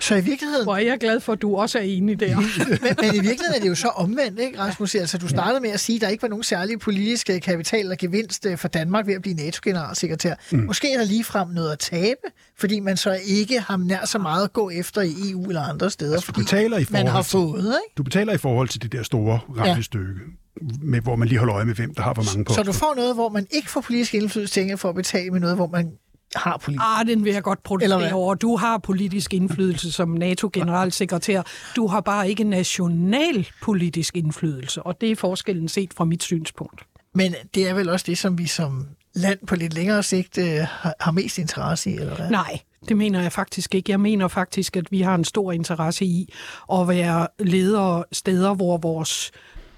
Så 0.00 0.14
i 0.14 0.20
virkeligheden... 0.20 0.64
Hvor 0.64 0.76
er 0.76 0.80
jeg 0.80 0.98
glad 1.00 1.20
for, 1.20 1.32
at 1.32 1.42
du 1.42 1.56
også 1.56 1.78
er 1.78 1.82
enig 1.82 2.20
der. 2.20 2.36
men, 2.36 2.96
men 3.00 3.14
i 3.14 3.20
virkeligheden 3.20 3.54
er 3.54 3.60
det 3.60 3.68
jo 3.68 3.74
så 3.74 3.88
omvendt, 3.88 4.40
ikke, 4.40 4.58
Rasmus? 4.58 4.94
Altså, 4.94 5.18
du 5.18 5.28
startede 5.28 5.60
med 5.60 5.70
at 5.70 5.80
sige, 5.80 5.96
at 5.96 6.02
der 6.02 6.08
ikke 6.08 6.22
var 6.22 6.28
nogen 6.28 6.42
særlige 6.42 6.78
politiske 6.78 7.40
kapital 7.40 7.80
eller 7.80 7.96
gevinst 7.96 8.46
øh, 8.46 8.58
for 8.58 8.68
Danmark 8.68 9.06
ved 9.06 9.14
at 9.14 9.22
blive 9.22 9.34
NATO-generalsekretær. 9.34 10.34
Mm. 10.52 10.58
Måske 10.58 10.92
er 10.92 10.98
der 10.98 11.04
ligefrem 11.04 11.48
noget 11.48 11.72
at 11.72 11.78
tabe, 11.78 12.20
fordi 12.58 12.80
man 12.80 12.96
så 12.96 13.20
ikke 13.26 13.60
har 13.60 13.76
nær 13.76 14.06
så 14.06 14.18
meget 14.18 14.44
at 14.44 14.52
gå 14.52 14.70
efter 14.70 15.02
i 15.02 15.30
EU 15.30 15.44
eller 15.44 15.62
andre 15.62 15.90
steder, 15.90 16.12
altså, 16.12 16.26
fordi 16.26 16.40
betaler 16.40 16.78
i 16.78 16.86
man 16.90 17.06
har 17.06 17.22
fået, 17.22 17.58
ikke? 17.58 17.94
Du 17.96 18.02
betaler 18.02 18.32
i 18.32 18.38
forhold 18.38 18.68
til 18.68 18.82
det 18.82 18.92
der 18.92 19.02
store 19.02 19.40
regnestykke. 19.56 20.10
Ja 20.20 20.39
med, 20.82 21.00
hvor 21.00 21.16
man 21.16 21.28
lige 21.28 21.38
holder 21.38 21.54
øje 21.54 21.64
med, 21.64 21.74
hvem 21.74 21.94
der 21.94 22.02
har 22.02 22.14
hvor 22.14 22.22
mange 22.22 22.44
på. 22.44 22.52
Så 22.52 22.62
du 22.62 22.72
får 22.72 22.94
noget, 22.96 23.14
hvor 23.14 23.28
man 23.28 23.46
ikke 23.50 23.70
får 23.70 23.80
politisk 23.80 24.14
indflydelse 24.14 24.76
for 24.76 24.88
at 24.88 24.94
betale 24.94 25.30
med 25.30 25.40
noget, 25.40 25.56
hvor 25.56 25.66
man 25.66 25.92
har 26.34 26.56
politisk. 26.56 26.82
Ah, 26.98 27.06
den 27.06 27.24
vil 27.24 27.32
jeg 27.32 27.42
godt 27.42 27.62
protestere 27.62 28.12
over. 28.12 28.34
Du 28.34 28.56
har 28.56 28.78
politisk 28.78 29.34
indflydelse 29.34 29.92
som 29.92 30.08
NATO-generalsekretær. 30.08 31.42
Du 31.76 31.86
har 31.86 32.00
bare 32.00 32.28
ikke 32.28 32.44
national 32.44 33.48
politisk 33.62 34.16
indflydelse, 34.16 34.82
og 34.82 35.00
det 35.00 35.10
er 35.10 35.16
forskellen 35.16 35.68
set 35.68 35.94
fra 35.94 36.04
mit 36.04 36.22
synspunkt. 36.22 36.80
Men 37.14 37.34
det 37.54 37.68
er 37.68 37.74
vel 37.74 37.88
også 37.88 38.04
det, 38.08 38.18
som 38.18 38.38
vi 38.38 38.46
som 38.46 38.86
land 39.14 39.38
på 39.46 39.56
lidt 39.56 39.74
længere 39.74 40.02
sigt 40.02 40.38
øh, 40.38 40.60
har 41.00 41.10
mest 41.10 41.38
interesse 41.38 41.90
i, 41.90 41.94
eller 41.94 42.16
hvad? 42.16 42.30
Nej, 42.30 42.60
det 42.88 42.96
mener 42.96 43.22
jeg 43.22 43.32
faktisk 43.32 43.74
ikke. 43.74 43.90
Jeg 43.90 44.00
mener 44.00 44.28
faktisk, 44.28 44.76
at 44.76 44.92
vi 44.92 45.00
har 45.00 45.14
en 45.14 45.24
stor 45.24 45.52
interesse 45.52 46.04
i 46.04 46.32
at 46.72 46.88
være 46.88 47.26
ledere 47.38 48.04
steder, 48.12 48.54
hvor 48.54 48.78
vores 48.78 49.30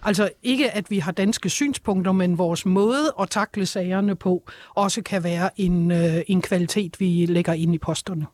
Altså 0.02 0.30
ikke, 0.42 0.70
at 0.70 0.90
vi 0.90 0.98
har 0.98 1.12
danske 1.12 1.50
synspunkter, 1.50 2.12
men 2.12 2.38
vores 2.38 2.66
måde 2.66 3.12
at 3.20 3.30
takle 3.30 3.66
sagerne 3.66 4.16
på 4.16 4.50
også 4.74 5.02
kan 5.02 5.24
være 5.24 5.50
en, 5.56 5.90
øh, 5.90 6.22
en 6.26 6.42
kvalitet, 6.42 7.00
vi 7.00 7.26
lægger 7.26 7.52
ind 7.52 7.74
i 7.74 7.78
posterne. 7.78 8.26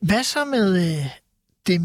Hvad 0.00 0.22
så 0.22 0.44
med 0.44 0.76
øh, 0.76 1.06
det 1.66 1.80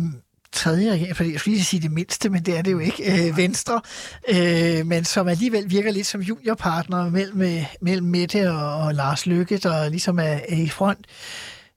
tredje 0.52 0.92
regering, 0.92 1.16
fordi 1.16 1.32
jeg 1.32 1.40
skulle 1.40 1.56
lige 1.56 1.66
sige 1.66 1.82
det 1.82 1.92
mindste, 1.92 2.30
men 2.30 2.44
det 2.44 2.58
er 2.58 2.62
det 2.62 2.72
jo 2.72 2.80
ikke, 2.80 3.28
øh, 3.28 3.38
Venstre, 3.38 3.82
øh, 4.30 4.86
men 4.86 5.06
som 5.06 5.28
alligevel 5.28 5.70
virker 5.72 5.92
lidt 5.92 6.08
som 6.08 6.22
juniorpartner 6.22 7.10
mellem, 7.10 7.42
øh, 7.42 7.74
mellem 7.82 8.08
Mette 8.08 8.52
og, 8.52 8.76
og 8.76 8.94
Lars 8.94 9.26
Lykke, 9.26 9.58
der 9.58 9.90
ligesom 9.90 10.20
er, 10.20 10.24
er 10.24 10.56
i 10.56 10.70
front. 10.70 11.08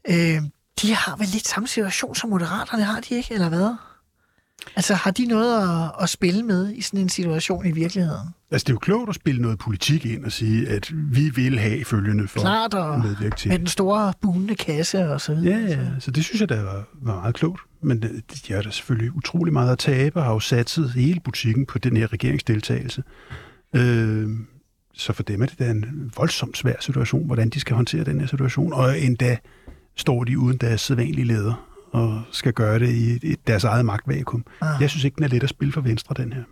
Øh, 0.09 0.43
de 0.83 0.95
har 0.95 1.17
vel 1.17 1.29
lidt 1.29 1.49
samme 1.49 1.69
situation 1.69 2.15
som 2.15 2.31
Moderaterne, 2.31 2.85
har 2.85 3.01
de 3.01 3.15
ikke, 3.15 3.35
eller 3.35 3.49
hvad? 3.49 3.75
Altså 4.77 4.95
har 4.95 5.11
de 5.11 5.27
noget 5.27 5.63
at, 5.63 5.91
at 6.03 6.09
spille 6.09 6.43
med 6.43 6.73
i 6.75 6.81
sådan 6.81 7.01
en 7.01 7.09
situation 7.09 7.67
i 7.67 7.71
virkeligheden? 7.73 8.29
Altså 8.51 8.65
det 8.65 8.71
er 8.71 8.75
jo 8.75 8.79
klogt 8.79 9.09
at 9.09 9.15
spille 9.15 9.43
noget 9.43 9.59
politik 9.59 10.07
ind 10.07 10.25
og 10.25 10.33
sige, 10.33 10.69
at 10.69 10.93
vi 10.95 11.31
vil 11.31 11.59
have 11.59 11.85
følgende 11.85 12.29
for 12.29 12.41
Klart, 12.41 12.75
og 12.75 13.01
medvirke 13.01 13.37
til. 13.37 13.49
med 13.51 13.59
den 13.59 13.67
store 13.67 14.13
bunende 14.23 14.55
kasse 14.55 15.09
og 15.09 15.21
så 15.21 15.35
videre. 15.35 15.59
Ja, 15.61 15.67
ja, 15.67 15.87
så 16.01 16.11
det 16.11 16.25
synes 16.25 16.41
jeg, 16.41 16.49
der 16.49 16.63
var, 16.63 16.85
var 17.03 17.21
meget 17.21 17.35
klogt. 17.35 17.61
Men 17.83 18.03
de 18.47 18.53
har 18.53 18.63
da 18.63 18.71
selvfølgelig 18.71 19.17
utrolig 19.17 19.53
meget 19.53 19.73
at 19.73 19.79
tabe 19.79 20.17
og 20.19 20.25
har 20.25 20.33
jo 20.33 20.41
satset 20.41 20.91
hele 20.93 21.21
butikken 21.21 21.67
på 21.67 21.79
den 21.79 21.97
her 21.97 22.13
regeringsdeltagelse. 22.13 23.03
Øh, 23.77 24.29
Så 24.95 25.13
for 25.13 25.23
dem 25.23 25.43
er 25.43 25.47
det 25.47 25.59
da 25.59 25.71
en 25.71 26.13
voldsomt 26.17 26.57
svær 26.57 26.75
situation, 26.81 27.27
hvordan 27.27 27.49
de 27.49 27.61
skal 27.61 27.77
håndtere 27.77 28.05
den 28.05 28.21
her 28.21 28.27
situation. 28.27 28.73
Og 28.73 29.01
endda 29.01 29.37
står 29.97 30.25
de 30.25 30.39
uden 30.39 30.57
deres 30.57 30.81
sædvanlige 30.81 31.25
leder 31.25 31.66
og 31.93 32.23
skal 32.33 32.53
gøre 32.53 32.79
det 32.79 32.89
i 32.89 33.19
i 33.33 33.37
deres 33.47 33.65
eget 33.65 33.85
magtvakuum. 33.85 34.45
Ah. 34.61 34.83
Jeg 34.83 34.91
synes 34.91 35.05
ikke, 35.05 35.15
den 35.17 35.25
er 35.25 35.29
let 35.29 35.43
at 35.43 35.49
spille 35.49 35.73
for 35.73 35.81
Venstre, 35.81 36.15
den 36.23 36.33
her. 36.33 36.43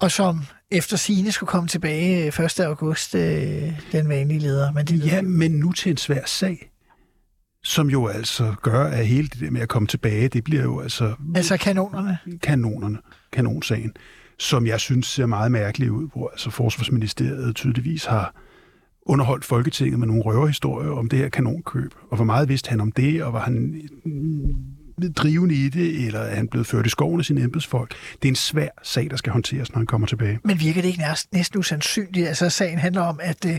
Og 0.00 0.10
som 0.10 0.40
efter 0.70 0.96
sine 0.96 1.32
skulle 1.32 1.48
komme 1.48 1.68
tilbage 1.68 2.26
øh, 2.40 2.44
1. 2.44 2.60
august, 2.60 3.14
øh, 3.14 3.22
den 3.92 4.08
vanlige 4.08 4.40
leder. 4.40 4.72
Men 4.72 4.86
det 4.86 5.06
Ja, 5.06 5.22
men 5.22 5.50
nu 5.50 5.72
til 5.72 5.90
en 5.90 5.96
svær 5.96 6.22
sag, 6.26 6.68
som 7.64 7.90
jo 7.90 8.06
altså 8.06 8.54
gør, 8.62 8.84
at 8.84 9.06
hele 9.06 9.28
det 9.28 9.40
der 9.40 9.50
med 9.50 9.60
at 9.60 9.68
komme 9.68 9.88
tilbage, 9.88 10.28
det 10.28 10.44
bliver 10.44 10.62
jo 10.62 10.80
altså 10.80 11.14
Altså 11.36 11.56
kanonerne. 11.56 12.18
kanonerne, 12.42 12.98
kanonsagen, 13.32 13.92
som 14.38 14.66
jeg 14.66 14.80
synes 14.80 15.06
ser 15.06 15.26
meget 15.26 15.52
mærkelig 15.52 15.90
ud, 15.92 16.08
hvor 16.12 16.28
altså 16.30 16.50
Forsvarsministeriet 16.50 17.56
tydeligvis 17.56 18.04
har 18.04 18.34
underholdt 19.06 19.44
Folketinget 19.44 19.98
med 19.98 20.06
nogle 20.06 20.22
røverhistorier 20.22 20.90
om 20.90 21.08
det 21.08 21.18
her 21.18 21.28
kanonkøb. 21.28 21.94
Og 22.10 22.16
hvor 22.16 22.24
meget 22.24 22.48
vidste 22.48 22.70
han 22.70 22.80
om 22.80 22.92
det, 22.92 23.22
og 23.24 23.32
var 23.32 23.40
han 23.40 23.88
drivende 25.16 25.54
i 25.54 25.68
det, 25.68 26.06
eller 26.06 26.20
er 26.20 26.34
han 26.34 26.48
blevet 26.48 26.66
ført 26.66 26.86
i 26.86 26.88
skoven 26.88 27.20
af 27.20 27.24
sine 27.24 27.40
embedsfolk? 27.40 27.94
Det 28.22 28.28
er 28.28 28.32
en 28.32 28.36
svær 28.36 28.68
sag, 28.82 29.10
der 29.10 29.16
skal 29.16 29.32
håndteres, 29.32 29.72
når 29.72 29.78
han 29.78 29.86
kommer 29.86 30.06
tilbage. 30.06 30.38
Men 30.44 30.60
virker 30.60 30.80
det 30.82 30.88
ikke 30.88 31.00
næsten, 31.00 31.36
næsten 31.36 31.58
usandsynligt? 31.58 32.28
Altså 32.28 32.50
sagen 32.50 32.78
handler 32.78 33.02
om, 33.02 33.20
at 33.22 33.44
øh, 33.44 33.58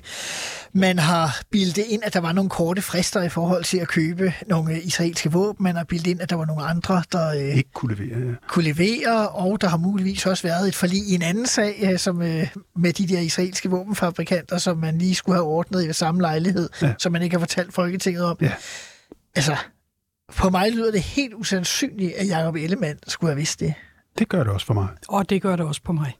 man 0.74 1.00
har 1.00 1.42
bildet 1.52 1.78
ind, 1.90 2.02
at 2.06 2.14
der 2.14 2.20
var 2.20 2.32
nogle 2.32 2.50
korte 2.50 2.82
frister 2.82 3.24
i 3.24 3.30
forhold 3.30 3.64
til 3.64 3.78
at 3.78 3.88
købe 3.88 4.34
nogle 4.48 4.74
øh, 4.74 4.88
israelske 4.88 5.32
våben. 5.32 5.64
Man 5.64 5.76
har 5.76 5.84
bildet 5.84 6.08
ind, 6.08 6.22
at 6.22 6.30
der 6.30 6.36
var 6.36 6.46
nogle 6.46 6.64
andre, 6.64 7.04
der 7.12 7.30
øh, 7.30 7.58
Ikke 7.58 7.72
kunne 7.74 7.96
levere, 7.96 8.20
ja. 8.20 8.34
kunne 8.48 8.66
levere, 8.66 9.30
og 9.30 9.62
der 9.62 9.68
har 9.68 9.78
muligvis 9.78 10.26
også 10.26 10.44
været 10.44 10.68
et 10.68 10.76
forlig 10.76 11.10
i 11.10 11.16
en 11.16 11.22
anden 11.22 11.48
sag 11.48 11.90
øh, 11.92 12.00
som, 12.00 12.22
øh, 12.22 12.48
med 12.76 12.94
de 12.94 13.08
der 13.08 13.20
israelske 13.20 13.70
våbenfabrikanter, 13.70 14.58
som 14.58 14.78
man 14.78 14.98
lige 14.98 15.16
skulle 15.16 15.36
have 15.36 15.46
ordnet 15.46 15.90
i 15.90 15.94
samme 15.94 16.22
lejlighed. 16.22 16.70
Ja. 16.82 16.94
som 17.00 17.12
man 17.12 17.22
ikke 17.22 17.34
har 17.36 17.40
fortalt 17.40 17.74
Folketinget 17.74 18.24
om. 18.26 18.38
Ja. 18.42 18.52
Altså, 19.36 19.56
på 20.38 20.50
mig 20.50 20.72
lyder 20.72 20.92
det 20.92 21.02
helt 21.02 21.34
usandsynligt, 21.34 22.14
at 22.14 22.28
Jacob 22.28 22.56
Ellemann 22.56 23.00
skulle 23.08 23.32
have 23.32 23.38
vidst 23.38 23.60
det. 23.60 23.74
Det 24.20 24.30
gør 24.30 24.44
det 24.44 24.54
også 24.54 24.66
for 24.66 24.74
mig. 24.74 24.88
Og 25.08 25.30
det 25.30 25.42
gør 25.42 25.56
det 25.56 25.66
også 25.66 25.82
på 25.84 25.94
mig. 25.94 26.18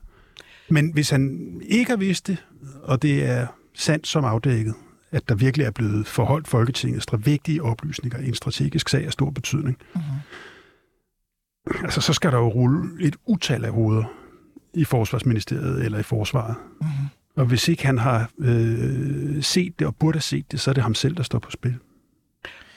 Men 0.68 0.92
hvis 0.92 1.10
han 1.10 1.40
ikke 1.66 1.90
har 1.90 1.96
vidst 1.96 2.26
det, 2.26 2.44
og 2.82 3.02
det 3.02 3.24
er 3.24 3.46
sandt 3.74 4.06
som 4.06 4.24
afdækket, 4.24 4.74
at 5.10 5.28
der 5.28 5.34
virkelig 5.34 5.64
er 5.64 5.70
blevet 5.70 6.06
forholdt 6.06 6.48
Folketingets 6.48 7.06
stra- 7.10 7.16
vigtige 7.16 7.62
oplysninger 7.62 8.18
i 8.18 8.28
en 8.28 8.34
strategisk 8.34 8.88
sag 8.88 9.06
af 9.06 9.12
stor 9.12 9.30
betydning, 9.30 9.76
mm-hmm. 9.94 10.18
altså, 11.84 12.00
så 12.00 12.12
skal 12.12 12.32
der 12.32 12.38
jo 12.38 12.48
rulle 12.48 13.06
et 13.06 13.16
utal 13.26 13.64
af 13.64 13.72
hoveder 13.72 14.04
i 14.74 14.84
Forsvarsministeriet 14.84 15.84
eller 15.84 15.98
i 15.98 16.02
Forsvaret. 16.02 16.56
Mm-hmm. 16.80 17.08
Og 17.36 17.46
hvis 17.46 17.68
ikke 17.68 17.86
han 17.86 17.98
har 17.98 18.30
øh, 18.38 19.42
set 19.42 19.78
det 19.78 19.86
og 19.86 19.96
burde 19.96 20.16
have 20.16 20.22
set 20.22 20.52
det, 20.52 20.60
så 20.60 20.70
er 20.70 20.74
det 20.74 20.82
ham 20.82 20.94
selv, 20.94 21.16
der 21.16 21.22
står 21.22 21.38
på 21.38 21.50
spil. 21.50 21.74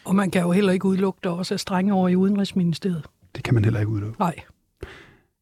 Og 0.07 0.15
man 0.15 0.31
kan 0.31 0.41
jo 0.41 0.51
heller 0.51 0.73
ikke 0.73 0.85
udelukke, 0.85 1.19
der 1.23 1.29
også 1.29 1.53
er 1.53 1.57
strenge 1.57 1.93
over 1.93 2.09
i 2.09 2.15
Udenrigsministeriet. 2.15 3.05
Det 3.35 3.43
kan 3.43 3.53
man 3.53 3.63
heller 3.63 3.79
ikke 3.79 3.91
udelukke. 3.91 4.19
Nej. 4.19 4.35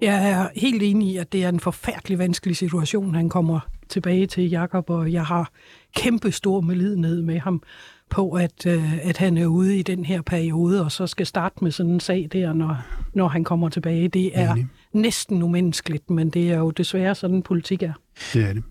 Jeg 0.01 0.29
er 0.29 0.47
helt 0.55 0.83
enig 0.83 1.07
i, 1.07 1.17
at 1.17 1.31
det 1.33 1.43
er 1.43 1.49
en 1.49 1.59
forfærdelig 1.59 2.19
vanskelig 2.19 2.57
situation, 2.57 3.15
han 3.15 3.29
kommer 3.29 3.59
tilbage 3.89 4.27
til, 4.27 4.49
Jakob, 4.49 4.89
og 4.89 5.11
jeg 5.11 5.25
har 5.25 5.51
kæmpe 5.95 6.31
stor 6.31 6.61
medlidenhed 6.61 7.21
med 7.21 7.39
ham 7.39 7.61
på, 8.09 8.31
at, 8.31 8.65
øh, 8.65 9.07
at 9.07 9.17
han 9.17 9.37
er 9.37 9.45
ude 9.45 9.77
i 9.77 9.81
den 9.81 10.05
her 10.05 10.21
periode, 10.21 10.83
og 10.85 10.91
så 10.91 11.07
skal 11.07 11.25
starte 11.25 11.55
med 11.61 11.71
sådan 11.71 11.91
en 11.91 11.99
sag 11.99 12.27
der, 12.31 12.53
når, 12.53 12.77
når 13.13 13.27
han 13.27 13.43
kommer 13.43 13.69
tilbage. 13.69 14.07
Det 14.07 14.31
er 14.39 14.51
Enig. 14.51 14.67
næsten 14.93 15.43
umenneskeligt, 15.43 16.09
men 16.09 16.29
det 16.29 16.51
er 16.51 16.57
jo 16.57 16.71
desværre 16.71 17.15
sådan, 17.15 17.41
politik 17.41 17.83
er. 17.83 17.93
Det 18.33 18.49
er 18.49 18.53
det. 18.53 18.63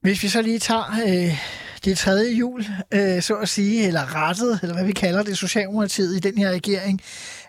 Hvis 0.00 0.22
vi 0.22 0.28
så 0.28 0.42
lige 0.42 0.58
tager 0.58 0.82
øh, 1.08 1.38
det 1.84 1.98
tredje 1.98 2.34
jul, 2.34 2.64
øh, 2.94 3.22
så 3.22 3.34
at 3.34 3.48
sige, 3.48 3.86
eller 3.86 4.14
rettet, 4.14 4.58
eller 4.62 4.74
hvad 4.74 4.84
vi 4.84 4.92
kalder 4.92 5.22
det, 5.22 5.38
Socialdemokratiet 5.38 6.16
i 6.16 6.18
den 6.18 6.38
her 6.38 6.50
regering. 6.50 7.00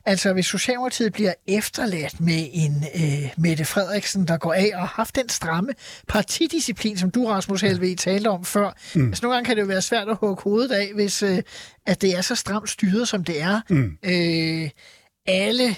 Altså, 0.05 0.33
hvis 0.33 0.45
Socialdemokratiet 0.45 1.13
bliver 1.13 1.33
efterladt 1.47 2.21
med 2.21 2.47
en 2.53 2.83
øh, 2.95 3.29
Mette 3.37 3.65
Frederiksen, 3.65 4.27
der 4.27 4.37
går 4.37 4.53
af 4.53 4.71
og 4.73 4.79
har 4.79 4.93
haft 4.95 5.15
den 5.15 5.29
stramme 5.29 5.73
partidisciplin, 6.07 6.97
som 6.97 7.11
du, 7.11 7.27
Rasmus 7.27 7.61
Helve, 7.61 7.95
talte 7.95 8.27
om 8.27 8.45
før. 8.45 8.77
Mm. 8.95 9.07
Altså, 9.07 9.25
nogle 9.25 9.35
gange 9.35 9.45
kan 9.47 9.55
det 9.55 9.61
jo 9.61 9.67
være 9.67 9.81
svært 9.81 10.09
at 10.09 10.17
hugge 10.19 10.43
hovedet 10.43 10.71
af, 10.71 10.91
hvis 10.95 11.23
øh, 11.23 11.37
at 11.85 12.01
det 12.01 12.17
er 12.17 12.21
så 12.21 12.35
stramt 12.35 12.69
styret, 12.69 13.07
som 13.07 13.23
det 13.23 13.41
er. 13.41 13.61
Mm. 13.69 13.97
Øh, 14.05 14.69
alle 15.27 15.75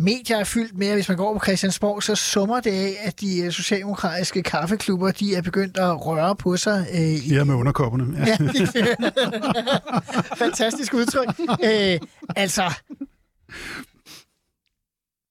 medier 0.00 0.36
er 0.36 0.44
fyldt 0.44 0.78
med, 0.78 0.86
at 0.86 0.94
hvis 0.94 1.08
man 1.08 1.16
går 1.16 1.32
på 1.38 1.44
Christiansborg, 1.44 2.02
så 2.02 2.14
summer 2.14 2.60
det 2.60 2.70
af, 2.70 2.96
at 3.02 3.20
de 3.20 3.40
øh, 3.40 3.52
socialdemokratiske 3.52 4.42
kaffeklubber, 4.42 5.10
de 5.10 5.34
er 5.34 5.42
begyndt 5.42 5.78
at 5.78 6.06
røre 6.06 6.36
på 6.36 6.56
sig. 6.56 6.86
Øh, 6.92 7.00
i, 7.00 7.34
Ja, 7.34 7.44
med 7.44 7.54
underkopperne. 7.54 8.26
Ja. 8.26 8.36
fantastisk 10.44 10.94
udtryk. 10.94 11.28
Øh, 11.64 11.98
altså, 12.36 12.72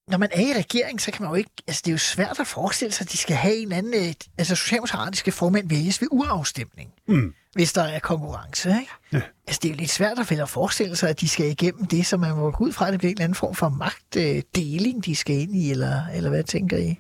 når 0.08 0.17
man 0.17 0.29
er 0.32 0.41
i 0.41 0.53
regering, 0.53 1.01
så 1.01 1.12
kan 1.12 1.21
man 1.23 1.32
jo 1.32 1.36
ikke... 1.36 1.51
Altså, 1.67 1.82
det 1.86 1.91
er 1.91 1.93
jo 1.93 1.97
svært 1.97 2.39
at 2.39 2.47
forestille 2.47 2.91
sig, 2.91 3.05
at 3.05 3.12
de 3.12 3.17
skal 3.17 3.36
have 3.36 3.55
en 3.55 3.71
anden... 3.71 3.93
Øh, 3.93 4.13
altså, 4.38 4.55
socialdemokratiske 4.55 5.32
formænd 5.32 5.69
vælges 5.69 6.01
ved 6.01 6.08
urafstemning, 6.12 6.89
Mm. 7.08 7.34
Hvis 7.53 7.73
der 7.73 7.83
er 7.83 7.99
konkurrence, 7.99 8.69
ikke? 8.69 8.91
Ja. 9.13 9.21
Altså, 9.47 9.59
det 9.63 9.69
er 9.69 9.73
jo 9.73 9.77
lidt 9.77 9.89
svært 9.89 10.19
at 10.19 10.31
vel 10.31 10.39
at 10.39 10.49
forestille 10.49 10.95
sig, 10.95 11.09
at 11.09 11.21
de 11.21 11.29
skal 11.29 11.45
igennem 11.45 11.85
det, 11.85 12.05
som 12.05 12.19
man 12.19 12.35
må 12.35 12.51
gå 12.51 12.63
ud 12.63 12.71
fra, 12.71 12.88
at 12.88 12.91
det 12.91 12.99
bliver 12.99 13.12
en 13.12 13.15
eller 13.17 13.23
anden 13.23 13.35
form 13.35 13.55
for 13.55 13.69
magtdeling, 13.69 15.05
de 15.05 15.15
skal 15.15 15.35
ind 15.35 15.55
i, 15.55 15.71
eller, 15.71 16.01
eller 16.13 16.29
hvad 16.29 16.43
tænker 16.43 16.77
I? 16.77 16.99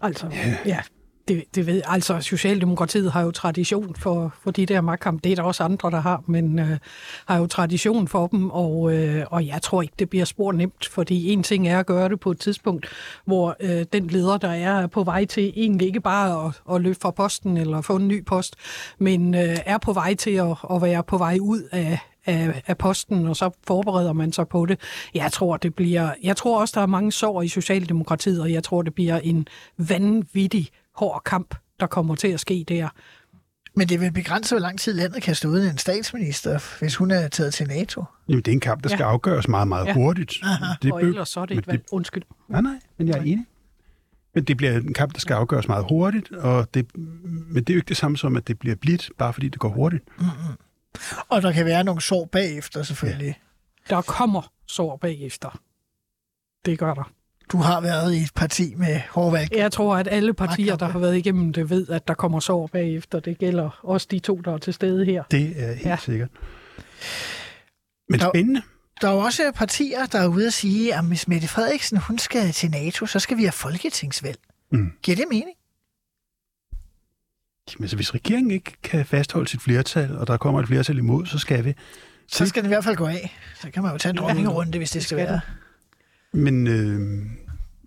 Altså, 0.00 0.26
ja, 0.32 0.56
ja 0.66 0.80
det, 1.28 1.44
det 1.54 1.66
ved, 1.66 1.82
altså 1.86 2.20
Socialdemokratiet 2.20 3.12
har 3.12 3.22
jo 3.22 3.30
tradition 3.30 3.94
for, 3.94 4.34
for 4.42 4.50
de 4.50 4.66
der 4.66 4.80
magtkamp. 4.80 5.24
Det 5.24 5.32
er 5.32 5.36
der 5.36 5.42
også 5.42 5.64
andre, 5.64 5.90
der 5.90 6.00
har, 6.00 6.22
men 6.26 6.58
øh, 6.58 6.78
har 7.26 7.38
jo 7.38 7.46
tradition 7.46 8.08
for 8.08 8.26
dem, 8.26 8.50
og, 8.50 8.92
øh, 8.94 9.24
og 9.30 9.46
jeg 9.46 9.62
tror 9.62 9.82
ikke, 9.82 9.94
det 9.98 10.10
bliver 10.10 10.24
spor 10.24 10.52
nemt, 10.52 10.86
fordi 10.86 11.30
en 11.32 11.42
ting 11.42 11.68
er 11.68 11.78
at 11.78 11.86
gøre 11.86 12.08
det 12.08 12.20
på 12.20 12.30
et 12.30 12.40
tidspunkt, 12.40 12.86
hvor 13.24 13.56
øh, 13.60 13.84
den 13.92 14.06
leder, 14.06 14.38
der 14.38 14.50
er, 14.50 14.86
på 14.86 15.04
vej 15.04 15.24
til 15.24 15.52
egentlig 15.56 15.86
ikke 15.86 16.00
bare 16.00 16.46
at, 16.46 16.74
at 16.74 16.80
løbe 16.80 16.98
fra 17.02 17.10
posten 17.10 17.56
eller 17.56 17.80
få 17.80 17.96
en 17.96 18.08
ny 18.08 18.24
post, 18.24 18.56
men 18.98 19.34
øh, 19.34 19.56
er 19.66 19.78
på 19.78 19.92
vej 19.92 20.14
til 20.14 20.30
at, 20.30 20.56
at 20.70 20.82
være 20.82 21.02
på 21.02 21.18
vej 21.18 21.38
ud 21.40 21.62
af, 21.72 21.98
af, 22.26 22.62
af 22.66 22.78
posten, 22.78 23.26
og 23.26 23.36
så 23.36 23.50
forbereder 23.66 24.12
man 24.12 24.32
sig 24.32 24.48
på 24.48 24.66
det. 24.66 24.80
Jeg 25.14 25.32
tror, 25.32 25.56
det 25.56 25.74
bliver, 25.74 26.10
jeg 26.22 26.36
tror 26.36 26.60
også, 26.60 26.72
der 26.76 26.82
er 26.82 26.86
mange 26.86 27.12
sår 27.12 27.42
i 27.42 27.48
Socialdemokratiet, 27.48 28.40
og 28.40 28.52
jeg 28.52 28.64
tror, 28.64 28.82
det 28.82 28.94
bliver 28.94 29.18
en 29.18 29.48
vanvittig 29.78 30.70
hård 30.94 31.22
kamp, 31.24 31.54
der 31.80 31.86
kommer 31.86 32.14
til 32.14 32.28
at 32.28 32.40
ske 32.40 32.64
der. 32.68 32.88
Men 33.76 33.88
det 33.88 34.00
vil 34.00 34.12
begrænse, 34.12 34.54
hvor 34.54 34.60
lang 34.60 34.78
tid 34.80 34.92
landet 34.92 35.22
kan 35.22 35.34
stå 35.34 35.48
uden 35.48 35.70
en 35.70 35.78
statsminister, 35.78 36.78
hvis 36.78 36.96
hun 36.96 37.10
er 37.10 37.28
taget 37.28 37.54
til 37.54 37.66
NATO. 37.68 38.04
Jamen, 38.28 38.42
det 38.42 38.48
er 38.50 38.52
en 38.52 38.60
kamp, 38.60 38.82
der 38.82 38.88
skal 38.88 39.02
Ja. 39.02 39.08
afgøres 39.10 39.48
meget, 39.48 39.68
meget 39.68 39.86
Ja. 39.86 39.94
hurtigt. 39.94 40.32
Det 40.82 40.92
og 40.92 41.02
ellers 41.02 41.28
så 41.28 41.40
er 41.40 41.46
det 41.46 41.58
et 41.58 41.66
valg. 41.66 41.84
Undskyld. 41.92 42.22
Nej, 42.48 42.60
nej, 42.60 42.78
men 42.98 43.08
jeg 43.08 43.18
er 43.18 43.22
enig. 43.22 43.46
Men 44.34 44.44
det 44.44 44.56
bliver 44.56 44.76
en 44.76 44.92
kamp, 44.94 45.12
der 45.14 45.20
skal 45.20 45.34
afgøres 45.34 45.68
meget 45.68 45.84
hurtigt, 45.88 46.32
og 46.32 46.74
det, 46.74 46.96
men 46.96 47.54
det 47.64 47.70
er 47.70 47.74
jo 47.74 47.78
ikke 47.78 47.88
det 47.88 47.96
samme 47.96 48.16
som, 48.16 48.36
at 48.36 48.48
det 48.48 48.58
bliver 48.58 48.76
blidt, 48.76 49.10
bare 49.18 49.32
fordi 49.32 49.48
det 49.48 49.58
går 49.60 49.68
hurtigt. 49.68 50.04
Og 51.28 51.42
der 51.42 51.52
kan 51.52 51.64
være 51.66 51.84
nogle 51.84 52.00
sår 52.00 52.24
bagefter, 52.24 52.82
selvfølgelig. 52.82 53.40
Der 53.90 54.02
kommer 54.02 54.52
sår 54.66 54.96
bagefter. 54.96 55.60
Det 56.64 56.78
gør 56.78 56.94
der. 56.94 57.10
Du 57.52 57.58
har 57.58 57.80
været 57.80 58.14
i 58.14 58.18
et 58.22 58.34
parti 58.34 58.74
med 58.76 59.00
hårdvalg. 59.10 59.52
Jeg 59.56 59.72
tror, 59.72 59.96
at 59.96 60.08
alle 60.10 60.34
partier, 60.34 60.76
der 60.76 60.86
har 60.86 60.98
været 60.98 61.16
igennem 61.16 61.52
det, 61.52 61.70
ved, 61.70 61.88
at 61.88 62.08
der 62.08 62.14
kommer 62.14 62.40
sår 62.40 62.66
bagefter. 62.66 63.20
Det 63.20 63.38
gælder 63.38 63.80
også 63.82 64.06
de 64.10 64.18
to, 64.18 64.36
der 64.40 64.52
er 64.54 64.58
til 64.58 64.74
stede 64.74 65.04
her. 65.04 65.22
Det 65.30 65.52
er 65.56 65.72
helt 65.72 65.86
Ja. 65.86 65.96
sikkert. 65.96 66.28
Men 68.08 68.20
Der- 68.20 68.30
spændende. 68.30 68.62
Der 69.00 69.08
er 69.08 69.12
jo 69.12 69.18
også 69.18 69.52
partier, 69.54 70.06
der 70.06 70.18
er 70.18 70.26
ude 70.26 70.46
at 70.46 70.52
sige, 70.52 70.94
at 70.94 71.04
hvis 71.06 71.28
Mette 71.28 71.48
Frederiksen 71.48 71.96
hun 71.98 72.18
skal 72.18 72.52
til 72.52 72.70
NATO, 72.70 73.06
så 73.06 73.18
skal 73.18 73.36
vi 73.36 73.42
have 73.42 73.52
folketingsvalg. 73.52 74.38
Mm. 74.72 74.92
Giver 75.02 75.16
det 75.16 75.24
mening? 75.30 75.56
Men 77.78 77.88
så 77.88 77.96
hvis 77.96 78.14
regeringen 78.14 78.50
ikke 78.50 78.72
kan 78.82 79.06
fastholde 79.06 79.48
sit 79.48 79.62
flertal, 79.62 80.16
og 80.18 80.26
der 80.26 80.36
kommer 80.36 80.60
et 80.60 80.66
flertal 80.68 80.98
imod, 80.98 81.26
så 81.26 81.38
skal 81.38 81.64
vi. 81.64 81.74
Så 82.28 82.46
skal 82.46 82.62
den 82.62 82.70
i 82.70 82.72
hvert 82.74 82.84
fald 82.84 82.96
gå 82.96 83.06
af. 83.06 83.38
Så 83.60 83.70
kan 83.70 83.82
man 83.82 83.92
jo 83.92 83.98
tage 83.98 84.10
en 84.10 84.16
dronningerunde, 84.16 84.78
hvis 84.78 84.90
det 84.90 85.02
skal 85.02 85.16
skal 85.18 85.28
være. 85.28 85.40
Men 86.34 86.66
øh, 86.66 87.22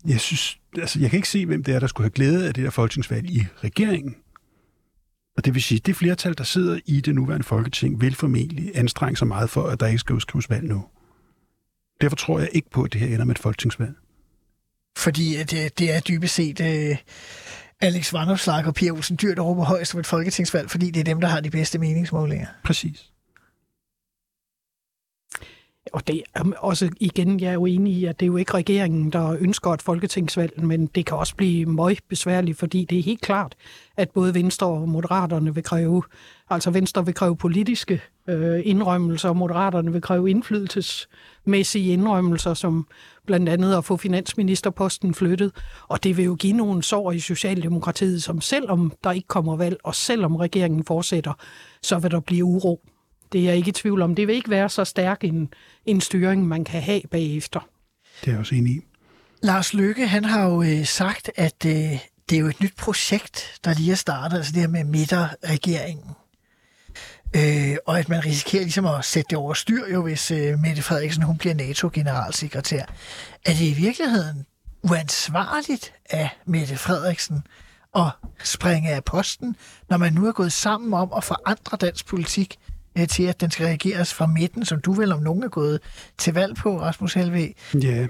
jeg 0.05 0.19
synes, 0.19 0.59
altså 0.77 0.99
jeg 0.99 1.09
kan 1.09 1.17
ikke 1.17 1.29
se, 1.29 1.45
hvem 1.45 1.63
det 1.63 1.75
er, 1.75 1.79
der 1.79 1.87
skulle 1.87 2.05
have 2.05 2.13
glæde 2.13 2.47
af 2.47 2.53
det 2.53 2.63
der 2.63 2.69
folketingsvalg 2.69 3.29
i 3.29 3.45
regeringen. 3.63 4.15
Og 5.37 5.45
det 5.45 5.53
vil 5.53 5.63
sige, 5.63 5.79
det 5.79 5.95
flertal, 5.95 6.37
der 6.37 6.43
sidder 6.43 6.79
i 6.85 7.01
det 7.01 7.15
nuværende 7.15 7.43
folketing, 7.43 8.01
vil 8.01 8.15
formentlig 8.15 8.71
anstrenge 8.75 9.17
sig 9.17 9.27
meget 9.27 9.49
for, 9.49 9.63
at 9.67 9.79
der 9.79 9.87
ikke 9.87 9.99
skal 9.99 10.15
udskrives 10.15 10.49
valg 10.49 10.63
nu. 10.63 10.85
Derfor 12.01 12.15
tror 12.15 12.39
jeg 12.39 12.49
ikke 12.51 12.69
på, 12.69 12.83
at 12.83 12.93
det 12.93 13.01
her 13.01 13.07
ender 13.07 13.25
med 13.25 13.35
et 13.35 13.39
folketingsvalg. 13.39 13.93
Fordi 14.97 15.35
at 15.35 15.51
det, 15.51 15.79
det 15.79 15.95
er 15.95 15.99
dybest 15.99 16.35
set 16.35 16.59
uh, 16.59 16.97
Alex 17.81 18.13
Vanopslag 18.13 18.65
og 18.65 18.73
Pia 18.73 18.91
Olsen 18.91 19.17
Dyr, 19.21 19.35
der 19.35 19.41
råber 19.41 19.63
højst 19.63 19.93
om 19.93 19.99
et 19.99 20.05
folketingsvalg, 20.05 20.69
fordi 20.69 20.91
det 20.91 20.99
er 20.99 21.03
dem, 21.03 21.21
der 21.21 21.27
har 21.27 21.39
de 21.39 21.49
bedste 21.49 21.79
meningsmålinger. 21.79 22.47
Præcis. 22.63 23.11
Og 25.93 26.07
det 26.07 26.23
er 26.35 26.43
også 26.57 26.89
igen, 26.99 27.39
jeg 27.39 27.49
er 27.49 27.53
jo 27.53 27.65
enig 27.65 27.93
i, 27.93 28.05
at 28.05 28.19
det 28.19 28.25
er 28.25 28.27
jo 28.27 28.37
ikke 28.37 28.53
regeringen, 28.53 29.09
der 29.09 29.37
ønsker 29.39 29.71
et 29.71 29.81
folketingsvalg, 29.81 30.63
men 30.63 30.85
det 30.85 31.05
kan 31.05 31.17
også 31.17 31.35
blive 31.35 31.65
meget 31.65 31.99
besværligt, 32.09 32.57
fordi 32.57 32.85
det 32.89 32.99
er 32.99 33.03
helt 33.03 33.21
klart, 33.21 33.55
at 33.97 34.09
både 34.09 34.33
Venstre 34.33 34.67
og 34.67 34.89
Moderaterne 34.89 35.55
vil 35.55 35.63
kræve, 35.63 36.03
altså 36.49 36.71
Venstre 36.71 37.05
vil 37.05 37.13
kræve 37.13 37.37
politiske 37.37 38.01
øh, 38.27 38.61
indrømmelser, 38.63 39.29
og 39.29 39.37
Moderaterne 39.37 39.91
vil 39.91 40.01
kræve 40.01 40.29
indflydelsesmæssige 40.29 41.93
indrømmelser, 41.93 42.53
som 42.53 42.87
blandt 43.25 43.49
andet 43.49 43.75
at 43.75 43.85
få 43.85 43.97
finansministerposten 43.97 45.13
flyttet. 45.13 45.51
Og 45.87 46.03
det 46.03 46.17
vil 46.17 46.25
jo 46.25 46.35
give 46.35 46.53
nogle 46.53 46.83
sår 46.83 47.11
i 47.11 47.19
Socialdemokratiet, 47.19 48.23
som 48.23 48.41
selvom 48.41 48.93
der 49.03 49.11
ikke 49.11 49.27
kommer 49.27 49.55
valg, 49.55 49.77
og 49.83 49.95
selvom 49.95 50.35
regeringen 50.35 50.83
fortsætter, 50.83 51.33
så 51.81 51.99
vil 51.99 52.11
der 52.11 52.19
blive 52.19 52.45
uro. 52.45 52.81
Det 53.31 53.41
er 53.41 53.45
jeg 53.45 53.55
ikke 53.55 53.69
i 53.69 53.71
tvivl 53.71 54.01
om. 54.01 54.15
Det 54.15 54.27
vil 54.27 54.35
ikke 54.35 54.49
være 54.49 54.69
så 54.69 54.85
stærk 54.85 55.23
en, 55.23 55.53
en 55.85 56.01
styring, 56.01 56.47
man 56.47 56.63
kan 56.63 56.81
have 56.81 57.01
bagefter. 57.11 57.59
Det 58.21 58.27
er 58.27 58.31
jeg 58.31 58.39
også 58.39 58.55
enig 58.55 58.75
i. 58.75 58.81
Lars 59.43 59.73
Løkke, 59.73 60.07
han 60.07 60.25
har 60.25 60.45
jo 60.45 60.61
øh, 60.63 60.85
sagt, 60.85 61.31
at 61.35 61.65
øh, 61.65 61.71
det 62.29 62.35
er 62.35 62.39
jo 62.39 62.47
et 62.47 62.61
nyt 62.61 62.75
projekt, 62.75 63.59
der 63.63 63.73
lige 63.73 63.91
er 63.91 63.95
startet, 63.95 64.37
altså 64.37 64.51
det 64.51 64.61
her 64.61 64.67
med 64.67 64.83
midterregeringen. 64.83 66.09
Øh, 67.35 67.77
og 67.85 67.99
at 67.99 68.09
man 68.09 68.25
risikerer 68.25 68.63
ligesom 68.63 68.85
at 68.85 69.05
sætte 69.05 69.29
det 69.29 69.37
over 69.37 69.53
styr, 69.53 69.87
jo, 69.93 70.03
hvis 70.03 70.31
øh, 70.31 70.59
Mette 70.59 70.81
Frederiksen 70.81 71.23
hun 71.23 71.37
bliver 71.37 71.53
NATO-generalsekretær. 71.53 72.85
Er 73.45 73.53
det 73.53 73.61
i 73.61 73.73
virkeligheden 73.73 74.45
uansvarligt 74.81 75.93
af 76.09 76.29
Mette 76.45 76.77
Frederiksen 76.77 77.43
at 77.95 78.11
springe 78.43 78.89
af 78.89 79.03
posten, 79.03 79.55
når 79.89 79.97
man 79.97 80.13
nu 80.13 80.27
er 80.27 80.31
gået 80.31 80.53
sammen 80.53 80.93
om 80.93 81.13
at 81.17 81.23
forandre 81.23 81.77
dansk 81.77 82.05
politik 82.05 82.57
øh, 82.99 83.07
til, 83.07 83.23
at 83.23 83.41
den 83.41 83.51
skal 83.51 83.65
reageres 83.65 84.13
fra 84.13 84.27
midten, 84.27 84.65
som 84.65 84.81
du 84.81 84.93
vel 84.93 85.11
om 85.11 85.23
nogen 85.23 85.43
er 85.43 85.49
gået 85.49 85.79
til 86.17 86.33
valg 86.33 86.55
på, 86.55 86.81
Rasmus 86.81 87.13
Helve? 87.13 87.53
Ja, 87.83 88.07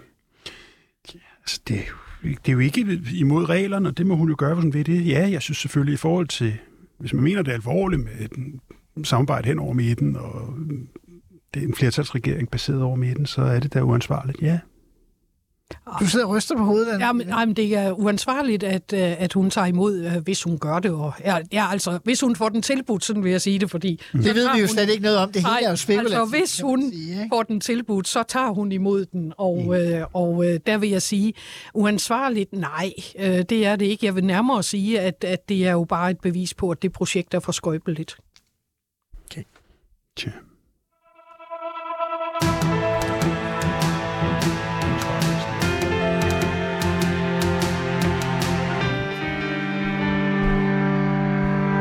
altså 1.42 1.62
det, 1.68 1.86
det 2.24 2.50
er 2.50 2.52
jo 2.52 2.60
ikke 2.60 3.02
imod 3.14 3.50
reglerne, 3.50 3.90
og 3.90 3.98
det 3.98 4.06
må 4.06 4.16
hun 4.16 4.30
jo 4.30 4.36
gøre, 4.38 4.56
hvis 4.56 4.64
hun 4.64 4.74
ved 4.74 4.84
det. 4.84 5.08
Ja, 5.08 5.30
jeg 5.30 5.42
synes 5.42 5.58
selvfølgelig 5.58 5.94
i 5.94 5.98
forhold 5.98 6.28
til, 6.28 6.58
hvis 6.98 7.14
man 7.14 7.24
mener 7.24 7.42
det 7.42 7.52
er 7.52 7.56
alvorligt 7.56 8.04
med 8.04 8.12
et 8.96 9.08
samarbejde 9.08 9.48
hen 9.48 9.60
over 9.60 9.74
midten, 9.74 10.16
og 10.16 10.54
det 11.54 11.64
er 11.64 11.68
en 11.68 11.76
flertalsregering 11.76 12.52
baseret 12.52 12.82
over 12.82 12.96
midten, 12.96 13.26
så 13.26 13.42
er 13.42 13.60
det 13.60 13.74
da 13.74 13.82
uansvarligt, 13.82 14.42
ja. 14.42 14.60
Du 16.00 16.08
sidder 16.08 16.26
og 16.26 16.32
ryster 16.32 16.56
på 16.56 16.64
hovedet. 16.64 17.00
Ja, 17.00 17.14
men, 17.14 17.28
nej, 17.28 17.46
men 17.46 17.56
det 17.56 17.76
er 17.76 17.92
uansvarligt, 17.92 18.64
at, 18.64 18.94
øh, 18.94 19.22
at 19.22 19.34
hun 19.34 19.50
tager 19.50 19.68
imod, 19.68 20.06
øh, 20.06 20.18
hvis 20.24 20.44
hun 20.44 20.60
gør 20.60 20.80
det. 20.80 20.92
Og, 20.92 21.14
ja, 21.26 21.38
ja, 21.52 21.68
altså, 21.72 22.00
hvis 22.04 22.22
hun 22.22 22.36
får 22.36 22.50
den 22.50 22.62
tilbudt, 22.62 23.06
sådan 23.06 23.24
vil 23.24 23.32
jeg 23.32 23.42
sige 23.42 23.60
det, 23.60 23.72
fordi... 23.72 24.02
Det 24.14 24.24
ved 24.24 24.34
vi 24.34 24.60
jo 24.60 24.66
hun, 24.66 24.68
slet 24.68 24.90
ikke 24.90 25.04
noget 25.04 25.18
om. 25.18 25.32
Det 25.32 25.46
hele 25.46 25.66
er 25.66 25.70
jo 25.70 25.76
spekulativt. 25.76 26.22
Altså, 26.22 26.38
hvis 26.38 26.62
hun 26.62 26.92
sige, 26.92 27.30
får 27.34 27.44
den 27.44 27.60
tilbudt, 27.60 28.08
så 28.08 28.24
tager 28.24 28.50
hun 28.50 28.72
imod 28.72 29.06
den. 29.06 29.34
Og, 29.38 29.64
mm. 29.64 29.74
øh, 29.74 30.06
og 30.14 30.46
øh, 30.46 30.60
der 30.66 30.78
vil 30.78 30.90
jeg 30.90 31.02
sige, 31.02 31.34
uansvarligt, 31.74 32.54
nej, 32.54 32.92
øh, 33.20 33.42
det 33.50 33.66
er 33.66 33.76
det 33.76 33.86
ikke. 33.86 34.06
Jeg 34.06 34.16
vil 34.16 34.24
nærmere 34.26 34.64
sige, 34.64 35.00
at, 35.00 35.24
at 35.24 35.50
det 35.50 35.68
er 35.68 35.72
jo 35.72 35.84
bare 35.84 36.12
et 36.12 36.20
bevis 36.20 36.54
på, 36.54 36.70
at 36.70 36.82
det 36.82 36.92
projekt 36.92 37.34
er 37.34 37.40
for 37.40 37.52
skrøbeligt. 37.52 38.18
Tja. 40.18 40.32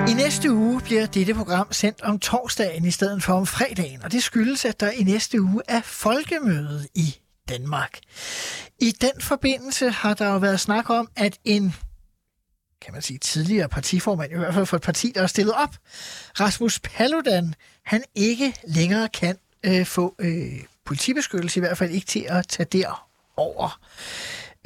I 0.09 0.15
næste 0.15 0.53
uge 0.53 0.81
bliver 0.81 1.07
dette 1.07 1.35
program 1.35 1.73
sendt 1.73 2.03
om 2.03 2.19
torsdagen 2.19 2.85
i 2.85 2.91
stedet 2.91 3.23
for 3.23 3.33
om 3.33 3.47
fredagen, 3.47 4.03
og 4.03 4.13
det 4.13 4.23
skyldes, 4.23 4.65
at 4.65 4.81
der 4.81 4.91
i 4.91 5.03
næste 5.03 5.43
uge 5.43 5.63
er 5.69 5.81
folkemøde 5.81 6.89
i 6.95 7.17
Danmark. 7.49 7.99
I 8.81 8.91
den 8.91 9.21
forbindelse 9.21 9.91
har 9.91 10.15
der 10.15 10.29
jo 10.29 10.39
været 10.39 10.61
snak 10.61 10.91
om, 10.91 11.09
at 11.17 11.39
en 11.45 11.75
kan 12.81 12.93
man 12.93 13.03
sige, 13.03 13.19
tidligere 13.19 13.69
partiformand, 13.69 14.33
i 14.33 14.37
hvert 14.37 14.55
fald 14.55 14.67
for 14.67 14.77
et 14.77 14.83
parti, 14.83 15.13
der 15.15 15.23
er 15.23 15.27
stillet 15.27 15.55
op, 15.55 15.75
Rasmus 16.41 16.79
Paludan, 16.79 17.55
han 17.85 18.05
ikke 18.15 18.55
længere 18.65 19.09
kan 19.09 19.39
øh, 19.65 19.87
få 19.87 20.15
øh, 20.19 20.65
politibeskyttelse, 20.85 21.59
i 21.59 21.61
hvert 21.61 21.79
fald 21.79 21.91
ikke 21.91 22.07
til 22.07 22.27
at 22.29 22.49
tage 22.49 22.67
derover. 22.73 23.81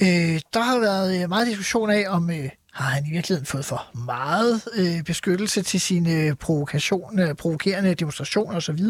Øh, 0.02 0.40
der 0.54 0.60
har 0.60 0.78
været 0.78 1.22
øh, 1.22 1.28
meget 1.28 1.46
diskussion 1.46 1.90
af, 1.90 2.04
om 2.08 2.30
øh, 2.30 2.50
har 2.72 2.84
han 2.84 3.06
i 3.06 3.10
virkeligheden 3.10 3.46
fået 3.46 3.64
for 3.64 3.86
meget 4.06 4.62
øh, 4.74 5.02
beskyttelse 5.02 5.62
til 5.62 5.80
sine 5.80 6.36
provokation, 6.36 7.18
øh, 7.18 7.34
provokerende 7.34 7.94
demonstrationer 7.94 8.56
osv. 8.56 8.84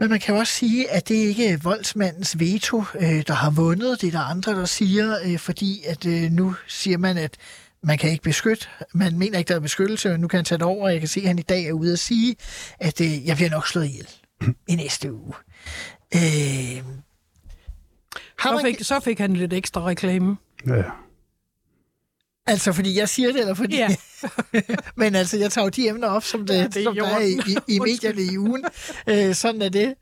Men 0.00 0.10
man 0.10 0.20
kan 0.20 0.34
også 0.34 0.52
sige, 0.52 0.90
at 0.90 1.08
det 1.08 1.14
ikke 1.14 1.48
er 1.48 1.56
voldsmandens 1.56 2.38
veto, 2.38 2.84
øh, 2.94 3.22
der 3.26 3.32
har 3.32 3.50
vundet. 3.50 4.00
Det 4.00 4.06
er 4.06 4.10
der 4.10 4.24
andre, 4.24 4.52
der 4.52 4.64
siger, 4.64 5.16
øh, 5.24 5.38
fordi 5.38 5.82
at 5.86 6.06
øh, 6.06 6.30
nu 6.30 6.54
siger 6.66 6.98
man, 6.98 7.16
at 7.16 7.36
man 7.82 7.98
kan 7.98 8.10
ikke 8.10 8.22
beskytte. 8.22 8.66
Man 8.94 9.18
mener 9.18 9.38
ikke, 9.38 9.48
der 9.48 9.54
er 9.54 9.60
beskyttelse, 9.60 10.12
og 10.12 10.20
nu 10.20 10.28
kan 10.28 10.38
han 10.38 10.44
tage 10.44 10.58
det 10.58 10.66
over. 10.66 10.88
Jeg 10.88 11.00
kan 11.00 11.08
se, 11.08 11.20
at 11.20 11.26
han 11.26 11.38
i 11.38 11.42
dag 11.42 11.64
er 11.64 11.72
ude 11.72 11.92
at 11.92 11.98
sige, 11.98 12.36
at 12.80 13.00
øh, 13.00 13.26
jeg 13.26 13.36
bliver 13.36 13.50
nok 13.50 13.68
slået 13.68 13.86
ihjel 13.86 14.08
i 14.68 14.74
næste 14.74 15.12
uge. 15.12 15.32
Øh, 16.14 16.20
har 18.38 18.50
Så 18.50 18.52
man, 18.52 18.64
fik, 18.64 18.84
så 18.84 19.00
fik 19.00 19.18
han 19.18 19.34
lidt 19.34 19.52
ekstra 19.52 19.84
reklame. 19.84 20.36
Ja. 20.66 20.82
Altså, 22.50 22.72
fordi 22.72 22.98
jeg 22.98 23.08
siger 23.08 23.32
det, 23.32 23.40
eller 23.40 23.54
fordi... 23.54 23.76
Ja. 23.76 23.96
Men 24.96 25.14
altså, 25.14 25.36
jeg 25.36 25.52
tager 25.52 25.64
jo 25.64 25.68
de 25.68 25.88
emner 25.88 26.08
op, 26.08 26.24
som, 26.24 26.46
det, 26.46 26.54
Ja, 26.54 26.66
det 26.66 26.76
er 26.76 26.84
som 26.84 26.94
der 26.94 27.06
er 27.06 27.20
i, 27.20 27.32
i, 27.32 27.74
i 27.74 27.78
medierne 27.88 28.22
i 28.22 28.38
ugen. 28.38 28.64
Øh, 29.06 29.34
sådan 29.34 29.62
er 29.62 29.68
det. 29.68 29.94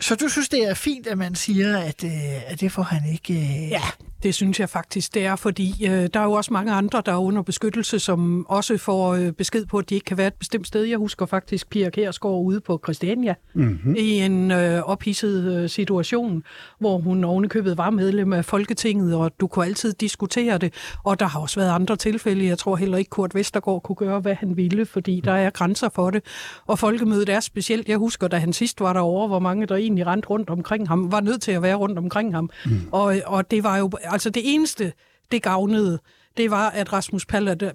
Så 0.00 0.14
du 0.14 0.28
synes, 0.28 0.48
det 0.48 0.68
er 0.68 0.74
fint, 0.74 1.06
at 1.06 1.18
man 1.18 1.34
siger, 1.34 1.78
at, 1.78 2.04
øh, 2.04 2.50
at 2.50 2.60
det 2.60 2.72
får 2.72 2.82
han 2.82 3.12
ikke... 3.12 3.34
Øh... 3.34 3.70
Ja, 3.70 3.82
det 4.24 4.34
synes 4.34 4.60
jeg 4.60 4.68
faktisk, 4.68 5.14
det 5.14 5.26
er, 5.26 5.36
fordi 5.36 5.86
øh, 5.86 6.08
der 6.14 6.20
er 6.20 6.24
jo 6.24 6.32
også 6.32 6.52
mange 6.52 6.72
andre, 6.72 7.02
der 7.06 7.12
er 7.12 7.16
under 7.16 7.42
beskyttelse, 7.42 7.98
som 7.98 8.46
også 8.48 8.78
får 8.78 9.14
øh, 9.14 9.32
besked 9.32 9.66
på, 9.66 9.78
at 9.78 9.90
de 9.90 9.94
ikke 9.94 10.04
kan 10.04 10.18
være 10.18 10.26
et 10.26 10.34
bestemt 10.34 10.66
sted. 10.66 10.84
Jeg 10.84 10.98
husker 10.98 11.26
faktisk 11.26 11.70
Pia 11.70 11.90
Kærsgaard 11.90 12.42
ude 12.44 12.60
på 12.60 12.80
Christiania 12.84 13.34
mm-hmm. 13.54 13.94
i 13.98 14.10
en 14.10 14.50
øh, 14.50 14.82
ophidset 14.82 15.52
øh, 15.52 15.68
situation, 15.68 16.42
hvor 16.78 16.98
hun 16.98 17.24
ovenikøbet 17.24 17.78
var 17.78 17.90
medlem 17.90 18.32
af 18.32 18.44
Folketinget, 18.44 19.14
og 19.14 19.32
du 19.40 19.46
kunne 19.46 19.64
altid 19.64 19.92
diskutere 19.92 20.58
det. 20.58 20.74
Og 21.04 21.20
der 21.20 21.26
har 21.26 21.40
også 21.40 21.60
været 21.60 21.70
andre 21.70 21.96
tilfælde. 21.96 22.46
Jeg 22.46 22.58
tror 22.58 22.76
heller 22.76 22.98
ikke, 22.98 23.10
Kurt 23.10 23.34
Vestergaard 23.34 23.82
kunne 23.82 23.96
gøre, 23.96 24.20
hvad 24.20 24.34
han 24.34 24.56
ville, 24.56 24.86
fordi 24.86 25.20
der 25.24 25.32
er 25.32 25.50
grænser 25.50 25.88
for 25.94 26.10
det. 26.10 26.24
Og 26.66 26.78
folkemødet 26.78 27.28
er 27.28 27.40
specielt. 27.40 27.88
Jeg 27.88 27.98
husker, 27.98 28.28
da 28.28 28.36
han 28.36 28.52
sidst 28.52 28.80
var 28.80 28.92
derovre, 28.92 29.28
hvor 29.28 29.38
mange 29.38 29.66
der 29.66 29.76
egentlig 29.76 30.06
rendte 30.06 30.28
rundt 30.28 30.50
omkring 30.50 30.88
ham, 30.88 31.12
var 31.12 31.20
nødt 31.20 31.42
til 31.42 31.52
at 31.52 31.62
være 31.62 31.74
rundt 31.74 31.98
omkring 31.98 32.34
ham. 32.34 32.50
Mm. 32.66 32.80
Og, 32.92 33.16
og 33.26 33.50
det 33.50 33.64
var 33.64 33.76
jo, 33.76 33.90
altså 34.14 34.30
det 34.30 34.42
eneste, 34.54 34.92
det 35.30 35.42
gavnede, 35.42 35.98
det 36.36 36.50
var, 36.50 36.70
at 36.70 36.92
Rasmus 36.92 37.26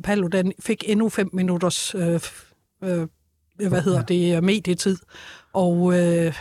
Paludan- 0.07 0.51
fik 0.59 0.83
endnu 0.87 1.09
fem 1.09 1.29
minutters, 1.33 1.95
øh, 1.95 2.19
øh, 2.83 3.07
hvad 3.69 3.81
hedder 3.81 4.01
det, 4.03 4.35
øh, 4.35 4.43
medietid. 4.43 4.97
Og 5.53 5.93
øh, 5.99 6.33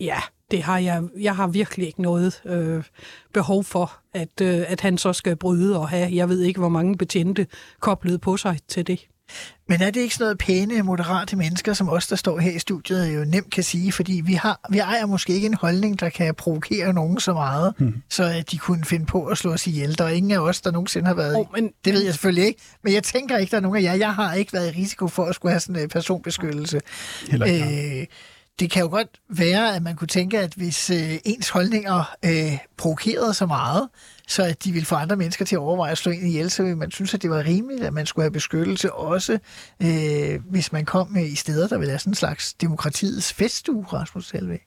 ja, 0.00 0.18
det 0.50 0.62
har 0.62 0.78
jeg, 0.78 1.02
jeg 1.20 1.36
har 1.36 1.46
virkelig 1.46 1.86
ikke 1.86 2.02
noget 2.02 2.42
øh, 2.44 2.84
behov 3.32 3.64
for, 3.64 3.92
at, 4.14 4.40
øh, 4.42 4.64
at 4.68 4.80
han 4.80 4.98
så 4.98 5.12
skal 5.12 5.36
bryde 5.36 5.78
og 5.78 5.88
have, 5.88 6.14
jeg 6.14 6.28
ved 6.28 6.40
ikke, 6.40 6.60
hvor 6.60 6.68
mange 6.68 6.96
betjente 6.96 7.46
koblet 7.80 8.20
på 8.20 8.36
sig 8.36 8.58
til 8.68 8.86
det. 8.86 9.08
Men 9.68 9.82
er 9.82 9.90
det 9.90 10.00
ikke 10.00 10.14
sådan 10.14 10.24
noget 10.24 10.38
pæne, 10.38 10.82
moderate 10.82 11.36
mennesker, 11.36 11.72
som 11.72 11.88
os, 11.88 12.06
der 12.06 12.16
står 12.16 12.38
her 12.38 12.50
i 12.50 12.58
studiet, 12.58 13.14
jo 13.16 13.24
nemt 13.24 13.52
kan 13.52 13.64
sige? 13.64 13.92
Fordi 13.92 14.22
vi, 14.24 14.32
har, 14.34 14.60
vi 14.70 14.78
ejer 14.78 15.06
måske 15.06 15.32
ikke 15.34 15.46
en 15.46 15.54
holdning, 15.54 16.00
der 16.00 16.08
kan 16.08 16.34
provokere 16.34 16.92
nogen 16.92 17.20
så 17.20 17.32
meget, 17.32 17.74
hmm. 17.78 18.02
så 18.10 18.24
at 18.24 18.50
de 18.50 18.58
kunne 18.58 18.84
finde 18.84 19.06
på 19.06 19.26
at 19.26 19.38
slå 19.38 19.52
os 19.52 19.66
ihjel. 19.66 19.98
Der 19.98 20.04
er 20.04 20.08
ingen 20.08 20.32
af 20.32 20.38
os, 20.38 20.60
der 20.60 20.70
nogensinde 20.70 21.06
har 21.06 21.14
været 21.14 21.36
Oh, 21.36 21.42
i. 21.42 21.60
men, 21.60 21.70
Det 21.84 21.92
ved 21.92 22.04
jeg 22.04 22.12
selvfølgelig 22.12 22.46
ikke, 22.46 22.60
men 22.84 22.92
jeg 22.92 23.02
tænker 23.02 23.36
ikke, 23.36 23.50
der 23.50 23.56
er 23.56 23.60
nogen 23.60 23.78
af 23.78 23.82
jer. 23.82 23.94
Jeg 23.94 24.14
har 24.14 24.34
ikke 24.34 24.52
været 24.52 24.74
i 24.76 24.80
risiko 24.80 25.08
for 25.08 25.24
at 25.24 25.34
skulle 25.34 25.52
have 25.52 25.60
sådan 25.60 25.82
en 25.82 25.88
personbeskyttelse. 25.88 26.80
Heller 27.30 27.46
ikke. 27.46 28.00
Øh, 28.00 28.06
det 28.58 28.70
kan 28.70 28.82
jo 28.82 28.88
godt 28.88 29.08
være, 29.28 29.76
at 29.76 29.82
man 29.82 29.96
kunne 29.96 30.08
tænke, 30.08 30.38
at 30.38 30.54
hvis 30.54 30.90
øh, 30.90 31.18
ens 31.24 31.48
holdninger 31.48 32.16
øh, 32.24 32.58
provokerede 32.76 33.34
så 33.34 33.46
meget, 33.46 33.88
så 34.28 34.42
at 34.42 34.64
de 34.64 34.72
ville 34.72 34.86
få 34.86 34.94
andre 34.94 35.16
mennesker 35.16 35.44
til 35.44 35.56
at 35.56 35.60
overveje 35.60 35.92
at 35.92 35.98
slå 35.98 36.12
en 36.12 36.26
ihjel, 36.26 36.50
så 36.50 36.62
ville 36.62 36.78
man 36.78 36.90
synes, 36.90 37.14
at 37.14 37.22
det 37.22 37.30
var 37.30 37.44
rimeligt, 37.44 37.82
at 37.82 37.92
man 37.92 38.06
skulle 38.06 38.24
have 38.24 38.32
beskyttelse 38.32 38.92
også, 38.92 39.38
øh, 39.82 40.40
hvis 40.50 40.72
man 40.72 40.84
kom 40.84 41.16
øh, 41.16 41.32
i 41.32 41.34
steder, 41.34 41.68
der 41.68 41.78
ville 41.78 41.90
være 41.90 41.98
sådan 41.98 42.10
en 42.10 42.14
slags 42.14 42.54
demokratiets 42.54 43.32
feststue, 43.32 43.84
Rasmus 43.84 44.30
Helve. 44.30 44.58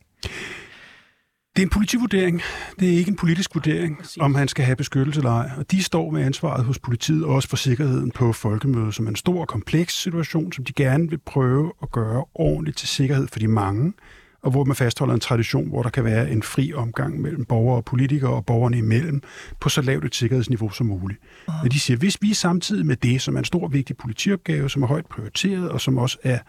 Det 1.58 1.64
er 1.64 1.68
en 1.68 1.70
politivurdering. 1.70 2.42
Det 2.80 2.94
er 2.94 2.98
ikke 2.98 3.10
en 3.10 3.16
politisk 3.16 3.56
vurdering, 3.56 4.02
om 4.20 4.36
han 4.36 4.48
skal 4.48 4.66
have 4.66 4.76
beskyttelse 4.76 5.20
eller 5.20 5.32
ej. 5.32 5.50
Og 5.58 5.72
de 5.72 5.84
står 5.84 6.12
med 6.12 6.24
ansvaret 6.24 6.66
hos 6.66 6.80
politiet, 6.80 7.26
også 7.26 7.50
for 7.50 7.58
sikkerheden 7.58 8.12
på 8.12 8.34
folkemødet, 8.34 8.96
som 8.96 9.06
er 9.06 9.10
en 9.10 9.16
stor 9.16 9.42
og 9.42 9.48
kompleks 9.48 10.02
situation, 10.02 10.52
som 10.52 10.66
de 10.66 10.74
gerne 10.74 11.10
vil 11.10 11.18
prøve 11.26 11.72
at 11.82 11.92
gøre 11.92 12.26
ordentligt 12.34 12.78
til 12.78 12.88
sikkerhed 12.88 13.28
for 13.28 13.40
de 13.40 13.48
mange, 13.48 13.94
og 14.42 14.52
hvor 14.52 14.64
man 14.64 14.76
fastholder 14.76 15.14
en 15.14 15.20
tradition, 15.20 15.70
hvor 15.70 15.84
der 15.84 15.90
kan 15.90 16.04
være 16.04 16.32
en 16.32 16.44
fri 16.44 16.74
omgang 16.74 17.22
mellem 17.22 17.46
borgere 17.46 17.78
og 17.78 17.86
politikere 17.86 18.32
og 18.32 18.46
borgerne 18.46 18.78
imellem, 18.78 19.22
på 19.60 19.70
så 19.70 19.82
lavt 19.82 20.06
et 20.06 20.16
sikkerhedsniveau 20.16 20.70
som 20.70 20.86
muligt. 20.86 21.20
Men 21.64 21.72
de 21.72 21.80
siger, 21.80 21.98
hvis 21.98 22.18
vi 22.22 22.34
samtidig 22.34 22.86
med 22.86 22.96
det, 22.96 23.22
som 23.22 23.36
er 23.36 23.40
en 23.40 23.46
stor 23.46 23.68
vigtig 23.68 23.98
politiopgave, 23.98 24.70
som 24.70 24.84
er 24.84 24.88
højt 24.88 25.06
prioriteret, 25.06 25.70
og 25.70 25.82
som 25.82 25.98
også 25.98 26.18
er 26.24 26.40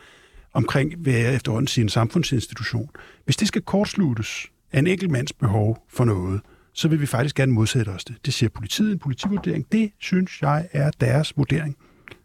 omkring, 0.53 0.95
hvad 0.97 1.13
jeg 1.13 1.35
efterhånden 1.35 1.69
siger 1.69 1.85
en 1.85 1.89
samfundsinstitution, 1.89 2.91
hvis 3.25 3.37
det 3.37 3.49
skal 3.49 3.63
kortsluttes 3.63 4.47
af 4.73 4.79
en 4.79 4.87
enkelt 4.87 5.11
mands 5.11 5.33
behov 5.33 5.85
for 5.89 6.05
noget, 6.05 6.41
så 6.73 6.89
vil 6.89 7.01
vi 7.01 7.07
faktisk 7.07 7.37
gerne 7.37 7.53
modsætte 7.53 7.91
os 7.91 8.05
det. 8.05 8.16
Det 8.25 8.35
siger 8.35 8.51
politiet, 8.51 8.93
en 8.93 8.99
politivurdering. 8.99 9.73
Det 9.73 9.91
synes 9.99 10.43
jeg 10.43 10.69
er 10.73 10.91
deres 11.01 11.37
vurdering. 11.37 11.77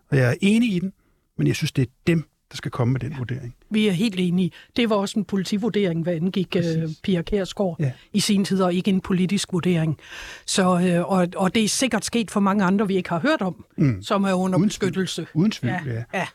Og 0.09 0.17
jeg 0.17 0.29
er 0.29 0.35
enig 0.41 0.75
i 0.75 0.79
den, 0.79 0.93
men 1.37 1.47
jeg 1.47 1.55
synes, 1.55 1.71
det 1.71 1.81
er 1.81 1.91
dem, 2.07 2.27
der 2.51 2.57
skal 2.57 2.71
komme 2.71 2.91
med 2.91 2.99
den 2.99 3.17
vurdering. 3.17 3.55
Vi 3.69 3.87
er 3.87 3.91
helt 3.91 4.19
enige. 4.19 4.51
Det 4.75 4.89
var 4.89 4.95
også 4.95 5.19
en 5.19 5.25
politivurdering, 5.25 6.03
hvad 6.03 6.13
angik 6.13 6.55
uh, 6.57 6.91
Pia 7.03 7.21
Kærsgaard 7.21 7.75
Ja. 7.79 7.85
ja. 7.85 7.91
i 8.13 8.19
sin 8.19 8.45
tid, 8.45 8.61
og 8.61 8.73
ikke 8.73 8.91
en 8.91 9.01
politisk 9.01 9.53
vurdering. 9.53 9.97
Så, 10.45 10.63
uh, 10.63 11.11
og, 11.11 11.27
og 11.35 11.55
det 11.55 11.63
er 11.63 11.67
sikkert 11.67 12.05
sket 12.05 12.31
for 12.31 12.39
mange 12.39 12.63
andre, 12.63 12.87
vi 12.87 12.95
ikke 12.95 13.09
har 13.09 13.19
hørt 13.19 13.41
om, 13.41 13.65
mm. 13.77 14.01
som 14.01 14.23
er 14.23 14.33
under 14.33 14.57
Uden 14.57 14.69
beskyttelse. 14.69 15.27
Uden 15.33 15.51
tvivl, 15.51 15.73
ja. 15.85 15.93
Ja, 15.93 16.03
ja. 16.13 16.27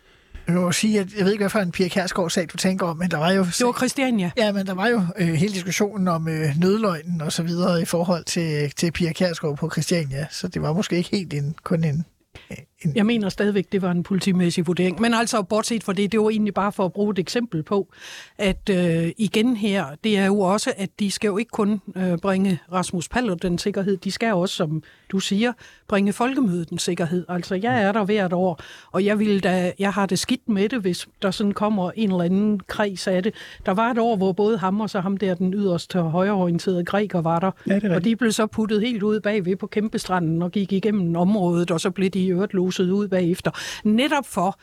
Jeg 0.48 0.56
må 0.56 0.72
sige, 0.72 1.00
at 1.00 1.14
jeg 1.16 1.24
ved 1.24 1.32
ikke, 1.32 1.42
hvad 1.42 1.50
for 1.50 1.58
en 1.58 1.72
Pia 1.72 1.88
Kærsgaard-sag, 1.88 2.46
du 2.52 2.56
tænker 2.56 2.86
om, 2.86 2.96
men 2.96 3.10
der 3.10 3.16
var 3.16 3.32
jo... 3.32 3.44
Det 3.44 3.66
var 3.66 3.72
Christiania. 3.72 4.30
Ja, 4.36 4.52
men 4.52 4.66
der 4.66 4.74
var 4.74 4.86
jo 4.86 5.02
øh, 5.18 5.28
hele 5.28 5.54
diskussionen 5.54 6.08
om 6.08 6.28
øh, 6.28 6.60
nødløgnen 6.60 7.20
og 7.20 7.32
så 7.32 7.42
videre 7.42 7.82
i 7.82 7.84
forhold 7.84 8.24
til, 8.24 8.70
til 8.70 8.92
Pia 8.92 9.12
Kærsgaard 9.12 9.56
på 9.56 9.70
Christiania, 9.70 10.26
så 10.30 10.48
det 10.48 10.62
var 10.62 10.72
måske 10.72 10.96
ikke 10.96 11.10
helt 11.10 11.34
en, 11.34 11.54
kun 11.62 11.84
en... 11.84 12.04
en 12.84 12.96
Jeg 12.96 13.06
mener 13.06 13.28
stadigvæk, 13.28 13.72
det 13.72 13.82
var 13.82 13.90
en 13.90 14.02
politimæssig 14.02 14.66
vurdering. 14.66 15.00
Men 15.00 15.14
altså, 15.14 15.42
bortset 15.42 15.84
fra 15.84 15.92
det, 15.92 16.12
det 16.12 16.20
var 16.20 16.30
egentlig 16.30 16.54
bare 16.54 16.72
for 16.72 16.84
at 16.84 16.92
bruge 16.92 17.10
et 17.12 17.18
eksempel 17.18 17.62
på, 17.62 17.88
at 18.38 18.70
øh, 18.70 19.10
igen 19.18 19.56
her, 19.56 19.86
det 20.04 20.18
er 20.18 20.26
jo 20.26 20.40
også, 20.40 20.72
at 20.76 20.90
de 21.00 21.10
skal 21.10 21.28
jo 21.28 21.38
ikke 21.38 21.50
kun 21.50 21.80
øh, 21.96 22.18
bringe 22.18 22.58
Rasmus 22.72 23.08
Paludan 23.08 23.58
sikkerhed, 23.58 23.96
de 23.96 24.10
skal 24.10 24.34
også, 24.34 24.54
som 24.54 24.82
du 25.10 25.18
siger, 25.18 25.52
bringe 25.88 26.12
folkemødet 26.12 26.70
den 26.70 26.78
sikkerhed. 26.78 27.24
Altså, 27.28 27.54
jeg 27.54 27.82
er 27.82 27.92
der 27.92 28.04
hvert 28.04 28.32
år, 28.32 28.60
og 28.92 29.04
jeg, 29.04 29.18
vil 29.18 29.42
da, 29.42 29.72
jeg 29.78 29.92
har 29.92 30.06
det 30.06 30.18
skidt 30.18 30.48
med 30.48 30.68
det, 30.68 30.80
hvis 30.80 31.08
der 31.22 31.30
sådan 31.30 31.52
kommer 31.52 31.90
en 31.96 32.10
eller 32.10 32.24
anden 32.24 32.60
kreds 32.60 33.06
af 33.06 33.22
det. 33.22 33.34
Der 33.66 33.72
var 33.72 33.90
et 33.90 33.98
år, 33.98 34.16
hvor 34.16 34.32
både 34.32 34.58
ham 34.58 34.80
og 34.80 34.90
så 34.90 35.00
ham 35.00 35.16
der, 35.16 35.34
den 35.34 35.54
yderste 35.54 36.00
højreorienterede 36.00 36.84
græker, 36.84 37.20
var 37.20 37.38
der. 37.38 37.50
Ja, 37.66 37.94
og 37.94 38.04
de 38.04 38.16
blev 38.16 38.32
så 38.32 38.46
puttet 38.46 38.80
helt 38.80 39.02
ud 39.02 39.20
bagved 39.20 39.56
på 39.56 39.66
kæmpestranden 39.66 40.42
og 40.42 40.50
gik 40.50 40.72
igennem 40.72 41.16
området, 41.16 41.70
og 41.70 41.80
så 41.80 41.90
blev 41.90 42.10
de 42.10 42.20
i 42.20 42.30
øvrigt 42.30 42.54
loset 42.68 42.90
ud 42.90 43.08
bagefter. 43.08 43.50
Netop 43.84 44.26
for 44.26 44.58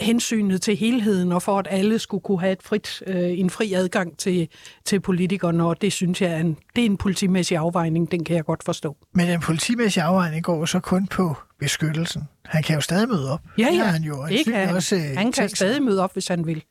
hensynet 0.00 0.62
til 0.62 0.76
helheden, 0.76 1.32
og 1.32 1.42
for 1.42 1.58
at 1.58 1.66
alle 1.70 1.98
skulle 1.98 2.20
kunne 2.20 2.40
have 2.40 2.52
et 2.52 2.62
frit, 2.62 3.02
øh, 3.06 3.38
en 3.38 3.50
fri 3.50 3.72
adgang 3.72 4.18
til, 4.18 4.48
til 4.84 5.00
politikerne, 5.00 5.64
og 5.64 5.82
det 5.82 5.92
synes 5.92 6.22
jeg 6.22 6.30
er 6.30 6.38
en, 6.38 6.56
det 6.76 6.82
er 6.82 6.86
en 6.86 6.96
politimæssig 6.96 7.56
afvejning, 7.56 8.10
den 8.10 8.24
kan 8.24 8.36
jeg 8.36 8.44
godt 8.44 8.64
forstå. 8.64 8.96
Men 9.14 9.28
den 9.28 9.40
politimæssige 9.40 10.04
afvejning 10.04 10.44
går 10.44 10.64
så 10.64 10.80
kun 10.80 11.06
på 11.06 11.36
beskyttelsen. 11.58 12.22
Han 12.44 12.62
kan 12.62 12.74
jo 12.74 12.80
stadig 12.80 13.08
møde 13.08 13.32
op. 13.32 13.40
Ja, 13.58 13.68
ja, 13.72 13.84
han 13.84 14.02
jo 14.02 14.26
det 14.28 14.44
kan 14.44 14.54
han. 14.54 14.76
også, 14.76 14.96
øh, 14.96 15.02
han 15.16 15.32
kan 15.32 15.48
stadig 15.48 15.82
møde 15.82 16.02
op, 16.02 16.12
hvis 16.12 16.28
han 16.28 16.46
vil. 16.46 16.64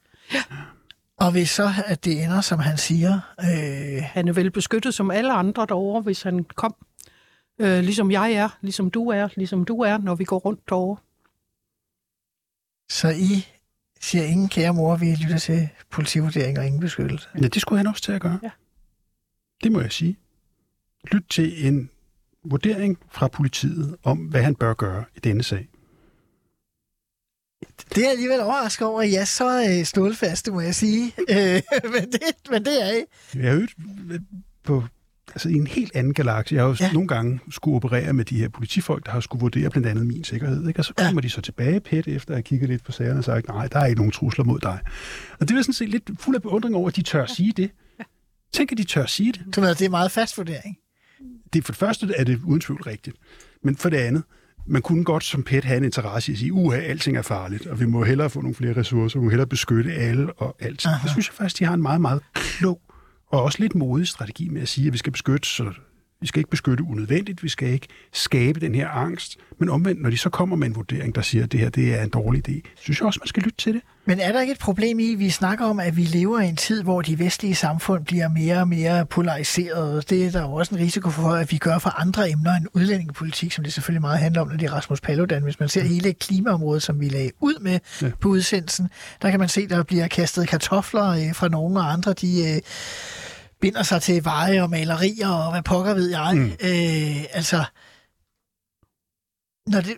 Og 1.19 1.31
hvis 1.31 1.49
så, 1.49 1.71
at 1.85 2.05
det 2.05 2.23
ender, 2.23 2.41
som 2.41 2.59
han 2.59 2.77
siger, 2.77 3.19
øh, 3.39 4.03
Han 4.03 4.27
er 4.27 4.33
vel 4.33 4.51
beskyttet 4.51 4.93
som 4.93 5.11
alle 5.11 5.33
andre 5.33 5.65
derovre, 5.69 6.01
hvis 6.01 6.21
han 6.21 6.45
kom. 6.55 6.75
Øh, 7.59 7.79
ligesom 7.79 8.11
jeg 8.11 8.33
er, 8.33 8.57
ligesom 8.61 8.91
du 8.91 9.09
er, 9.09 9.27
ligesom 9.35 9.65
du 9.65 9.81
er, 9.81 9.97
når 9.97 10.15
vi 10.15 10.23
går 10.23 10.39
rundt 10.39 10.69
derovre. 10.69 11.01
så 12.89 13.09
I 13.09 13.47
siger 13.99 14.23
ingen 14.23 14.49
kære 14.49 14.73
mor, 14.73 14.95
vi 14.95 15.15
lytter 15.23 15.37
til 15.37 15.69
politivurdering 15.89 16.59
og 16.59 16.65
ingen 16.65 16.81
beskyttelse. 16.81 17.29
Ja, 17.41 17.47
det 17.47 17.61
skulle 17.61 17.77
han 17.77 17.87
også 17.87 18.01
til 18.01 18.11
at 18.11 18.21
gøre. 18.21 18.39
Ja. 18.43 18.49
Det 19.63 19.71
må 19.71 19.81
jeg 19.81 19.91
sige. 19.91 20.17
Lyt 21.11 21.23
til 21.29 21.67
en 21.67 21.89
vurdering 22.43 22.97
fra 23.11 23.27
politiet 23.27 23.97
om, 24.03 24.17
hvad 24.17 24.41
han 24.41 24.55
bør 24.55 24.73
gøre 24.73 25.05
i 25.15 25.19
denne 25.19 25.43
sag. 25.43 25.67
Det 27.89 27.97
er 27.97 28.01
jeg 28.01 28.11
alligevel 28.11 28.41
overrasket 28.41 28.87
over, 28.87 29.01
at 29.01 29.11
jeg 29.11 29.21
er 29.21 29.25
så 29.25 29.65
øh, 29.69 29.85
stålfaste, 29.85 30.51
må 30.51 30.61
jeg 30.61 30.75
sige. 30.75 31.13
Øh, 31.29 31.61
men, 31.93 32.11
det, 32.11 32.21
men 32.49 32.65
det 32.65 32.83
er 32.83 32.91
I. 32.91 33.03
Jeg 33.35 33.51
har 33.51 33.67
på 34.63 34.83
altså 35.33 35.49
i 35.49 35.53
en 35.53 35.67
helt 35.67 35.91
anden 35.95 36.13
galakse. 36.13 36.55
Jeg 36.55 36.63
har 36.63 36.67
jo 36.69 36.75
Ja. 36.79 36.85
ja. 36.85 36.91
nogle 36.93 37.07
gange 37.07 37.39
skulle 37.51 37.75
operere 37.75 38.13
med 38.13 38.25
de 38.25 38.37
her 38.39 38.49
politifolk, 38.49 39.05
der 39.05 39.11
har 39.11 39.19
skulle 39.19 39.39
vurdere 39.39 39.69
blandt 39.69 39.87
andet 39.87 40.07
min 40.07 40.23
sikkerhed. 40.23 40.67
Ikke? 40.67 40.79
Og 40.79 40.85
så 40.85 40.93
Ja. 40.99 41.05
kommer 41.05 41.21
de 41.21 41.29
så 41.29 41.41
tilbage 41.41 41.79
pæt 41.79 42.07
efter 42.07 42.31
at 42.31 42.35
have 42.35 42.43
kigget 42.43 42.69
lidt 42.69 42.83
på 42.83 42.91
sagerne 42.91 43.19
og 43.19 43.23
sagt, 43.23 43.47
nej, 43.47 43.67
der 43.67 43.79
er 43.79 43.85
ikke 43.85 43.97
nogen 43.97 44.11
trusler 44.11 44.45
mod 44.45 44.59
dig. 44.59 44.79
Og 45.39 45.49
det 45.49 45.57
er 45.57 45.61
sådan 45.61 45.73
set 45.73 45.89
lidt 45.89 46.09
fuld 46.19 46.35
af 46.35 46.41
beundring 46.41 46.75
over, 46.75 46.87
at 46.89 46.95
de 46.95 47.01
tør 47.01 47.23
at 47.23 47.29
sige 47.29 47.53
det. 47.57 47.71
Tænk, 48.53 48.71
at 48.71 48.77
de 48.77 48.83
tør 48.83 49.03
at 49.03 49.09
sige 49.09 49.31
det. 49.31 49.41
Så 49.55 49.61
det 49.61 49.81
er 49.81 49.89
meget 49.89 50.11
fast 50.11 50.37
vurdering. 50.37 50.77
det. 51.53 51.65
For 51.65 51.71
det 51.71 51.79
første 51.79 52.07
er 52.17 52.23
det 52.23 52.39
uden 52.45 52.61
tvivl 52.61 52.81
rigtigt. 52.83 53.15
Men 53.63 53.75
for 53.77 53.89
det 53.89 53.97
andet, 53.97 54.23
man 54.67 54.81
kunne 54.81 55.03
godt 55.03 55.23
som 55.23 55.43
pet 55.43 55.63
have 55.63 55.77
en 55.77 55.83
interesse 55.83 56.31
i 56.31 56.33
at 56.35 56.39
sige, 56.39 56.53
uha, 56.53 56.77
alting 56.77 57.17
er 57.17 57.21
farligt, 57.21 57.67
og 57.67 57.79
vi 57.79 57.85
må 57.85 58.03
hellere 58.03 58.29
få 58.29 58.41
nogle 58.41 58.55
flere 58.55 58.73
ressourcer, 58.77 59.19
vi 59.19 59.23
må 59.23 59.29
hellere 59.29 59.47
beskytte 59.47 59.93
alle 59.93 60.33
og 60.33 60.55
alt. 60.59 60.85
Jeg 60.85 60.99
synes 61.11 61.27
jeg 61.27 61.33
faktisk, 61.33 61.59
de 61.59 61.65
har 61.65 61.73
en 61.73 61.81
meget, 61.81 62.01
meget 62.01 62.21
klog 62.33 62.81
og 63.29 63.43
også 63.43 63.59
lidt 63.59 63.75
modig 63.75 64.07
strategi 64.07 64.49
med 64.49 64.61
at 64.61 64.67
sige, 64.67 64.87
at 64.87 64.93
vi 64.93 64.97
skal 64.97 65.11
beskytte, 65.11 65.47
så 65.47 65.73
vi 66.21 66.27
skal 66.27 66.39
ikke 66.39 66.49
beskytte 66.49 66.83
unødvendigt, 66.83 67.43
vi 67.43 67.49
skal 67.49 67.69
ikke 67.69 67.87
skabe 68.13 68.59
den 68.59 68.75
her 68.75 68.89
angst. 68.89 69.37
Men 69.59 69.69
omvendt, 69.69 70.01
når 70.01 70.09
de 70.09 70.17
så 70.17 70.29
kommer 70.29 70.55
med 70.55 70.67
en 70.67 70.75
vurdering, 70.75 71.15
der 71.15 71.21
siger, 71.21 71.43
at 71.43 71.51
det 71.51 71.59
her 71.59 71.69
det 71.69 71.93
er 71.93 72.03
en 72.03 72.09
dårlig 72.09 72.49
idé, 72.49 72.61
synes 72.75 72.99
jeg 72.99 73.07
også, 73.07 73.19
man 73.21 73.27
skal 73.27 73.43
lytte 73.43 73.57
til 73.57 73.73
det. 73.73 73.81
Men 74.05 74.19
er 74.19 74.31
der 74.31 74.41
ikke 74.41 74.51
et 74.51 74.59
problem 74.59 74.99
i, 74.99 75.13
at 75.13 75.19
vi 75.19 75.29
snakker 75.29 75.65
om, 75.65 75.79
at 75.79 75.97
vi 75.97 76.01
lever 76.01 76.39
i 76.39 76.47
en 76.47 76.55
tid, 76.55 76.83
hvor 76.83 77.01
de 77.01 77.19
vestlige 77.19 77.55
samfund 77.55 78.05
bliver 78.05 78.29
mere 78.29 78.59
og 78.59 78.67
mere 78.67 79.05
polariserede? 79.05 80.01
Det 80.09 80.25
er 80.25 80.31
der 80.31 80.41
jo 80.41 80.53
også 80.53 80.75
en 80.75 80.81
risiko 80.81 81.09
for, 81.09 81.29
at 81.29 81.51
vi 81.51 81.57
gør 81.57 81.77
for 81.77 82.01
andre 82.01 82.31
emner 82.31 82.55
end 82.55 82.65
udlændingepolitik, 82.73 83.51
som 83.51 83.63
det 83.63 83.73
selvfølgelig 83.73 84.01
meget 84.01 84.19
handler 84.19 84.41
om, 84.41 84.47
når 84.47 84.57
det 84.57 84.65
er 84.65 84.73
Rasmus 84.73 85.01
Paludan. 85.01 85.43
Hvis 85.43 85.59
man 85.59 85.69
ser 85.69 85.83
hele 85.83 86.13
klimaområdet, 86.13 86.83
som 86.83 86.99
vi 86.99 87.09
lagde 87.09 87.31
ud 87.39 87.59
med 87.61 87.79
ja. 88.01 88.11
På 88.19 88.29
udsendelsen, 88.29 88.89
der 89.21 89.29
kan 89.29 89.39
man 89.39 89.49
se, 89.49 89.67
der 89.67 89.83
bliver 89.83 90.07
kastet 90.07 90.47
kartofler 90.47 91.09
øh, 91.09 91.35
fra 91.35 91.47
nogle 91.47 91.79
og 91.79 91.93
andre, 91.93 92.13
de 92.13 92.55
øh, 92.55 92.61
binder 93.61 93.83
sig 93.83 94.01
til 94.01 94.25
veje 94.25 94.63
og 94.63 94.69
malerier 94.69 95.29
og 95.29 95.51
hvad 95.51 95.63
pokker 95.63 95.93
ved 95.93 96.09
jeg. 96.09 96.31
Mm. 96.35 96.45
Øh, 96.45 97.23
altså, 97.33 97.63
når 99.67 99.81
det, 99.81 99.97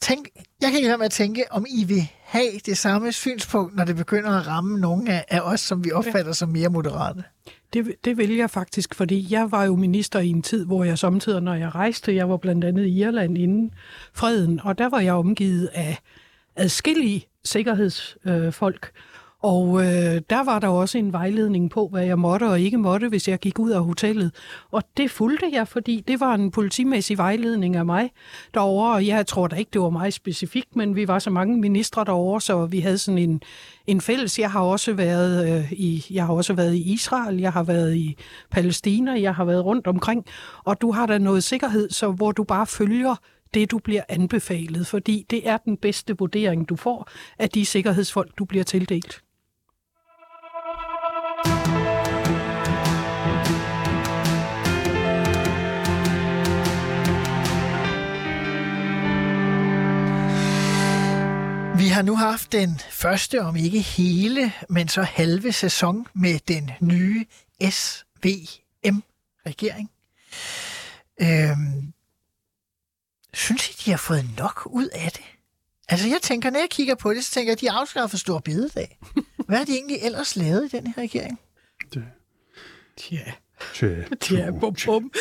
tænk, 0.00 0.28
jeg 0.60 0.68
kan 0.68 0.76
ikke 0.76 0.88
lade 0.88 0.98
med 0.98 1.06
at 1.06 1.12
tænke, 1.12 1.44
om 1.50 1.66
I 1.68 1.84
vil 1.84 2.08
have 2.22 2.58
det 2.66 2.78
samme 2.78 3.12
synspunkt, 3.12 3.76
når 3.76 3.84
det 3.84 3.96
begynder 3.96 4.30
at 4.30 4.46
ramme 4.46 4.80
nogle 4.80 5.12
af, 5.12 5.24
af 5.28 5.40
os, 5.40 5.60
som 5.60 5.84
vi 5.84 5.92
opfatter 5.92 6.26
ja. 6.26 6.32
som 6.32 6.48
mere 6.48 6.68
moderate. 6.68 7.24
Det, 7.72 7.94
det 8.04 8.16
vil 8.16 8.36
jeg 8.36 8.50
faktisk, 8.50 8.94
fordi 8.94 9.26
jeg 9.30 9.50
var 9.50 9.64
jo 9.64 9.76
minister 9.76 10.18
i 10.18 10.28
en 10.28 10.42
tid, 10.42 10.66
hvor 10.66 10.84
jeg 10.84 10.98
samtidig, 10.98 11.40
når 11.40 11.54
jeg 11.54 11.74
rejste, 11.74 12.14
jeg 12.14 12.28
var 12.28 12.36
blandt 12.36 12.64
andet 12.64 12.86
i 12.86 13.00
Irland 13.00 13.38
inden 13.38 13.70
freden, 14.14 14.60
og 14.60 14.78
der 14.78 14.88
var 14.88 15.00
jeg 15.00 15.14
omgivet 15.14 15.66
af 15.74 15.98
adskillige 16.56 17.26
sikkerhedsfolk. 17.44 18.90
Og 19.42 19.80
øh, 19.80 20.20
der 20.30 20.44
var 20.44 20.58
der 20.58 20.68
også 20.68 20.98
en 20.98 21.12
vejledning 21.12 21.70
på, 21.70 21.88
hvad 21.88 22.04
jeg 22.04 22.18
måtte 22.18 22.44
og 22.44 22.60
ikke 22.60 22.78
måtte, 22.78 23.08
hvis 23.08 23.28
jeg 23.28 23.38
gik 23.38 23.58
ud 23.58 23.70
af 23.70 23.84
hotellet. 23.84 24.34
Og 24.70 24.82
det 24.96 25.10
fulgte 25.10 25.46
jeg, 25.52 25.68
fordi 25.68 26.04
det 26.08 26.20
var 26.20 26.34
en 26.34 26.50
politimæssig 26.50 27.18
vejledning 27.18 27.76
af 27.76 27.86
mig 27.86 28.10
derovre. 28.54 28.94
Og 28.94 29.06
jeg 29.06 29.26
tror 29.26 29.46
da 29.46 29.56
ikke, 29.56 29.70
det 29.72 29.80
var 29.80 29.90
mig 29.90 30.12
specifikt, 30.12 30.76
men 30.76 30.96
vi 30.96 31.08
var 31.08 31.18
så 31.18 31.30
mange 31.30 31.58
ministre 31.58 32.04
derovre, 32.04 32.40
så 32.40 32.66
vi 32.66 32.80
havde 32.80 32.98
sådan 32.98 33.18
en, 33.18 33.42
en 33.86 34.00
fælles. 34.00 34.38
Jeg 34.38 34.50
har 34.50 34.60
også 34.60 34.92
været 34.92 35.58
øh, 35.58 35.72
i 35.72 36.06
jeg 36.10 36.26
har 36.26 36.34
også 36.34 36.54
været 36.54 36.74
i 36.74 36.92
Israel, 36.92 37.38
jeg 37.38 37.52
har 37.52 37.62
været 37.62 37.96
i 37.96 38.16
Palæstina, 38.50 39.20
jeg 39.20 39.34
har 39.34 39.44
været 39.44 39.64
rundt 39.64 39.86
omkring, 39.86 40.24
og 40.64 40.80
du 40.80 40.92
har 40.92 41.06
da 41.06 41.18
noget 41.18 41.44
sikkerhed, 41.44 41.90
så 41.90 42.10
hvor 42.10 42.32
du 42.32 42.44
bare 42.44 42.66
følger 42.66 43.14
det, 43.54 43.70
du 43.70 43.78
bliver 43.78 44.02
anbefalet, 44.08 44.86
fordi 44.86 45.26
det 45.30 45.48
er 45.48 45.56
den 45.56 45.76
bedste 45.76 46.18
vurdering, 46.18 46.68
du 46.68 46.76
får 46.76 47.08
af 47.38 47.50
de 47.50 47.64
sikkerhedsfolk, 47.64 48.38
du 48.38 48.44
bliver 48.44 48.64
tildelt. 48.64 49.22
Vi 61.80 61.88
har 61.88 62.02
nu 62.02 62.16
haft 62.16 62.52
den 62.52 62.80
første, 62.90 63.42
om 63.42 63.56
ikke 63.56 63.80
hele, 63.80 64.52
men 64.68 64.88
så 64.88 65.02
halve 65.02 65.52
sæson 65.52 66.06
med 66.14 66.38
den 66.48 66.70
nye 66.80 67.24
SVM-regering. 67.70 69.90
Øhm, 71.22 71.92
synes 73.34 73.70
I, 73.70 73.72
de 73.84 73.90
har 73.90 73.98
fået 73.98 74.24
nok 74.38 74.62
ud 74.66 74.88
af 74.88 75.10
det? 75.12 75.24
Altså, 75.88 76.08
jeg 76.08 76.18
tænker, 76.22 76.50
når 76.50 76.58
jeg 76.58 76.70
kigger 76.70 76.94
på 76.94 77.14
det, 77.14 77.24
så 77.24 77.32
tænker 77.32 77.50
jeg, 77.50 77.56
at 77.56 77.60
de 77.60 77.70
afskaffer 77.70 78.18
stor 78.18 78.38
bededag. 78.38 78.98
Hvad 79.46 79.58
har 79.58 79.64
de 79.64 79.72
egentlig 79.72 79.98
ellers 80.02 80.36
lavet 80.36 80.64
i 80.64 80.68
den 80.76 80.86
her 80.86 81.02
regering? 81.02 81.40
Ja, 83.10 83.32
Tja, 83.74 84.04
ja 84.30 84.50
bum, 84.50 84.74
bum. 84.84 85.12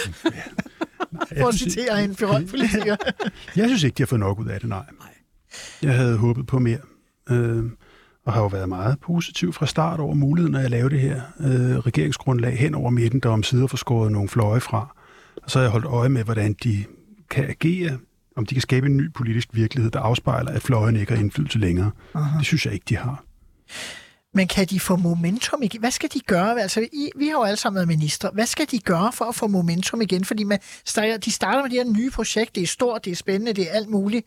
For 1.38 1.48
at 1.48 1.56
citere 1.56 2.04
en 2.04 2.16
politiker. 2.16 2.96
Jeg 3.56 3.68
synes 3.68 3.84
ikke, 3.84 3.96
de 3.96 4.04
har 4.04 4.08
fået 4.08 4.20
nok 4.20 4.40
ud 4.40 4.48
af 4.48 4.60
det, 4.60 4.70
nej. 4.70 4.86
Jeg 5.82 5.96
havde 5.96 6.18
håbet 6.18 6.48
på 6.48 6.60
mere, 6.60 6.80
øh, 7.30 7.64
og 8.26 8.34
har 8.34 8.42
jo 8.42 8.48
været 8.48 8.70
meget 8.70 9.00
positiv 9.00 9.54
fra 9.54 9.66
start 9.66 10.00
over 10.00 10.14
muligheden 10.14 10.56
af 10.56 10.64
at 10.64 10.72
lave 10.72 10.90
det 10.90 11.00
her 11.00 11.22
øh, 11.40 11.78
regeringsgrundlag 11.78 12.58
hen 12.58 12.76
over 12.76 12.90
midten, 12.90 13.20
der 13.20 13.30
om 13.30 13.44
sider 13.44 13.68
får 13.68 13.78
skåret 13.78 14.12
nogle 14.12 14.30
fløje 14.30 14.62
fra. 14.62 14.96
Og 15.44 15.52
så 15.52 15.60
har 15.60 15.64
jeg 15.64 15.72
holdt 15.72 15.86
øje 15.86 16.10
med, 16.10 16.24
hvordan 16.24 16.56
de 16.64 16.86
kan 17.30 17.50
agere, 17.50 17.98
om 18.36 18.46
de 18.46 18.56
kan 18.56 18.62
skabe 18.62 18.86
en 18.88 18.98
ny 18.98 19.14
politisk 19.14 19.50
virkelighed, 19.52 19.92
der 19.92 20.00
afspejler, 20.00 20.52
at 20.52 20.62
fløjene 20.62 21.00
ikke 21.00 21.14
har 21.14 21.20
indflydelse 21.20 21.60
længere. 21.60 21.92
Aha. 22.14 22.38
Det 22.38 22.46
synes 22.46 22.66
jeg 22.66 22.74
ikke, 22.74 22.86
de 22.90 22.98
har. 22.98 23.24
Men 24.34 24.48
kan 24.48 24.68
de 24.68 24.80
få 24.80 24.96
momentum 24.96 25.64
igen? 25.64 25.80
Hvad 25.80 25.92
skal 25.92 26.10
de 26.14 26.20
gøre? 26.20 26.62
Altså, 26.62 26.88
I, 26.94 27.10
vi 27.16 27.26
har 27.26 27.32
jo 27.32 27.44
alle 27.44 27.58
sammen 27.58 27.76
været 27.76 27.88
minister. 27.88 28.32
Hvad 28.32 28.46
skal 28.46 28.68
de 28.72 28.80
gøre 28.80 29.12
for 29.14 29.26
at 29.26 29.36
få 29.36 29.48
momentum 29.48 30.02
igen? 30.02 30.26
Fordi 30.26 30.44
man 30.44 30.60
starter, 30.86 31.18
de 31.18 31.32
starter 31.32 31.62
med 31.62 31.70
det 31.70 31.86
her 31.86 31.94
nye 31.94 32.10
projekt. 32.12 32.56
Det 32.56 32.64
er 32.64 32.68
stort, 32.68 33.06
det 33.06 33.12
er 33.12 33.16
spændende, 33.16 33.54
det 33.54 33.68
er 33.70 33.72
alt 33.72 33.90
muligt. 33.90 34.26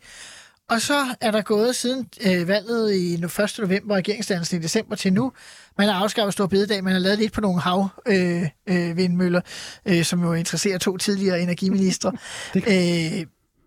Og 0.69 0.81
så 0.81 1.05
er 1.21 1.31
der 1.31 1.41
gået 1.41 1.75
siden 1.75 2.09
øh, 2.25 2.47
valget 2.47 2.93
i 2.93 3.13
1. 3.13 3.55
november, 3.59 3.95
regeringsdannelsen 3.95 4.59
i 4.59 4.61
december 4.61 4.95
til 4.95 5.13
nu. 5.13 5.31
Man 5.77 5.87
har 5.87 5.95
afskaffet 5.95 6.33
stor 6.33 6.47
bededag, 6.47 6.83
man 6.83 6.93
har 6.93 6.99
lavet 6.99 7.17
lidt 7.17 7.33
på 7.33 7.41
nogle 7.41 7.61
havvindmøller, 7.61 8.49
øh, 8.67 8.89
øh, 8.89 8.97
vindmøller, 8.97 9.41
øh, 9.85 10.03
som 10.03 10.23
jo 10.23 10.33
interesserer 10.33 10.77
to 10.77 10.97
tidligere 10.97 11.41
energiministre. 11.41 12.11
øh, 12.55 13.25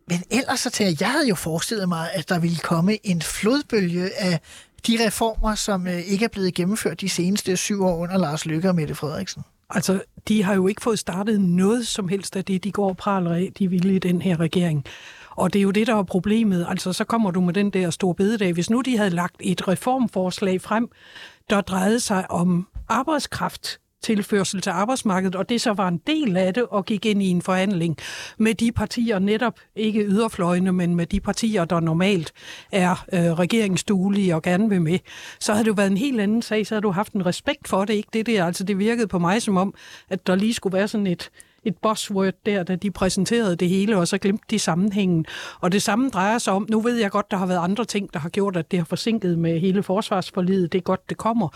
men 0.09 0.23
ellers 0.31 0.61
så 0.61 0.77
jeg, 0.81 0.97
jeg 1.01 1.11
havde 1.11 1.29
jo 1.29 1.35
forestillet 1.35 1.89
mig, 1.89 2.09
at 2.13 2.29
der 2.29 2.39
ville 2.39 2.57
komme 2.57 3.07
en 3.07 3.23
flodbølge 3.23 4.11
af 4.23 4.41
de 4.87 5.07
reformer, 5.07 5.55
som 5.55 5.87
øh, 5.87 5.99
ikke 5.99 6.25
er 6.25 6.29
blevet 6.29 6.55
gennemført 6.55 7.01
de 7.01 7.09
seneste 7.09 7.57
syv 7.57 7.85
år 7.85 7.97
under 7.97 8.19
Lars 8.19 8.47
Løkke 8.47 8.69
og 8.69 8.75
Mette 8.75 8.95
Frederiksen. 8.95 9.43
Altså, 9.71 10.01
de 10.29 10.43
har 10.43 10.55
jo 10.55 10.67
ikke 10.67 10.83
fået 10.83 10.99
startet 10.99 11.41
noget 11.41 11.87
som 11.87 12.09
helst 12.09 12.37
af 12.37 12.45
det, 12.45 12.65
de 12.65 12.73
går 12.73 12.89
og 12.89 12.97
praler 12.97 13.35
af, 13.35 13.53
de 13.59 13.71
ville 13.71 13.97
i 13.97 13.99
den 13.99 14.23
her 14.23 14.41
regering. 14.41 14.85
Og 15.37 15.53
det 15.53 15.59
er 15.59 15.63
jo 15.63 15.71
det, 15.71 15.87
der 15.87 15.97
er 15.97 16.03
problemet. 16.03 16.67
Altså, 16.69 16.93
så 16.93 17.05
kommer 17.05 17.31
du 17.31 17.41
med 17.41 17.55
den 17.55 17.71
der 17.71 17.91
store 17.91 18.15
bededag. 18.15 18.53
Hvis 18.53 18.71
nu 18.71 18.81
de 18.81 18.97
havde 18.97 19.11
lagt 19.11 19.37
et 19.41 19.69
reformforslag 19.69 20.61
frem, 20.61 20.89
der 21.51 21.61
drejede 21.61 22.01
sig 22.01 22.31
om 22.31 22.69
arbejdskraft, 22.89 23.81
tilførsel 24.03 24.61
til 24.61 24.71
arbejdsmarkedet, 24.71 25.35
og 25.35 25.49
det 25.49 25.61
så 25.61 25.73
var 25.73 25.89
en 25.89 26.01
del 26.07 26.37
af 26.37 26.55
det, 26.55 26.63
og 26.63 26.85
gik 26.85 27.07
ind 27.07 27.23
i 27.23 27.27
en 27.27 27.43
forhandling 27.43 27.97
med 28.39 28.55
de 28.55 28.73
partier, 28.73 29.19
netop 29.19 29.61
ikke 29.77 30.05
yderfløjene, 30.05 30.73
men 30.73 30.95
med 30.95 31.07
de 31.07 31.21
partier, 31.21 31.65
der 31.65 31.81
normalt 31.81 32.33
er 32.73 33.05
øh, 33.13 33.21
regeringsduelige 33.21 34.35
og 34.35 34.43
gerne 34.43 34.69
vil 34.69 34.83
med, 34.83 34.99
så 35.41 35.53
havde 35.53 35.65
det 35.65 35.69
jo 35.69 35.75
været 35.75 35.91
en 35.91 35.97
helt 35.97 36.21
anden 36.21 36.43
sag, 36.43 36.67
så 36.67 36.75
havde 36.75 36.83
du 36.83 36.91
haft 36.91 37.13
en 37.13 37.27
respekt 37.27 37.69
for 37.69 37.85
det, 37.85 37.95
ikke 37.95 38.09
det 38.13 38.27
der. 38.27 38.45
Altså 38.45 38.65
det 38.65 38.79
virkede 38.79 39.09
på 39.09 39.19
mig 39.19 39.43
som 39.43 39.57
om, 39.57 39.75
at 40.09 40.27
der 40.27 40.35
lige 40.35 40.55
skulle 40.55 40.77
være 40.77 40.89
sådan 40.89 41.07
et, 41.07 41.31
et 41.67 41.77
buzzword 41.83 42.35
der, 42.47 42.63
da 42.63 42.77
de 42.77 42.91
præsenterede 42.91 43.57
det 43.57 43.69
hele, 43.69 43.97
og 43.97 44.09
så 44.09 44.19
glemte 44.19 44.45
de 44.51 44.59
sammenhængen. 44.59 45.27
Og 45.61 45.73
det 45.73 45.83
samme 45.83 46.11
drejer 46.11 46.39
sig 46.39 46.53
om, 46.53 46.67
nu 46.71 46.81
ved 46.81 46.97
jeg 46.97 47.11
godt, 47.11 47.31
der 47.31 47.37
har 47.37 47.47
været 47.47 47.59
andre 47.59 47.85
ting, 47.85 48.13
der 48.13 48.19
har 48.19 48.29
gjort, 48.29 48.57
at 48.57 48.71
det 48.71 48.79
har 48.79 48.85
forsinket 48.85 49.39
med 49.39 49.61
hele 49.61 49.83
forsvarsforlidet. 49.83 50.73
Det 50.73 50.79
er 50.79 50.83
godt, 50.83 51.09
det 51.09 51.17
kommer. 51.17 51.49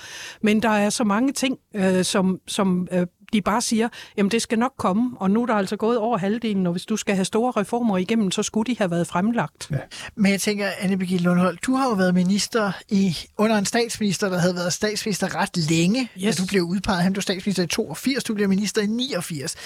Men 0.42 0.62
der 0.62 0.68
er 0.68 0.90
så 0.90 1.04
mange 1.04 1.32
ting, 1.32 1.58
øh, 1.74 2.04
som, 2.04 2.40
som 2.46 2.88
øh, 2.92 3.06
de 3.32 3.42
bare 3.42 3.60
siger, 3.60 3.88
jamen 4.16 4.30
det 4.30 4.42
skal 4.42 4.58
nok 4.58 4.72
komme, 4.78 5.16
og 5.16 5.30
nu 5.30 5.42
er 5.42 5.46
der 5.46 5.54
altså 5.54 5.76
gået 5.76 5.98
over 5.98 6.18
halvdelen, 6.18 6.66
og 6.66 6.72
hvis 6.72 6.86
du 6.86 6.96
skal 6.96 7.14
have 7.14 7.24
store 7.24 7.52
reformer 7.52 7.98
igennem, 7.98 8.30
så 8.30 8.42
skulle 8.42 8.74
de 8.74 8.78
have 8.78 8.90
været 8.90 9.06
fremlagt. 9.06 9.68
Ja. 9.70 9.76
Men 10.16 10.32
jeg 10.32 10.40
tænker, 10.40 10.68
Anne 10.78 10.98
Birgitte 10.98 11.24
Lundhold, 11.24 11.58
du 11.66 11.74
har 11.74 11.88
jo 11.88 11.94
været 11.94 12.14
minister 12.14 12.72
i, 12.88 13.16
under 13.38 13.56
en 13.56 13.66
statsminister, 13.66 14.28
der 14.28 14.38
havde 14.38 14.54
været 14.54 14.72
statsminister 14.72 15.34
ret 15.34 15.56
længe, 15.56 16.10
yes. 16.18 16.36
da 16.36 16.42
du 16.42 16.46
blev 16.46 16.62
udpeget. 16.62 17.02
Han 17.02 17.12
blev 17.12 17.22
statsminister 17.22 17.62
i 17.62 17.66
82, 17.66 18.24
du 18.24 18.34
blev 18.34 18.48
minister 18.48 18.82
i 18.82 18.86
89. 18.86 19.56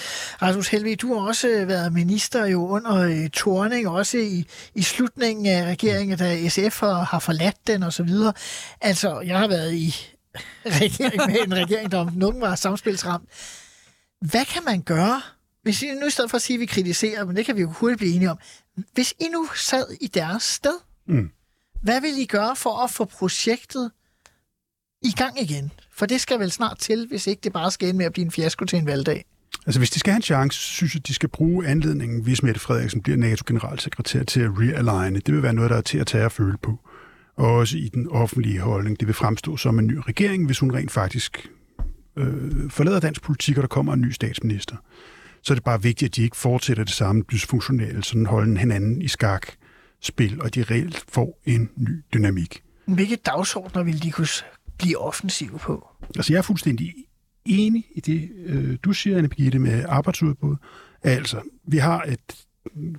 Rasmus 0.41 0.67
Helvig, 0.67 1.01
du 1.01 1.13
har 1.13 1.27
også 1.27 1.47
været 1.67 1.93
minister 1.93 2.45
jo 2.45 2.67
under 2.67 3.23
uh, 3.23 3.29
Torning, 3.29 3.87
også 3.87 4.17
i, 4.17 4.45
i 4.75 4.81
slutningen 4.81 5.45
af 5.45 5.65
regeringen, 5.65 6.17
da 6.17 6.49
SF 6.49 6.79
har, 6.79 7.03
har 7.03 7.19
forladt 7.19 7.67
den 7.67 7.83
osv. 7.83 8.09
Altså, 8.81 9.19
jeg 9.19 9.39
har 9.39 9.47
været 9.47 9.73
i 9.73 10.14
regering 10.65 11.31
med 11.31 11.39
en 11.45 11.55
regering, 11.55 11.91
der 11.91 11.97
om 11.97 12.13
nogen 12.13 12.41
var 12.41 12.55
samspilsramt. 12.55 13.29
Hvad 14.21 14.45
kan 14.45 14.63
man 14.65 14.81
gøre, 14.81 15.21
hvis 15.63 15.81
I 15.81 15.91
nu 16.01 16.07
i 16.07 16.09
stedet 16.09 16.29
for 16.29 16.35
at 16.35 16.41
sige, 16.41 16.55
at 16.55 16.59
vi 16.59 16.65
kritiserer, 16.65 17.25
men 17.25 17.35
det 17.35 17.45
kan 17.45 17.55
vi 17.55 17.61
jo 17.61 17.71
hurtigt 17.71 17.97
blive 17.97 18.13
enige 18.13 18.31
om, 18.31 18.37
hvis 18.93 19.13
I 19.19 19.27
nu 19.33 19.47
sad 19.55 19.85
i 20.01 20.07
deres 20.07 20.43
sted, 20.43 20.77
mm. 21.07 21.29
hvad 21.81 22.01
vil 22.01 22.17
I 22.17 22.25
gøre 22.25 22.55
for 22.55 22.83
at 22.83 22.91
få 22.91 23.05
projektet 23.05 23.91
i 25.01 25.11
gang 25.11 25.41
igen? 25.41 25.71
For 25.91 26.05
det 26.05 26.21
skal 26.21 26.39
vel 26.39 26.51
snart 26.51 26.77
til, 26.79 27.07
hvis 27.07 27.27
ikke 27.27 27.41
det 27.43 27.53
bare 27.53 27.71
skal 27.71 27.87
ende 27.87 27.97
med 27.97 28.05
at 28.05 28.13
blive 28.13 28.25
en 28.25 28.31
fiasko 28.31 28.65
til 28.65 28.79
en 28.79 28.85
valgdag. 28.85 29.25
Altså, 29.65 29.79
hvis 29.79 29.89
de 29.89 29.99
skal 29.99 30.11
have 30.11 30.17
en 30.17 30.21
chance, 30.21 30.59
synes 30.59 30.95
jeg, 30.95 31.07
de 31.07 31.13
skal 31.13 31.29
bruge 31.29 31.67
anledningen, 31.67 32.23
hvis 32.23 32.43
Mette 32.43 32.59
Frederiksen 32.59 33.01
bliver 33.01 33.17
NATO-generalsekretær 33.17 34.23
til 34.23 34.39
at 34.39 34.49
realign. 34.49 35.15
Det 35.15 35.33
vil 35.33 35.43
være 35.43 35.53
noget, 35.53 35.71
der 35.71 35.77
er 35.77 35.81
til 35.81 35.97
at 35.97 36.07
tage 36.07 36.25
og 36.25 36.31
føle 36.31 36.57
på 36.57 36.79
også 37.35 37.77
i 37.77 37.89
den 37.93 38.07
offentlige 38.07 38.59
holdning. 38.59 38.99
Det 38.99 39.07
vil 39.07 39.15
fremstå 39.15 39.57
som 39.57 39.79
en 39.79 39.87
ny 39.87 39.97
regering, 40.07 40.45
hvis 40.45 40.59
hun 40.59 40.73
rent 40.73 40.91
faktisk 40.91 41.49
øh, 42.15 42.69
forlader 42.69 42.99
dansk 42.99 43.21
politik, 43.21 43.57
og 43.57 43.61
der 43.61 43.67
kommer 43.67 43.93
en 43.93 44.01
ny 44.01 44.11
statsminister. 44.11 44.75
Så 45.41 45.53
er 45.53 45.55
det 45.55 45.63
bare 45.63 45.81
vigtigt, 45.81 46.09
at 46.09 46.15
de 46.15 46.23
ikke 46.23 46.37
fortsætter 46.37 46.83
det 46.83 46.93
samme 46.93 47.23
dysfunktionelle, 47.31 48.03
sådan 48.03 48.25
holde 48.25 48.57
hinanden 48.57 49.01
i 49.01 49.07
skak 49.07 49.47
spil, 50.01 50.41
og 50.41 50.55
de 50.55 50.63
reelt 50.63 51.05
får 51.09 51.41
en 51.45 51.69
ny 51.75 52.03
dynamik. 52.13 52.63
Hvilke 52.85 53.15
dagsordner 53.15 53.83
vil 53.83 54.03
de 54.03 54.11
kunne 54.11 54.27
blive 54.77 54.97
offensive 54.97 55.59
på? 55.59 55.87
Altså, 56.15 56.33
jeg 56.33 56.37
er 56.37 56.41
fuldstændig 56.41 56.93
enig 57.45 57.85
i 57.95 57.99
det, 57.99 58.29
øh, 58.45 58.77
du 58.83 58.93
siger, 58.93 59.17
Anne 59.17 59.29
Birgitte, 59.29 59.59
med 59.59 59.85
arbejdsudbud. 59.87 60.55
Altså, 61.03 61.41
vi 61.67 61.77
har 61.77 62.01
et 62.01 62.45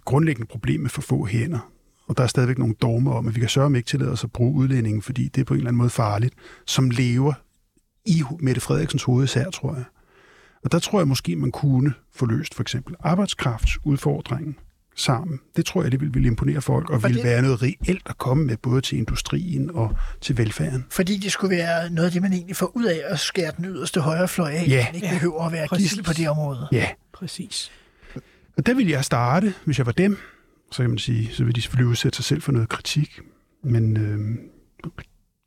grundlæggende 0.05 0.47
problem 0.47 0.81
med 0.81 0.91
for 0.91 1.03
få 1.03 1.27
hænder 1.27 1.73
og 2.09 2.17
der 2.17 2.23
er 2.23 2.27
stadigvæk 2.27 2.59
nogle 2.59 2.75
dogmer 2.83 3.13
om, 3.13 3.29
at 3.29 3.35
vi 3.35 3.41
kan 3.41 3.49
sørge 3.49 3.77
ikke 3.77 3.89
tillade 3.89 4.13
os 4.13 4.25
at 4.25 4.33
bruge 4.33 4.55
udlændingen, 4.55 5.03
fordi 5.03 5.29
det 5.29 5.41
er 5.41 5.45
på 5.45 5.55
en 5.55 5.59
eller 5.59 5.69
anden 5.69 5.79
måde 5.79 5.91
farligt, 5.91 6.35
som 6.67 6.91
lever 6.91 7.33
i 8.07 8.23
Mette 8.41 8.61
Frederiksens 8.61 9.03
hoved 9.03 9.25
især, 9.25 9.51
tror 9.51 9.75
jeg. 9.75 9.85
Og 10.65 10.73
der 10.73 10.79
tror 10.79 11.01
jeg 11.01 11.09
måske, 11.09 11.37
man 11.37 11.51
kunne 11.53 11.93
få 12.15 12.27
løst 12.27 12.55
for 12.55 12.63
eksempel 12.63 12.95
arbejdskraftsudfordringen 13.01 14.57
sammen. 14.97 15.41
Det 15.57 15.67
tror 15.67 15.83
jeg, 15.83 15.93
det 15.93 16.01
vil, 16.01 16.15
vil 16.15 16.27
imponere 16.27 16.63
folk, 16.63 16.91
og 16.91 17.03
vil 17.03 17.21
være 17.25 17.43
noget 17.43 17.63
reelt 17.63 18.03
at 18.07 18.19
komme 18.19 18.45
med, 18.45 18.57
både 18.57 18.81
til 18.81 18.99
industrien 18.99 19.71
og 19.71 19.97
til 20.21 20.39
velfærden. 20.39 20.87
Fordi 20.91 21.17
det 21.17 21.33
skulle 21.33 21.57
være 21.57 21.91
noget 21.91 22.07
af 22.07 22.13
det, 22.13 22.23
man 22.23 22.33
egentlig 22.33 22.57
får 22.57 22.77
ud 22.77 22.85
af 22.85 23.03
at 23.05 23.21
skære 23.21 23.53
den 23.57 23.65
yderste 23.65 24.01
højrefløj 24.01 24.51
af, 24.51 24.65
ja. 24.69 24.87
man 24.87 24.95
ikke 24.95 25.07
ja. 25.07 25.13
behøver 25.13 25.47
at 25.47 25.53
være 25.53 25.69
gissel 25.77 26.03
på 26.03 26.13
det 26.13 26.29
område. 26.29 26.69
Ja, 26.73 26.89
præcis. 27.13 27.73
Og 28.57 28.67
der 28.67 28.75
vil 28.75 28.89
jeg 28.89 29.05
starte, 29.05 29.55
hvis 29.65 29.79
jeg 29.79 29.87
var 29.87 29.93
dem, 29.93 30.19
så 30.71 30.83
kan 30.83 30.91
man 30.91 30.99
sige, 30.99 31.33
så 31.33 31.45
vil 31.45 31.55
de 31.55 31.63
selvfølgelig 31.63 31.91
udsætte 31.91 32.17
sig 32.17 32.25
selv 32.25 32.43
for 32.43 32.53
noget 32.53 32.69
kritik. 32.69 33.21
Men 33.63 33.97
øh, 33.97 34.39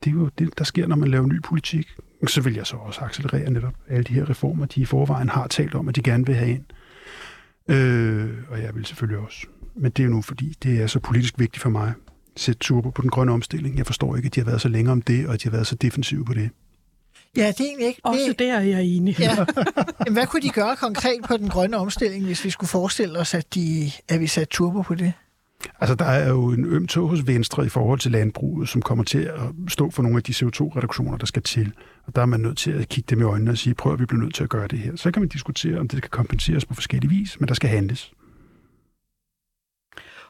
det 0.03 0.09
er 0.09 0.15
jo 0.15 0.29
det, 0.39 0.57
der 0.57 0.63
sker, 0.63 0.87
når 0.87 0.95
man 0.95 1.09
laver 1.09 1.25
ny 1.25 1.41
politik. 1.41 1.87
Så 2.27 2.41
vil 2.41 2.53
jeg 2.53 2.67
så 2.67 2.75
også 2.75 3.01
accelerere 3.01 3.49
netop 3.49 3.73
alle 3.87 4.03
de 4.03 4.13
her 4.13 4.29
reformer, 4.29 4.65
de 4.65 4.81
i 4.81 4.85
forvejen 4.85 5.29
har 5.29 5.47
talt 5.47 5.75
om, 5.75 5.87
at 5.87 5.95
de 5.95 6.01
gerne 6.01 6.25
vil 6.25 6.35
have 6.35 6.49
ind. 6.49 6.63
Øh, 7.69 8.29
og 8.49 8.61
jeg 8.61 8.75
vil 8.75 8.85
selvfølgelig 8.85 9.19
også. 9.19 9.47
Men 9.75 9.91
det 9.91 9.99
er 9.99 10.07
jo 10.07 10.09
nu, 10.13 10.21
fordi 10.21 10.55
det 10.63 10.81
er 10.81 10.87
så 10.87 10.99
politisk 10.99 11.39
vigtigt 11.39 11.61
for 11.61 11.69
mig. 11.69 11.93
Sætte 12.35 12.59
turbo 12.59 12.89
på 12.89 13.01
den 13.01 13.09
grønne 13.09 13.31
omstilling. 13.31 13.77
Jeg 13.77 13.85
forstår 13.85 14.15
ikke, 14.15 14.27
at 14.27 14.35
de 14.35 14.39
har 14.39 14.45
været 14.45 14.61
så 14.61 14.67
længe 14.67 14.91
om 14.91 15.01
det, 15.01 15.27
og 15.27 15.33
at 15.33 15.43
de 15.43 15.49
har 15.49 15.51
været 15.51 15.67
så 15.67 15.75
defensive 15.75 16.25
på 16.25 16.33
det. 16.33 16.49
Ja, 17.37 17.47
det 17.47 17.59
er 17.59 17.63
egentlig 17.65 17.87
ikke... 17.87 18.01
Også 18.03 18.25
det... 18.27 18.39
der 18.39 18.53
er 18.53 18.61
jeg 18.61 18.83
enig. 18.83 19.19
Ja. 19.19 19.35
Men 20.05 20.13
hvad 20.13 20.27
kunne 20.27 20.41
de 20.41 20.49
gøre 20.49 20.75
konkret 20.75 21.21
på 21.27 21.37
den 21.37 21.49
grønne 21.49 21.77
omstilling, 21.77 22.25
hvis 22.25 22.45
vi 22.45 22.49
skulle 22.49 22.69
forestille 22.69 23.19
os, 23.19 23.33
at, 23.33 23.55
de, 23.55 23.91
at 24.07 24.19
vi 24.19 24.27
satte 24.27 24.51
turbo 24.51 24.81
på 24.81 24.95
det? 24.95 25.13
Altså, 25.79 25.95
der 25.95 26.05
er 26.05 26.29
jo 26.29 26.51
en 26.51 26.65
øm 26.65 26.87
tog 26.87 27.09
hos 27.09 27.27
Venstre 27.27 27.65
i 27.65 27.69
forhold 27.69 27.99
til 27.99 28.11
landbruget, 28.11 28.69
som 28.69 28.81
kommer 28.81 29.03
til 29.03 29.19
at 29.19 29.41
stå 29.67 29.91
for 29.91 30.03
nogle 30.03 30.17
af 30.17 30.23
de 30.23 30.31
CO2-reduktioner, 30.31 31.17
der 31.17 31.25
skal 31.25 31.41
til. 31.41 31.73
Og 32.07 32.15
der 32.15 32.21
er 32.21 32.25
man 32.25 32.39
nødt 32.39 32.57
til 32.57 32.71
at 32.71 32.89
kigge 32.89 33.07
dem 33.09 33.19
i 33.19 33.23
øjnene 33.23 33.51
og 33.51 33.57
sige, 33.57 33.73
prøv 33.73 33.93
at 33.93 33.99
vi 33.99 34.05
bliver 34.05 34.21
nødt 34.23 34.35
til 34.35 34.43
at 34.43 34.49
gøre 34.49 34.67
det 34.67 34.79
her. 34.79 34.95
Så 34.95 35.11
kan 35.11 35.21
man 35.21 35.29
diskutere, 35.29 35.79
om 35.79 35.87
det 35.87 36.01
kan 36.01 36.09
kompenseres 36.09 36.65
på 36.65 36.73
forskellige 36.73 37.09
vis, 37.09 37.39
men 37.39 37.47
der 37.47 37.53
skal 37.53 37.69
handles 37.69 38.11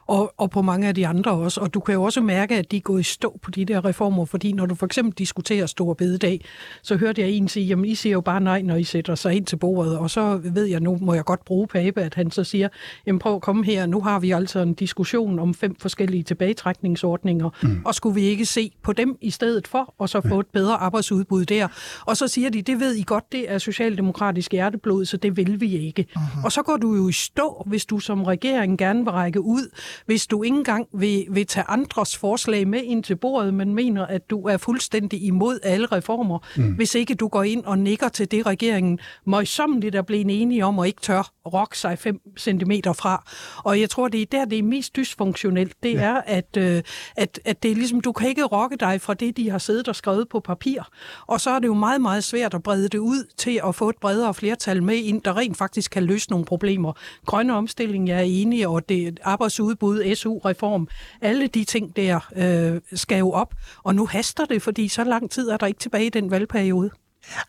og, 0.10 0.34
og 0.38 0.50
på 0.50 0.62
mange 0.62 0.88
af 0.88 0.96
de 0.96 1.08
andre 1.08 1.32
også. 1.32 1.62
Og 1.62 1.74
du 1.74 1.80
kan 1.80 1.94
jo 1.94 2.04
også 2.04 2.22
mærke, 2.22 2.56
at 2.56 2.72
de 2.72 2.78
er 2.78 2.82
gået 2.82 3.00
i 3.00 3.04
stå 3.04 3.40
på 3.42 3.52
de 3.52 3.66
der 3.66 3.86
reformer, 3.86 4.26
fordi 4.26 4.52
når 4.54 4.66
du 4.66 4.76
for 4.76 4.86
eksempel 4.86 5.14
diskuterer 5.18 5.66
Stor 5.66 5.94
Bededag, 5.94 6.46
så 6.82 6.96
hørte 6.96 7.22
jeg 7.22 7.30
en 7.30 7.48
sige, 7.48 7.66
jamen 7.66 7.86
I 7.86 7.96
siger 7.96 8.14
jo 8.14 8.22
bare 8.22 8.42
nej, 8.42 8.62
når 8.62 8.76
I 8.76 8.84
sætter 8.84 9.16
sig 9.16 9.34
ind 9.34 9.46
til 9.46 9.56
bordet, 9.56 9.98
og 9.98 10.10
så 10.10 10.40
ved 10.44 10.66
jeg, 10.66 10.80
nu 10.80 10.98
må 11.02 11.14
jeg 11.14 11.26
godt 11.26 11.46
bruge 11.46 11.68
Pape, 11.68 12.02
at 12.02 12.16
han 12.16 12.32
så 12.32 12.44
siger, 12.44 12.68
jamen 13.08 13.20
prøv 13.20 13.36
at 13.36 13.42
komme 13.42 13.66
her, 13.66 13.86
nu 13.86 14.02
har 14.02 14.20
vi 14.20 14.32
altså 14.32 14.60
en 14.60 14.74
diskussion 14.74 15.40
om 15.40 15.54
fem 15.54 15.76
forskellige 15.80 16.24
tilbagetrækningsordninger, 16.24 17.50
mm. 17.64 17.82
og 17.86 17.96
skulle 17.96 18.16
vi 18.16 18.22
ikke 18.22 18.46
se 18.46 18.72
på 18.84 18.94
dem 18.94 19.18
i 19.22 19.32
stedet 19.32 19.68
for, 19.68 19.94
og 19.98 20.10
så 20.10 20.22
få 20.22 20.40
et 20.40 20.48
bedre 20.54 20.74
arbejdsudbud 20.74 21.46
der. 21.46 21.68
Og 22.06 22.18
så 22.18 22.28
siger 22.28 22.50
de, 22.50 22.62
det 22.62 22.80
ved 22.80 22.96
I 22.96 23.04
godt, 23.04 23.32
det 23.32 23.52
er 23.52 23.58
socialdemokratisk 23.58 24.52
hjerteblod, 24.52 25.06
så 25.06 25.18
det 25.18 25.38
vil 25.38 25.62
vi 25.62 25.78
ikke. 25.78 26.06
Uh-huh. 26.16 26.46
Og 26.46 26.52
så 26.52 26.62
går 26.62 26.78
du 26.78 26.96
jo 26.96 27.10
i 27.10 27.12
stå, 27.12 27.64
hvis 27.66 27.86
du 27.86 28.00
som 28.00 28.24
regering 28.24 28.78
gerne 28.78 29.04
vil 29.04 29.12
række 29.12 29.42
ud 29.42 29.70
hvis 30.06 30.28
du 30.28 30.44
ikke 30.44 30.58
engang 30.58 30.88
vil, 30.94 31.26
vil 31.30 31.48
tage 31.48 31.66
andres 31.68 32.18
forslag 32.18 32.68
med 32.68 32.82
ind 32.84 33.04
til 33.04 33.16
bordet, 33.16 33.54
men 33.54 33.76
mener, 33.76 34.06
at 34.06 34.30
du 34.30 34.48
er 34.48 34.58
fuldstændig 34.58 35.24
imod 35.24 35.60
alle 35.64 35.86
reformer, 35.86 36.40
mm. 36.58 36.74
hvis 36.74 36.96
ikke 36.96 37.16
du 37.16 37.28
går 37.28 37.44
ind 37.44 37.66
og 37.66 37.80
nikker 37.80 38.10
til 38.10 38.32
det, 38.32 38.46
regeringen 38.46 39.00
møjsommeligt 39.26 39.96
er 39.96 40.02
blevet 40.02 40.42
enige 40.42 40.66
om 40.66 40.80
og 40.80 40.88
ikke 40.88 41.02
tør 41.02 41.32
rokke 41.54 41.78
sig 41.78 42.00
5 42.00 42.20
cm 42.40 42.72
fra. 42.96 43.24
Og 43.64 43.80
jeg 43.80 43.90
tror, 43.90 44.08
det 44.08 44.22
er 44.22 44.26
der, 44.32 44.46
det 44.46 44.60
er 44.60 44.64
mest 44.64 44.96
dysfunktionelt. 44.96 45.74
Det 45.84 45.94
ja. 45.94 46.02
er, 46.02 46.22
at, 46.26 46.58
øh, 46.58 46.84
at, 47.16 47.40
at 47.46 47.64
det 47.64 47.72
er 47.72 47.76
ligesom, 47.76 48.02
du 48.02 48.12
kan 48.12 48.30
ikke 48.30 48.46
rokke 48.46 48.78
dig 48.78 49.02
fra 49.02 49.14
det, 49.14 49.38
de 49.38 49.50
har 49.50 49.58
siddet 49.58 49.88
og 49.88 49.96
skrevet 49.96 50.30
på 50.30 50.40
papir. 50.40 50.82
Og 51.28 51.42
så 51.42 51.50
er 51.50 51.60
det 51.60 51.68
jo 51.68 51.74
meget, 51.74 52.02
meget 52.02 52.24
svært 52.24 52.54
at 52.54 52.64
brede 52.64 52.90
det 52.90 52.98
ud 52.98 53.24
til 53.38 53.62
at 53.68 53.76
få 53.76 53.90
et 53.90 53.96
bredere 54.02 54.34
flertal 54.34 54.84
med 54.84 54.96
ind, 54.96 55.22
der 55.22 55.38
rent 55.38 55.58
faktisk 55.58 55.92
kan 55.92 56.04
løse 56.04 56.30
nogle 56.30 56.46
problemer. 56.46 56.94
Grønne 57.26 57.56
omstilling, 57.56 58.08
jeg 58.08 58.18
er 58.18 58.22
enig, 58.22 58.68
og 58.68 58.90
det 58.90 59.20
arbejdsudbud, 59.24 59.89
SU-reform, 60.16 60.88
alle 61.22 61.48
de 61.48 61.64
ting 61.64 61.96
der 61.96 62.20
øh, 62.36 62.82
skal 62.94 63.20
jo 63.20 63.32
op. 63.32 63.54
Og 63.84 63.96
nu 63.96 64.06
haster 64.06 64.46
det, 64.46 64.62
fordi 64.62 64.88
så 64.88 65.04
lang 65.04 65.32
tid 65.32 65.50
er 65.50 65.58
der 65.58 65.68
ikke 65.68 65.80
tilbage 65.80 66.06
i 66.06 66.10
den 66.10 66.32
valgperiode. 66.32 66.90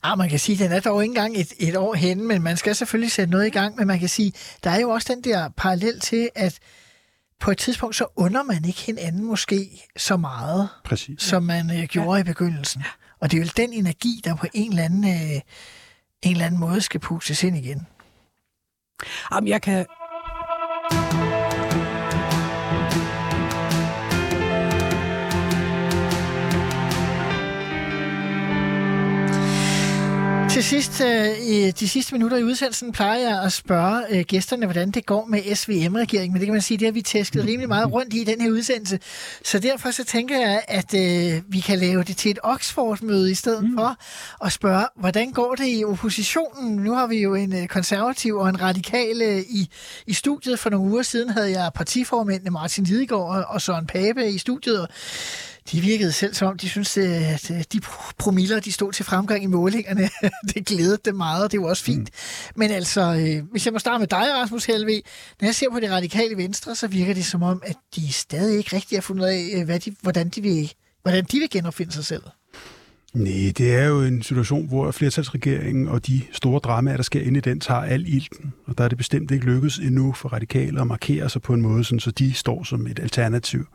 Ah, 0.03 0.19
man 0.19 0.29
kan 0.29 0.39
sige, 0.39 0.65
at 0.65 0.71
den 0.71 0.77
er 0.77 0.81
dog 0.81 1.03
ikke 1.03 1.11
engang 1.11 1.37
et, 1.37 1.53
et 1.59 1.77
år 1.77 1.95
henne, 1.95 2.25
men 2.25 2.43
man 2.43 2.57
skal 2.57 2.75
selvfølgelig 2.75 3.13
sætte 3.13 3.31
noget 3.31 3.47
i 3.47 3.51
gang. 3.51 3.77
Men 3.77 3.87
man 3.87 3.99
kan 3.99 4.09
sige, 4.09 4.33
der 4.65 4.71
er 4.71 4.81
jo 4.81 4.91
også 4.91 5.15
den 5.15 5.25
der 5.25 5.49
parallel 5.57 6.01
til, 6.01 6.31
at 6.35 6.59
på 7.41 7.51
et 7.51 7.59
tidspunkt, 7.59 7.97
så 7.97 8.07
under 8.17 8.43
man 8.43 8.65
ikke 8.65 8.81
hinanden 8.81 9.25
måske 9.25 9.87
så 9.97 10.17
meget, 10.17 10.69
Præcis. 10.85 11.23
som 11.23 11.43
man 11.43 11.71
øh, 11.71 11.83
gjorde 11.83 12.13
ja. 12.13 12.21
i 12.21 12.25
begyndelsen. 12.25 12.85
Og 13.21 13.31
det 13.31 13.37
er 13.37 13.43
jo 13.43 13.49
den 13.57 13.73
energi, 13.73 14.21
der 14.25 14.35
på 14.35 14.47
en 14.55 14.71
eller 14.71 14.85
anden, 14.85 15.05
øh, 15.05 15.41
en 16.23 16.33
eller 16.33 16.47
anden 16.47 16.61
måde 16.61 16.81
skal 16.81 17.01
pushes 17.01 17.45
ind 17.45 17.57
igen. 17.57 17.87
Jamen, 19.33 19.49
jeg 19.49 19.63
kan... 19.63 19.87
Til 30.61 30.69
sidst, 30.69 31.01
øh, 31.01 31.49
i 31.49 31.71
de 31.71 31.89
sidste 31.89 32.15
minutter 32.15 32.37
i 32.37 32.45
udsendelsen, 32.45 32.93
plejer 32.93 33.19
jeg 33.19 33.43
at 33.43 33.53
spørge 33.53 34.03
øh, 34.11 34.25
gæsterne, 34.25 34.67
hvordan 34.67 34.91
det 34.91 35.07
går 35.07 35.27
med 35.27 35.55
SVM-regeringen. 35.55 36.33
Men 36.33 36.41
det 36.41 36.47
kan 36.47 36.53
man 36.53 36.63
sige, 36.63 36.79
det 36.79 36.87
har 36.87 36.93
vi 36.93 37.03
tæsket 37.03 37.45
rimelig 37.45 37.69
meget 37.69 37.93
rundt 37.93 38.15
i 38.15 38.25
den 38.25 38.41
her 38.41 38.51
udsendelse. 38.51 38.99
Så 39.45 39.59
derfor 39.59 39.91
så 39.91 40.05
tænker 40.05 40.39
jeg, 40.39 40.63
at 40.69 40.95
øh, 40.95 41.43
vi 41.49 41.61
kan 41.61 41.79
lave 41.79 42.03
det 42.03 42.17
til 42.17 42.31
et 42.31 42.39
Oxford-møde 42.43 43.31
i 43.31 43.35
stedet 43.35 43.65
mm. 43.65 43.77
for 43.77 43.97
og 44.39 44.53
spørge, 44.53 44.87
hvordan 44.97 45.33
går 45.33 45.55
det 45.55 45.79
i 45.79 45.85
oppositionen? 45.85 46.77
Nu 46.77 46.95
har 46.95 47.07
vi 47.07 47.23
jo 47.23 47.35
en 47.35 47.63
øh, 47.63 47.67
konservativ 47.67 48.37
og 48.37 48.49
en 48.49 48.61
radikal 48.61 49.23
øh, 49.23 49.39
i, 49.39 49.69
i 50.07 50.13
studiet. 50.13 50.59
For 50.59 50.71
nogle 50.71 50.91
uger 50.91 51.03
siden 51.03 51.31
havde 51.31 51.51
jeg 51.51 51.71
partiformændene 51.75 52.51
Martin 52.51 52.85
Lidegaard 52.85 53.37
og, 53.37 53.45
og 53.49 53.63
Søren 53.63 53.87
Pape 53.87 54.31
i 54.31 54.39
studiet, 54.39 54.81
og 54.81 54.89
de 55.73 55.81
virkede 55.81 56.13
selv 56.13 56.35
som 56.35 56.49
om, 56.49 56.59
de 56.59 56.69
synes, 56.69 56.99
at 56.99 57.67
de 57.73 57.81
promiller, 58.19 58.61
de 58.61 58.73
stod 58.73 58.93
til 58.93 59.05
fremgang 59.05 59.43
i 59.43 59.47
målingerne, 59.47 60.11
det 60.55 60.67
glædede 60.67 60.99
dem 61.05 61.15
meget, 61.15 61.45
og 61.45 61.53
det 61.53 61.61
var 61.61 61.67
også 61.67 61.85
fint. 61.85 62.11
Mm. 62.11 62.61
Men 62.61 62.71
altså, 62.71 63.01
øh, 63.01 63.51
hvis 63.51 63.67
jeg 63.67 63.73
må 63.73 63.79
starte 63.79 63.99
med 63.99 64.07
dig, 64.07 64.35
Rasmus 64.35 64.65
Helve, 64.65 65.03
når 65.41 65.47
jeg 65.47 65.55
ser 65.55 65.71
på 65.73 65.81
det 65.81 65.91
radikale 65.91 66.37
venstre, 66.37 66.75
så 66.75 66.87
virker 66.87 67.15
det 67.15 67.25
som 67.25 67.43
om, 67.43 67.63
at 67.65 67.77
de 67.97 68.13
stadig 68.13 68.59
ikke 68.59 68.77
rigtig 68.77 68.97
har 68.99 69.03
fundet 69.03 69.23
ud 69.23 69.29
af, 69.29 69.51
øh, 69.55 69.65
hvad 69.65 69.81
de, 69.81 69.95
hvordan, 70.03 70.29
de 70.29 70.43
vil, 70.43 70.73
hvordan 71.03 71.25
de 71.33 71.39
vil 71.39 71.51
genopfinde 71.51 71.93
sig 71.93 72.05
selv. 72.05 72.23
Nej, 73.13 73.53
det 73.59 73.75
er 73.75 73.85
jo 73.85 74.03
en 74.03 74.23
situation, 74.23 74.69
hvor 74.69 74.91
flertalsregeringen 74.91 75.89
og 75.89 76.07
de 76.07 76.23
store 76.33 76.59
dramaer, 76.59 76.97
der 76.97 77.03
sker 77.03 77.21
inde 77.21 77.39
i 77.39 77.41
den, 77.41 77.61
tager 77.61 77.81
al 77.81 78.15
ilten. 78.15 78.53
Og 78.67 78.79
der 78.79 78.85
er 78.85 78.89
det 78.89 78.99
bestemt 78.99 79.31
ikke 79.31 79.47
lykkedes 79.47 79.79
endnu 79.79 80.13
for 80.13 80.29
radikale 80.29 80.81
at 80.81 80.87
markere 80.87 81.31
sig 81.31 81.43
på 81.43 81.55
en 81.55 81.63
måde, 81.63 81.85
sådan, 81.85 82.01
så 82.01 82.11
de 82.11 82.35
står 82.35 82.65
som 82.65 82.87
et 82.87 82.99
alternativ. 82.99 83.67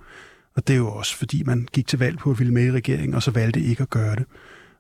Og 0.56 0.68
det 0.68 0.74
er 0.74 0.78
jo 0.78 0.92
også, 0.92 1.16
fordi 1.16 1.44
man 1.44 1.68
gik 1.74 1.88
til 1.88 2.00
valg 2.00 2.18
på 2.18 2.32
at 2.32 2.40
ville 2.40 2.54
med 2.54 2.66
i 2.66 2.72
regeringen, 2.72 3.14
og 3.14 3.24
så 3.24 3.32
valgte 3.32 3.60
ikke 3.60 3.84
at 3.84 3.90
gøre 3.90 4.16
det. 4.16 4.26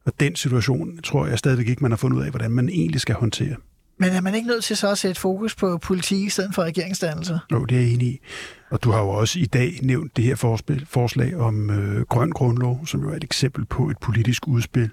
Og 0.05 0.13
den 0.19 0.35
situation 0.35 0.99
tror 1.03 1.27
jeg 1.27 1.39
stadigvæk 1.39 1.67
ikke, 1.67 1.81
man 1.81 1.91
har 1.91 1.97
fundet 1.97 2.17
ud 2.17 2.23
af, 2.23 2.29
hvordan 2.29 2.51
man 2.51 2.69
egentlig 2.69 3.01
skal 3.01 3.15
håndtere. 3.15 3.55
Men 3.99 4.09
er 4.09 4.21
man 4.21 4.35
ikke 4.35 4.47
nødt 4.47 4.63
til 4.63 4.77
så 4.77 4.91
at 4.91 4.97
sætte 4.97 5.21
fokus 5.21 5.55
på 5.55 5.77
politik 5.77 6.25
i 6.25 6.29
stedet 6.29 6.55
for 6.55 6.63
regeringsdannelse? 6.63 7.39
Jo, 7.51 7.65
det 7.65 7.77
er 7.77 7.81
jeg 7.81 7.89
enig 7.89 8.07
i. 8.07 8.19
Og 8.69 8.83
du 8.83 8.91
har 8.91 8.99
jo 8.99 9.09
også 9.09 9.39
i 9.39 9.45
dag 9.45 9.79
nævnt 9.81 10.17
det 10.17 10.23
her 10.23 10.35
forslag 10.85 11.35
om 11.35 11.69
øh, 11.69 12.01
grøn 12.01 12.31
grundlov, 12.31 12.87
som 12.87 13.01
jo 13.01 13.09
er 13.09 13.15
et 13.15 13.23
eksempel 13.23 13.65
på 13.65 13.89
et 13.89 13.97
politisk 13.97 14.47
udspil. 14.47 14.89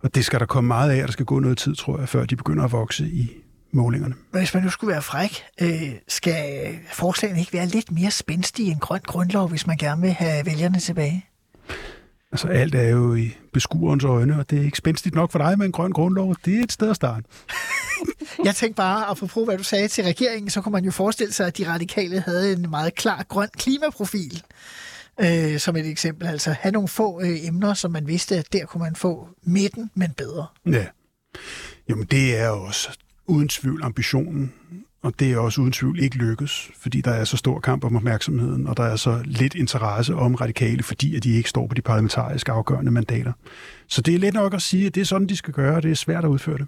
Og 0.00 0.14
det 0.14 0.24
skal 0.24 0.40
der 0.40 0.46
komme 0.46 0.68
meget 0.68 0.90
af, 0.90 1.02
og 1.02 1.08
der 1.08 1.12
skal 1.12 1.26
gå 1.26 1.40
noget 1.40 1.58
tid, 1.58 1.74
tror 1.74 1.98
jeg, 1.98 2.08
før 2.08 2.24
de 2.24 2.36
begynder 2.36 2.64
at 2.64 2.72
vokse 2.72 3.04
i 3.04 3.42
målingerne. 3.72 4.14
Men 4.32 4.40
hvis 4.40 4.54
man 4.54 4.62
nu 4.62 4.70
skulle 4.70 4.92
være 4.92 5.02
fræk, 5.02 5.44
øh, 5.60 5.92
skal 6.08 6.74
forslagene 6.92 7.40
ikke 7.40 7.52
være 7.52 7.66
lidt 7.66 7.90
mere 7.90 8.10
spændstige 8.10 8.70
end 8.70 8.80
grøn 8.80 9.00
grundlov, 9.06 9.48
hvis 9.48 9.66
man 9.66 9.76
gerne 9.76 10.02
vil 10.02 10.10
have 10.10 10.46
vælgerne 10.46 10.80
tilbage? 10.80 11.26
Altså 12.32 12.48
alt 12.48 12.74
er 12.74 12.88
jo 12.88 13.14
i 13.14 13.36
beskuerens 13.52 14.04
øjne, 14.04 14.38
og 14.38 14.50
det 14.50 14.58
er 14.58 14.62
ikke 14.62 14.78
spændstigt 14.78 15.14
nok 15.14 15.32
for 15.32 15.38
dig 15.38 15.58
med 15.58 15.66
en 15.66 15.72
grøn 15.72 15.92
grundlov. 15.92 16.36
Det 16.44 16.58
er 16.58 16.62
et 16.62 16.72
sted 16.72 16.90
at 16.90 16.96
starte. 16.96 17.24
Jeg 18.44 18.54
tænkte 18.54 18.76
bare, 18.76 19.04
apropos 19.04 19.44
hvad 19.44 19.58
du 19.58 19.64
sagde 19.64 19.88
til 19.88 20.04
regeringen, 20.04 20.50
så 20.50 20.60
kunne 20.60 20.72
man 20.72 20.84
jo 20.84 20.90
forestille 20.90 21.32
sig, 21.32 21.46
at 21.46 21.58
de 21.58 21.68
radikale 21.68 22.20
havde 22.20 22.52
en 22.52 22.70
meget 22.70 22.94
klar 22.94 23.22
grøn 23.28 23.48
klimaprofil. 23.56 24.42
Øh, 25.20 25.58
som 25.58 25.76
et 25.76 25.86
eksempel. 25.86 26.26
Altså 26.26 26.52
have 26.60 26.72
nogle 26.72 26.88
få 26.88 27.20
øh, 27.20 27.46
emner, 27.46 27.74
som 27.74 27.90
man 27.90 28.06
vidste, 28.06 28.36
at 28.36 28.52
der 28.52 28.66
kunne 28.66 28.82
man 28.82 28.96
få 28.96 29.28
midten, 29.42 29.90
men 29.94 30.12
bedre. 30.16 30.46
Ja. 30.66 30.86
Jamen 31.88 32.06
det 32.06 32.36
er 32.38 32.48
også 32.48 32.98
uden 33.28 33.48
tvivl 33.48 33.82
ambitionen, 33.82 34.52
og 35.02 35.20
det 35.20 35.32
er 35.32 35.38
også 35.38 35.60
uden 35.60 35.72
tvivl 35.72 35.98
ikke 36.02 36.16
lykkes, 36.16 36.70
fordi 36.78 37.00
der 37.00 37.10
er 37.10 37.24
så 37.24 37.36
stor 37.36 37.60
kamp 37.60 37.84
om 37.84 37.96
opmærksomheden, 37.96 38.66
og 38.66 38.76
der 38.76 38.82
er 38.82 38.96
så 38.96 39.22
lidt 39.24 39.54
interesse 39.54 40.14
om 40.14 40.34
radikale, 40.34 40.82
fordi 40.82 41.16
at 41.16 41.24
de 41.24 41.36
ikke 41.36 41.48
står 41.48 41.66
på 41.66 41.74
de 41.74 41.82
parlamentariske 41.82 42.52
afgørende 42.52 42.90
mandater. 42.90 43.32
Så 43.88 44.02
det 44.02 44.14
er 44.14 44.18
let 44.18 44.34
nok 44.34 44.54
at 44.54 44.62
sige, 44.62 44.86
at 44.86 44.94
det 44.94 45.00
er 45.00 45.04
sådan, 45.04 45.26
de 45.26 45.36
skal 45.36 45.54
gøre, 45.54 45.76
og 45.76 45.82
det 45.82 45.90
er 45.90 45.94
svært 45.94 46.24
at 46.24 46.28
udføre 46.28 46.58
det. 46.58 46.66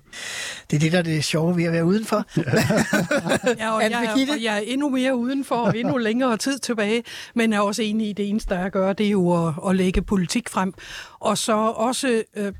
Det 0.70 0.76
er 0.76 0.80
det, 0.80 0.92
der 0.92 0.98
er 0.98 1.02
det 1.02 1.24
sjove 1.24 1.56
ved 1.56 1.64
at 1.64 1.72
være 1.72 1.84
udenfor. 1.84 2.24
Ja, 2.36 2.42
ja 3.64 3.74
og, 3.74 3.82
jeg, 3.82 4.28
og 4.30 4.42
jeg 4.42 4.56
er 4.56 4.62
endnu 4.66 4.88
mere 4.88 5.16
udenfor 5.16 5.56
og 5.56 5.78
endnu 5.78 5.96
længere 5.96 6.36
tid 6.36 6.58
tilbage, 6.58 7.02
men 7.34 7.52
er 7.52 7.60
også 7.60 7.82
enig 7.82 8.08
i, 8.08 8.12
det 8.12 8.28
eneste, 8.28 8.54
der 8.54 8.60
er 8.60 8.64
at 8.64 8.72
gøre, 8.72 8.92
det 8.92 9.06
er 9.06 9.10
jo 9.10 9.46
at, 9.48 9.54
at 9.68 9.76
lægge 9.76 10.02
politik 10.02 10.48
frem. 10.48 10.74
Og 11.20 11.38
så 11.38 11.56
også... 11.56 12.22
Øh, 12.36 12.52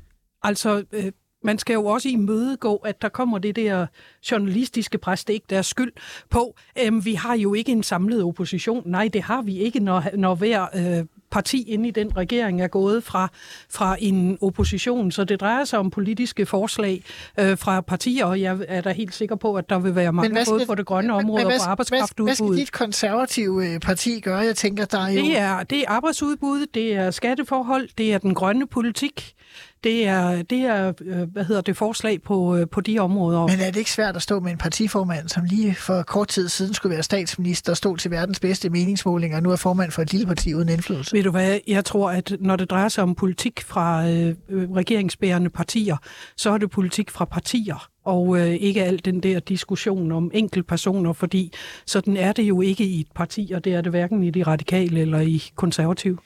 altså 0.43 0.83
øh, 0.91 1.11
man 1.43 1.57
skal 1.57 1.73
jo 1.73 1.85
også 1.85 2.09
imødegå, 2.09 2.75
at 2.75 3.01
der 3.01 3.09
kommer 3.09 3.37
det 3.37 3.55
der 3.55 3.85
journalistiske 4.31 4.97
pres, 4.97 5.25
det 5.25 5.33
er 5.33 5.35
ikke 5.35 5.47
deres 5.49 5.65
skyld 5.65 5.91
på. 6.29 6.55
Øhm, 6.79 7.05
vi 7.05 7.13
har 7.13 7.35
jo 7.35 7.53
ikke 7.53 7.71
en 7.71 7.83
samlet 7.83 8.23
opposition. 8.23 8.83
Nej, 8.85 9.09
det 9.13 9.21
har 9.21 9.41
vi 9.41 9.57
ikke, 9.57 9.79
når, 9.79 10.03
når 10.17 10.35
hver 10.35 10.65
øh, 10.75 11.05
parti 11.31 11.63
inde 11.63 11.87
i 11.87 11.91
den 11.91 12.17
regering 12.17 12.61
er 12.61 12.67
gået 12.67 13.03
fra, 13.03 13.27
fra 13.69 13.97
en 13.99 14.37
opposition. 14.41 15.11
Så 15.11 15.23
det 15.23 15.39
drejer 15.39 15.63
sig 15.63 15.79
om 15.79 15.89
politiske 15.89 16.45
forslag 16.45 17.03
øh, 17.39 17.57
fra 17.57 17.81
partier, 17.81 18.25
og 18.25 18.41
jeg 18.41 18.57
er 18.67 18.81
da 18.81 18.91
helt 18.91 19.15
sikker 19.15 19.35
på, 19.35 19.55
at 19.55 19.69
der 19.69 19.79
vil 19.79 19.95
være 19.95 20.13
mange 20.13 20.45
både 20.49 20.65
på 20.65 20.75
det 20.75 20.85
grønne 20.85 21.13
område 21.13 21.45
og 21.45 21.51
på 21.51 21.63
arbejdskraftudbud. 21.69 22.27
Hvad 22.27 22.35
skal 22.35 22.55
dit 22.55 22.71
konservative 22.71 23.73
øh, 23.73 23.79
parti 23.79 24.19
gøre? 24.19 24.37
Jeg 24.37 24.55
tænker, 24.55 24.85
der 24.85 24.99
er 24.99 25.11
jo... 25.11 25.21
Det 25.21 25.37
er, 25.37 25.63
det 25.63 25.79
er 25.79 25.85
arbejdsudbud, 25.87 26.65
det 26.73 26.93
er 26.93 27.11
skatteforhold, 27.11 27.89
det 27.97 28.13
er 28.13 28.17
den 28.17 28.33
grønne 28.33 28.67
politik, 28.67 29.35
det 29.83 30.07
er, 30.07 30.41
det 30.41 30.59
er 30.59 30.93
øh, 31.01 31.31
hvad 31.31 31.43
hedder 31.43 31.61
det, 31.61 31.77
forslag 31.77 32.21
på, 32.21 32.57
øh, 32.57 32.67
på 32.67 32.81
de 32.81 32.99
områder. 32.99 33.47
Men 33.47 33.59
er 33.59 33.71
det 33.71 33.77
ikke 33.77 33.91
svært 33.91 34.15
at 34.15 34.21
stå 34.21 34.39
med 34.39 34.51
en 34.51 34.57
partiformand, 34.57 35.29
som 35.29 35.43
lige 35.43 35.75
for 35.75 36.01
kort 36.03 36.27
tid 36.27 36.49
siden 36.49 36.73
skulle 36.73 36.93
være 36.93 37.03
statsminister, 37.03 37.73
stod 37.73 37.97
til 37.97 38.11
verdens 38.11 38.39
bedste 38.39 38.69
meningsmålinger, 38.69 39.37
og 39.37 39.43
nu 39.43 39.51
er 39.51 39.55
formand 39.55 39.91
for 39.91 40.01
et 40.01 40.11
lille 40.11 40.27
parti 40.27 40.53
uden 40.53 40.69
indflydelse? 40.69 41.15
Ved 41.15 41.23
du 41.23 41.31
hvad, 41.31 41.59
jeg 41.67 41.85
tror, 41.85 42.11
at 42.11 42.35
når 42.39 42.55
det 42.55 42.69
drejer 42.69 42.89
sig 42.89 43.03
om 43.03 43.15
politik 43.15 43.61
fra 43.61 44.09
øh, 44.09 44.35
regeringsbærende 44.49 45.49
partier, 45.49 45.97
så 46.37 46.49
er 46.49 46.57
det 46.57 46.69
politik 46.69 47.09
fra 47.09 47.25
partier, 47.25 47.89
og 48.05 48.39
øh, 48.39 48.47
ikke 48.47 48.83
al 48.83 49.01
den 49.05 49.19
der 49.19 49.39
diskussion 49.39 50.11
om 50.11 50.31
enkeltpersoner, 50.33 51.13
fordi 51.13 51.53
sådan 51.85 52.17
er 52.17 52.31
det 52.31 52.43
jo 52.43 52.61
ikke 52.61 52.83
i 52.83 52.99
et 52.99 53.07
parti, 53.15 53.51
og 53.55 53.63
det 53.63 53.73
er 53.73 53.81
det 53.81 53.91
hverken 53.91 54.23
i 54.23 54.29
de 54.29 54.43
radikale 54.43 54.99
eller 54.99 55.19
i 55.19 55.43
konservative. 55.55 56.17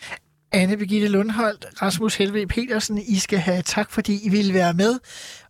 Anne 0.52 0.78
Birgitte 0.78 1.08
Lundholdt, 1.08 1.66
Rasmus 1.82 2.16
Helve 2.16 2.48
Petersen, 2.48 2.98
I 2.98 3.20
skal 3.20 3.39
have 3.39 3.62
tak, 3.62 3.91
fordi 3.91 4.26
I 4.26 4.30
ville 4.30 4.54
være 4.54 4.74
med. 4.74 5.00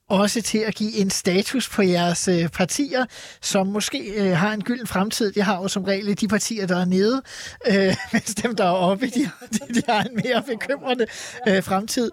Også 0.10 0.42
til 0.42 0.58
at 0.58 0.76
give 0.76 0.96
en 0.96 1.10
status 1.10 1.70
på 1.70 1.82
jeres 1.82 2.28
øh, 2.28 2.50
partier, 2.50 3.06
som 3.42 3.68
måske 3.68 4.00
øh, 4.00 4.38
har 4.38 4.54
en 4.54 4.64
gylden 4.64 4.88
fremtid. 4.88 5.32
Det 5.32 5.44
har 5.44 5.62
jo 5.62 5.68
som 5.68 5.84
regel 5.84 6.22
de 6.22 6.28
partier, 6.28 6.68
der 6.68 6.82
er 6.82 6.86
nede, 6.86 7.22
øh, 7.68 7.96
mens 8.14 8.36
dem, 8.36 8.56
der 8.56 8.64
er 8.64 8.70
oppe, 8.70 9.08
de, 9.08 9.30
de, 9.54 9.74
de 9.74 9.82
har 9.90 10.04
en 10.04 10.16
mere 10.24 10.44
bekymrende 10.48 11.06
øh, 11.48 11.64
fremtid. 11.64 12.12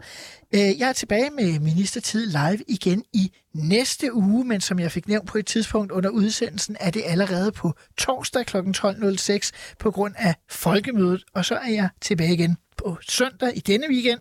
Øh, 0.55 0.79
jeg 0.79 0.89
er 0.89 0.93
tilbage 0.93 1.31
med 1.31 1.59
Ministertid 1.59 2.27
live 2.27 2.65
igen 2.69 3.05
i 3.13 3.33
næste 3.55 4.15
uge, 4.15 4.45
men 4.45 4.61
som 4.61 4.79
jeg 4.79 4.93
fik 4.93 5.09
nævnt 5.09 5.29
på 5.29 5.39
et 5.39 5.47
tidspunkt 5.47 5.93
under 5.93 6.11
udsendelsen, 6.11 6.77
er 6.81 6.91
det 6.91 7.03
allerede 7.07 7.53
på 7.53 7.75
torsdag 7.99 8.47
kl. 8.47 8.57
12.06 8.57 9.51
på 9.79 9.91
grund 9.91 10.15
af 10.19 10.35
folkemødet, 10.49 11.25
og 11.35 11.45
så 11.45 11.55
er 11.55 11.69
jeg 11.69 11.89
tilbage 12.01 12.33
igen 12.35 12.57
på 12.77 12.99
søndag 13.09 13.57
i 13.57 13.61
denne 13.61 13.87
weekend 13.91 14.21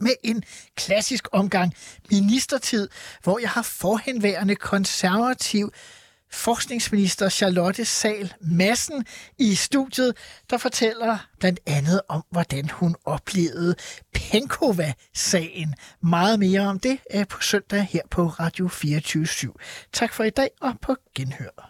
med 0.00 0.12
en 0.24 0.42
klassisk 0.76 1.28
omgang 1.32 1.74
ministertid, 2.10 2.88
hvor 3.22 3.38
jeg 3.38 3.50
har 3.50 3.62
forhenværende 3.62 4.56
konservativ 4.56 5.72
forskningsminister 6.32 7.28
Charlotte 7.28 7.84
Sal 7.84 8.34
Massen 8.40 9.06
i 9.38 9.54
studiet, 9.54 10.16
der 10.50 10.58
fortæller 10.58 11.18
blandt 11.38 11.60
andet 11.66 12.00
om, 12.08 12.24
hvordan 12.30 12.70
hun 12.70 12.96
oplevede 13.04 13.74
Penkova-sagen. 14.14 15.74
Meget 16.02 16.38
mere 16.38 16.60
om 16.60 16.80
det 16.80 16.98
er 17.10 17.24
på 17.24 17.42
søndag 17.42 17.88
her 17.90 18.02
på 18.10 18.26
Radio 18.26 18.68
24 18.68 19.24
/7. 19.24 19.52
Tak 19.92 20.12
for 20.12 20.24
i 20.24 20.30
dag 20.30 20.50
og 20.60 20.74
på 20.82 20.96
genhør. 21.14 21.69